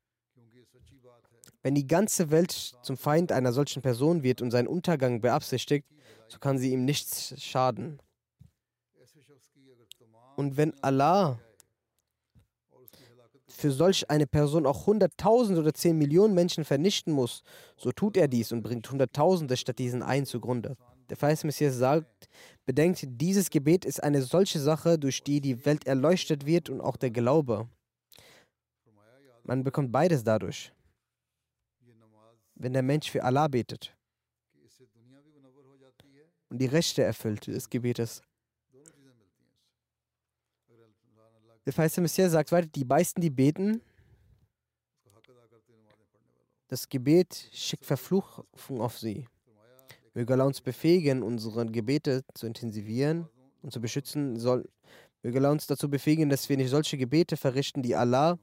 Wenn 1.67 1.75
die 1.75 1.89
ganze 1.89 2.31
Welt 2.31 2.77
zum 2.81 2.97
Feind 2.97 3.33
einer 3.33 3.53
solchen 3.53 3.83
Person 3.83 4.23
wird 4.23 4.41
und 4.41 4.53
seinen 4.53 4.69
Untergang 4.69 5.21
beabsichtigt, 5.21 5.85
so 6.29 6.39
kann 6.39 6.59
sie 6.59 6.71
ihm 6.71 6.85
nichts 6.85 7.35
schaden. 7.43 7.99
Und 10.37 10.57
wenn 10.57 10.81
Allah 10.81 11.41
für 13.49 13.73
solch 13.73 14.09
eine 14.09 14.29
Person 14.29 14.65
auch 14.65 14.87
hunderttausend 14.87 15.59
oder 15.59 15.75
zehn 15.75 15.99
Millionen 15.99 16.35
Menschen 16.35 16.65
vernichten 16.65 17.13
muss, 17.13 17.43
so 17.77 17.91
tut 17.91 18.17
er 18.17 18.29
dies 18.29 18.53
und 18.53 18.63
bringt 18.63 18.89
hunderttausende 18.89 19.57
statt 19.57 19.81
diesen 19.81 20.05
einen 20.05 20.25
zugrunde. 20.25 20.77
Der 21.11 21.17
verheißene 21.17 21.49
Messias 21.49 21.75
sagt, 21.75 22.29
bedenkt, 22.65 23.05
dieses 23.09 23.51
Gebet 23.51 23.85
ist 23.85 24.05
eine 24.05 24.23
solche 24.23 24.61
Sache, 24.61 25.01
durch 25.01 25.25
die 25.25 25.41
die 25.41 25.67
Welt 25.67 25.85
erleuchtet 25.85 26.47
wird 26.47 26.71
und 26.71 26.81
auch 26.81 26.97
der 26.97 27.11
Glaube. 27.11 27.69
Man 29.43 29.65
bekommt 29.65 29.91
beides 29.91 30.23
dadurch 30.23 30.73
wenn 32.57 32.73
der 32.73 32.83
Mensch 32.83 33.11
für 33.11 33.23
Allah 33.23 33.49
betet 33.49 33.95
und 36.49 36.59
die 36.59 36.67
Rechte 36.67 37.03
erfüllt 37.03 37.47
des 37.47 37.69
Gebetes. 37.69 38.23
Der 41.65 41.73
Feiste 41.73 42.01
Messias 42.01 42.33
sagt 42.33 42.53
weiter, 42.53 42.69
die 42.69 42.85
meisten, 42.85 43.21
die 43.21 43.31
beten, 43.31 43.83
das 46.69 46.89
Gebet 46.89 47.49
schickt 47.53 47.85
Verfluchung 47.85 48.81
auf 48.81 48.99
sie. 48.99 49.29
Möge 50.15 50.33
Allah 50.33 50.45
uns 50.45 50.61
befähigen, 50.61 51.23
unsere 51.23 51.67
Gebete 51.67 52.25
zu 52.35 52.47
intensivieren 52.47 53.29
und 53.63 53.73
zu 53.73 53.81
beschützen. 53.81 54.39
Soll, 54.39 54.69
möge 55.23 55.39
Allah 55.39 55.51
uns 55.51 55.67
dazu 55.67 55.91
befähigen, 55.91 56.29
dass 56.29 56.49
wir 56.49 56.57
nicht 56.57 56.71
solche 56.71 56.97
Gebete 56.97 57.37
verrichten, 57.37 57.83
die 57.83 57.95
Allah 57.95 58.39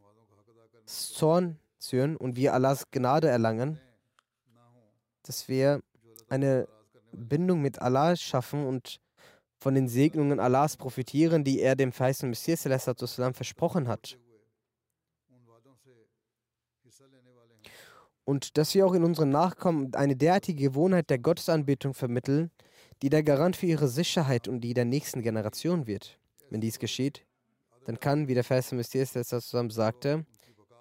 Zorn 0.85 1.57
züren 1.79 2.15
und 2.15 2.35
wir 2.35 2.53
Allahs 2.53 2.91
Gnade 2.91 3.29
erlangen 3.29 3.79
dass 5.23 5.47
wir 5.47 5.81
eine 6.29 6.67
Bindung 7.11 7.61
mit 7.61 7.79
Allah 7.79 8.15
schaffen 8.15 8.65
und 8.65 8.99
von 9.59 9.75
den 9.75 9.87
Segnungen 9.87 10.39
Allahs 10.39 10.77
profitieren, 10.77 11.43
die 11.43 11.61
er 11.61 11.75
dem 11.75 11.91
verheißenen 11.91 12.31
Messias 12.31 12.63
versprochen 13.33 13.87
hat. 13.87 14.17
Und 18.25 18.57
dass 18.57 18.73
wir 18.73 18.85
auch 18.85 18.93
in 18.93 19.03
unseren 19.03 19.29
Nachkommen 19.29 19.93
eine 19.95 20.15
derartige 20.15 20.69
Gewohnheit 20.69 21.09
der 21.09 21.19
Gottesanbetung 21.19 21.93
vermitteln, 21.93 22.51
die 23.01 23.09
der 23.09 23.23
Garant 23.23 23.55
für 23.55 23.65
ihre 23.65 23.89
Sicherheit 23.89 24.47
und 24.47 24.61
die 24.61 24.73
der 24.73 24.85
nächsten 24.85 25.21
Generation 25.21 25.87
wird. 25.87 26.19
Wenn 26.49 26.61
dies 26.61 26.79
geschieht, 26.79 27.25
dann 27.85 27.99
kann, 27.99 28.27
wie 28.27 28.33
der 28.33 28.45
verheißene 28.45 28.77
Messias 28.77 29.11
zusammen 29.11 29.71
sagte, 29.71 30.25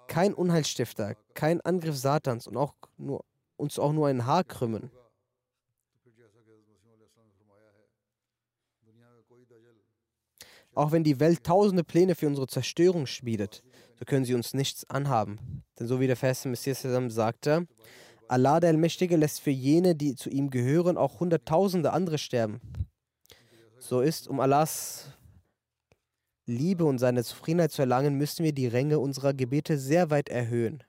kein 0.07 0.33
Unheilstifter, 0.33 1.15
kein 1.33 1.59
Angriff 1.61 1.97
Satans 1.97 2.47
und 2.47 2.55
auch 2.55 2.73
nur 2.97 3.25
uns 3.57 3.79
auch 3.79 3.93
nur 3.93 4.07
ein 4.07 4.25
Haar 4.25 4.43
krümmen. 4.43 4.91
Auch 10.75 10.91
wenn 10.91 11.03
die 11.03 11.19
Welt 11.19 11.43
tausende 11.43 11.83
Pläne 11.83 12.15
für 12.15 12.27
unsere 12.27 12.47
Zerstörung 12.47 13.05
schmiedet, 13.05 13.63
so 13.99 14.05
können 14.05 14.25
sie 14.25 14.33
uns 14.33 14.53
nichts 14.53 14.89
anhaben. 14.89 15.63
Denn 15.79 15.87
so 15.87 15.99
wie 15.99 16.07
der 16.07 16.15
Vers 16.15 16.45
Messias 16.45 16.81
sagte, 17.09 17.67
Allah 18.27 18.59
der 18.59 18.69
Allmächtige 18.69 19.15
lässt 19.15 19.41
für 19.41 19.51
jene, 19.51 19.95
die 19.95 20.15
zu 20.15 20.29
ihm 20.29 20.49
gehören, 20.49 20.97
auch 20.97 21.19
hunderttausende 21.19 21.93
andere 21.93 22.17
sterben. 22.17 22.61
So 23.77 24.01
ist, 24.01 24.27
um 24.27 24.39
Allahs 24.39 25.11
Liebe 26.45 26.85
und 26.85 26.97
seine 26.97 27.23
Zufriedenheit 27.23 27.71
zu 27.71 27.83
erlangen, 27.83 28.15
müssen 28.15 28.43
wir 28.43 28.53
die 28.53 28.67
Ränge 28.67 28.99
unserer 28.99 29.33
Gebete 29.33 29.77
sehr 29.77 30.09
weit 30.09 30.29
erhöhen. 30.29 30.83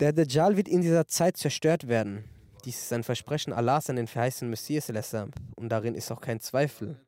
Der 0.00 0.12
Dajjal 0.12 0.56
wird 0.56 0.68
in 0.68 0.80
dieser 0.80 1.08
Zeit 1.08 1.36
zerstört 1.36 1.88
werden. 1.88 2.22
Dies 2.64 2.82
ist 2.82 2.92
ein 2.92 3.02
Versprechen 3.02 3.52
Allahs 3.52 3.90
an 3.90 3.96
den 3.96 4.06
verheißenen 4.06 4.48
Messias 4.48 4.88
und 5.56 5.68
darin 5.70 5.96
ist 5.96 6.12
auch 6.12 6.20
kein 6.20 6.38
Zweifel. 6.38 7.00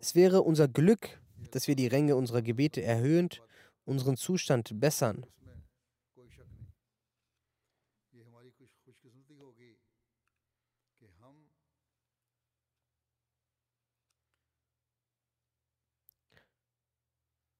Es 0.00 0.14
wäre 0.14 0.40
unser 0.40 0.68
Glück, 0.68 1.20
dass 1.50 1.68
wir 1.68 1.76
die 1.76 1.86
Ränge 1.86 2.16
unserer 2.16 2.40
Gebete 2.40 2.82
erhöhend 2.82 3.42
unseren 3.84 4.16
Zustand 4.16 4.80
bessern. 4.80 5.26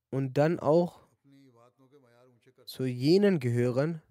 Und 0.08 0.38
dann 0.38 0.58
auch 0.58 1.03
zu 2.74 2.86
jenen 2.86 3.38
gehören, 3.38 4.02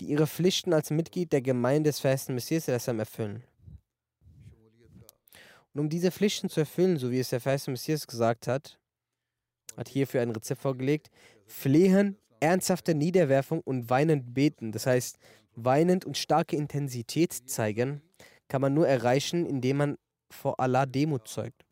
die 0.00 0.06
ihre 0.06 0.26
Pflichten 0.26 0.72
als 0.72 0.90
Mitglied 0.90 1.32
der 1.32 1.42
Gemeinde 1.42 1.90
des 1.90 2.00
festen 2.00 2.34
Messias 2.34 2.66
erfüllen. 2.66 3.44
Und 5.72 5.80
um 5.80 5.88
diese 5.88 6.10
Pflichten 6.10 6.48
zu 6.48 6.58
erfüllen, 6.58 6.96
so 6.96 7.12
wie 7.12 7.20
es 7.20 7.28
der 7.28 7.40
feiste 7.40 7.70
Messias 7.70 8.08
gesagt 8.08 8.48
hat, 8.48 8.80
hat 9.76 9.88
hierfür 9.88 10.22
ein 10.22 10.32
Rezept 10.32 10.60
vorgelegt, 10.60 11.08
flehen, 11.46 12.18
ernsthafte 12.40 12.96
Niederwerfung 12.96 13.60
und 13.60 13.88
weinend 13.90 14.34
beten. 14.34 14.72
Das 14.72 14.86
heißt, 14.86 15.20
weinend 15.54 16.04
und 16.04 16.18
starke 16.18 16.56
Intensität 16.56 17.32
zeigen, 17.32 18.02
kann 18.50 18.60
man 18.60 18.74
nur 18.74 18.86
erreichen, 18.86 19.46
indem 19.46 19.78
man 19.78 19.98
vor 20.28 20.60
Allah 20.60 20.84
Demut 20.84 21.26
zeugt. 21.26 21.64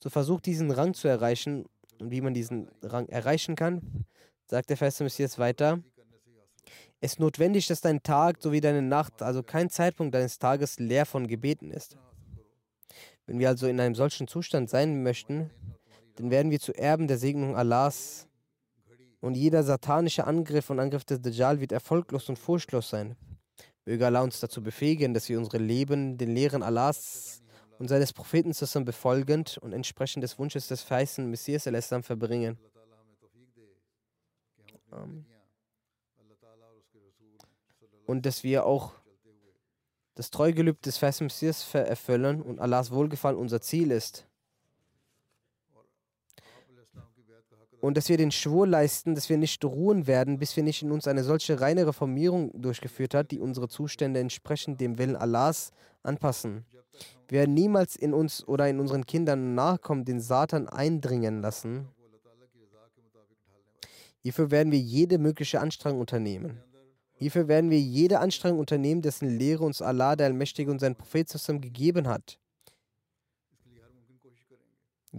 So 0.00 0.08
versucht 0.08 0.46
diesen 0.46 0.70
Rang 0.70 0.94
zu 0.94 1.08
erreichen 1.08 1.66
und 2.00 2.10
wie 2.10 2.22
man 2.22 2.32
diesen 2.32 2.70
Rang 2.82 3.08
erreichen 3.08 3.56
kann, 3.56 4.06
sagt 4.46 4.70
der 4.70 4.76
verheißte 4.76 5.04
Messias 5.04 5.38
weiter, 5.38 5.80
es 7.00 7.14
ist 7.14 7.18
notwendig, 7.18 7.66
dass 7.66 7.80
dein 7.80 8.02
Tag 8.02 8.40
sowie 8.40 8.60
deine 8.60 8.80
Nacht, 8.80 9.22
also 9.22 9.42
kein 9.42 9.70
Zeitpunkt 9.70 10.14
deines 10.14 10.38
Tages 10.38 10.78
leer 10.78 11.04
von 11.04 11.26
Gebeten 11.26 11.72
ist. 11.72 11.96
Wenn 13.26 13.40
wir 13.40 13.48
also 13.48 13.66
in 13.66 13.80
einem 13.80 13.96
solchen 13.96 14.28
Zustand 14.28 14.70
sein 14.70 15.02
möchten, 15.02 15.50
dann 16.14 16.30
werden 16.30 16.52
wir 16.52 16.60
zu 16.60 16.72
Erben 16.72 17.08
der 17.08 17.18
Segnung 17.18 17.56
Allahs 17.56 18.28
und 19.20 19.34
jeder 19.34 19.64
satanische 19.64 20.26
Angriff 20.28 20.70
und 20.70 20.78
Angriff 20.78 21.04
des 21.04 21.20
Dajjal 21.20 21.60
wird 21.60 21.72
erfolglos 21.72 22.28
und 22.28 22.38
furchtlos 22.38 22.88
sein. 22.90 23.16
Möge 23.84 24.06
Allah 24.06 24.22
uns 24.22 24.38
dazu 24.40 24.62
befähigen, 24.62 25.12
dass 25.12 25.28
wir 25.28 25.38
unsere 25.38 25.58
Leben 25.58 26.16
den 26.16 26.34
Lehren 26.34 26.62
Allahs 26.62 27.42
und 27.78 27.88
seines 27.88 28.12
Propheten 28.12 28.54
zusammen 28.54 28.84
befolgend 28.84 29.58
und 29.58 29.72
entsprechend 29.72 30.22
des 30.22 30.38
Wunsches 30.38 30.68
des 30.68 30.82
feisten 30.82 31.30
Messias 31.30 31.66
al 31.66 31.82
verbringen. 32.02 32.58
Und 38.06 38.26
dass 38.26 38.44
wir 38.44 38.66
auch 38.66 38.92
das 40.14 40.30
Treugelübde 40.30 40.82
des 40.82 40.98
feisten 40.98 41.24
Messias 41.24 41.74
erfüllen 41.74 42.42
und 42.42 42.60
Allahs 42.60 42.90
Wohlgefallen 42.92 43.38
unser 43.38 43.60
Ziel 43.60 43.90
ist. 43.90 44.28
und 47.82 47.96
dass 47.96 48.08
wir 48.08 48.16
den 48.16 48.30
Schwur 48.30 48.64
leisten, 48.64 49.16
dass 49.16 49.28
wir 49.28 49.36
nicht 49.36 49.64
ruhen 49.64 50.06
werden, 50.06 50.38
bis 50.38 50.54
wir 50.54 50.62
nicht 50.62 50.82
in 50.82 50.92
uns 50.92 51.08
eine 51.08 51.24
solche 51.24 51.60
reine 51.60 51.84
Reformierung 51.84 52.52
durchgeführt 52.54 53.12
hat, 53.12 53.32
die 53.32 53.40
unsere 53.40 53.68
Zustände 53.68 54.20
entsprechend 54.20 54.80
dem 54.80 54.98
Willen 54.98 55.16
Allahs 55.16 55.72
anpassen. 56.04 56.64
Wir 57.26 57.40
werden 57.40 57.54
niemals 57.54 57.96
in 57.96 58.14
uns 58.14 58.46
oder 58.46 58.68
in 58.68 58.78
unseren 58.78 59.04
Kindern 59.04 59.56
Nachkommen 59.56 60.04
den 60.04 60.20
Satan 60.20 60.68
eindringen 60.68 61.42
lassen. 61.42 61.88
Hierfür 64.20 64.52
werden 64.52 64.70
wir 64.70 64.78
jede 64.78 65.18
mögliche 65.18 65.60
Anstrengung 65.60 65.98
unternehmen. 65.98 66.62
Hierfür 67.14 67.48
werden 67.48 67.70
wir 67.70 67.80
jede 67.80 68.20
Anstrengung 68.20 68.60
unternehmen, 68.60 69.02
dessen 69.02 69.28
Lehre 69.28 69.64
uns 69.64 69.82
Allah, 69.82 70.14
der 70.14 70.28
Allmächtige 70.28 70.70
und 70.70 70.78
sein 70.78 70.94
Prophet 70.94 71.28
zusammen 71.28 71.60
gegeben 71.60 72.06
hat. 72.06 72.38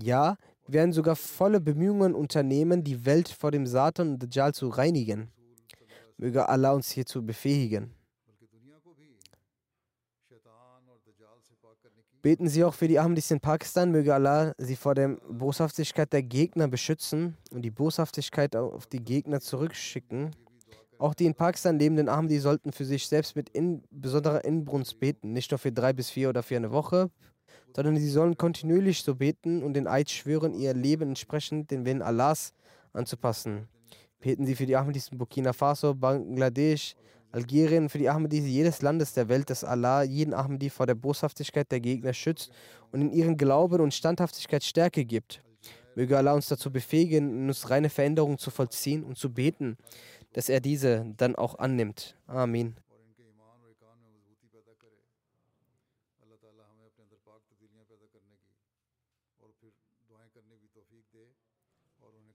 Ja, 0.01 0.37
wir 0.65 0.75
werden 0.75 0.93
sogar 0.93 1.15
volle 1.15 1.59
Bemühungen 1.59 2.15
unternehmen, 2.15 2.83
die 2.83 3.05
Welt 3.05 3.27
vor 3.27 3.51
dem 3.51 3.65
Satan 3.67 4.13
und 4.13 4.23
Dajjal 4.23 4.53
zu 4.53 4.69
reinigen. 4.69 5.29
Möge 6.17 6.47
Allah 6.47 6.71
uns 6.71 6.89
hierzu 6.89 7.25
befähigen. 7.25 7.91
Beten 12.21 12.47
Sie 12.47 12.63
auch 12.63 12.73
für 12.73 12.87
die 12.87 12.97
Ahmadis 12.97 13.29
in 13.31 13.41
Pakistan. 13.41 13.91
Möge 13.91 14.13
Allah 14.13 14.53
sie 14.57 14.77
vor 14.77 14.95
der 14.95 15.09
Boshaftigkeit 15.29 16.13
der 16.13 16.23
Gegner 16.23 16.69
beschützen 16.69 17.35
und 17.51 17.63
die 17.63 17.69
Boshaftigkeit 17.69 18.55
auf 18.55 18.87
die 18.87 19.03
Gegner 19.03 19.41
zurückschicken. 19.41 20.33
Auch 20.97 21.13
die 21.13 21.25
in 21.25 21.35
Pakistan 21.35 21.77
lebenden 21.77 22.07
Ahmadis 22.07 22.43
sollten 22.43 22.71
für 22.71 22.85
sich 22.85 23.05
selbst 23.09 23.35
mit 23.35 23.49
in 23.49 23.83
besonderer 23.91 24.45
Inbrunst 24.45 25.01
beten, 25.01 25.33
nicht 25.33 25.51
nur 25.51 25.57
für 25.57 25.73
drei 25.73 25.91
bis 25.91 26.09
vier 26.09 26.29
oder 26.29 26.43
für 26.43 26.55
eine 26.55 26.71
Woche, 26.71 27.11
sondern 27.75 27.97
sie 27.97 28.09
sollen 28.09 28.37
kontinuierlich 28.37 29.03
so 29.03 29.15
beten 29.15 29.63
und 29.63 29.73
den 29.73 29.87
Eid 29.87 30.09
schwören, 30.09 30.53
ihr 30.53 30.73
Leben 30.73 31.09
entsprechend 31.09 31.71
den 31.71 31.85
Willen 31.85 32.01
Allahs 32.01 32.53
anzupassen. 32.93 33.67
Beten 34.19 34.45
Sie 34.45 34.55
für 34.55 34.65
die 34.65 34.75
Ahmadis 34.75 35.09
in 35.09 35.17
Burkina 35.17 35.51
Faso, 35.51 35.93
Bangladesch, 35.93 36.95
Algerien, 37.33 37.89
für 37.89 37.97
die 37.97 38.09
Ahmadis 38.09 38.45
jedes 38.45 38.81
Landes 38.81 39.13
der 39.13 39.27
Welt, 39.27 39.49
dass 39.49 39.63
Allah 39.63 40.03
jeden 40.03 40.33
Ahmadi 40.33 40.69
vor 40.69 40.85
der 40.85 40.95
Boshaftigkeit 40.95 41.71
der 41.71 41.81
Gegner 41.81 42.13
schützt 42.13 42.51
und 42.91 43.01
in 43.01 43.11
ihren 43.11 43.35
Glauben 43.35 43.81
und 43.81 43.93
Standhaftigkeit 43.93 44.63
Stärke 44.63 45.03
gibt. 45.03 45.41
Möge 45.95 46.17
Allah 46.17 46.33
uns 46.33 46.47
dazu 46.47 46.71
befähigen, 46.71 47.29
in 47.29 47.47
uns 47.47 47.69
reine 47.69 47.89
Veränderungen 47.89 48.37
zu 48.37 48.51
vollziehen 48.51 49.03
und 49.03 49.17
zu 49.17 49.33
beten, 49.33 49.77
dass 50.33 50.47
er 50.47 50.61
diese 50.61 51.05
dann 51.17 51.35
auch 51.35 51.59
annimmt. 51.59 52.15
Amin. 52.27 52.75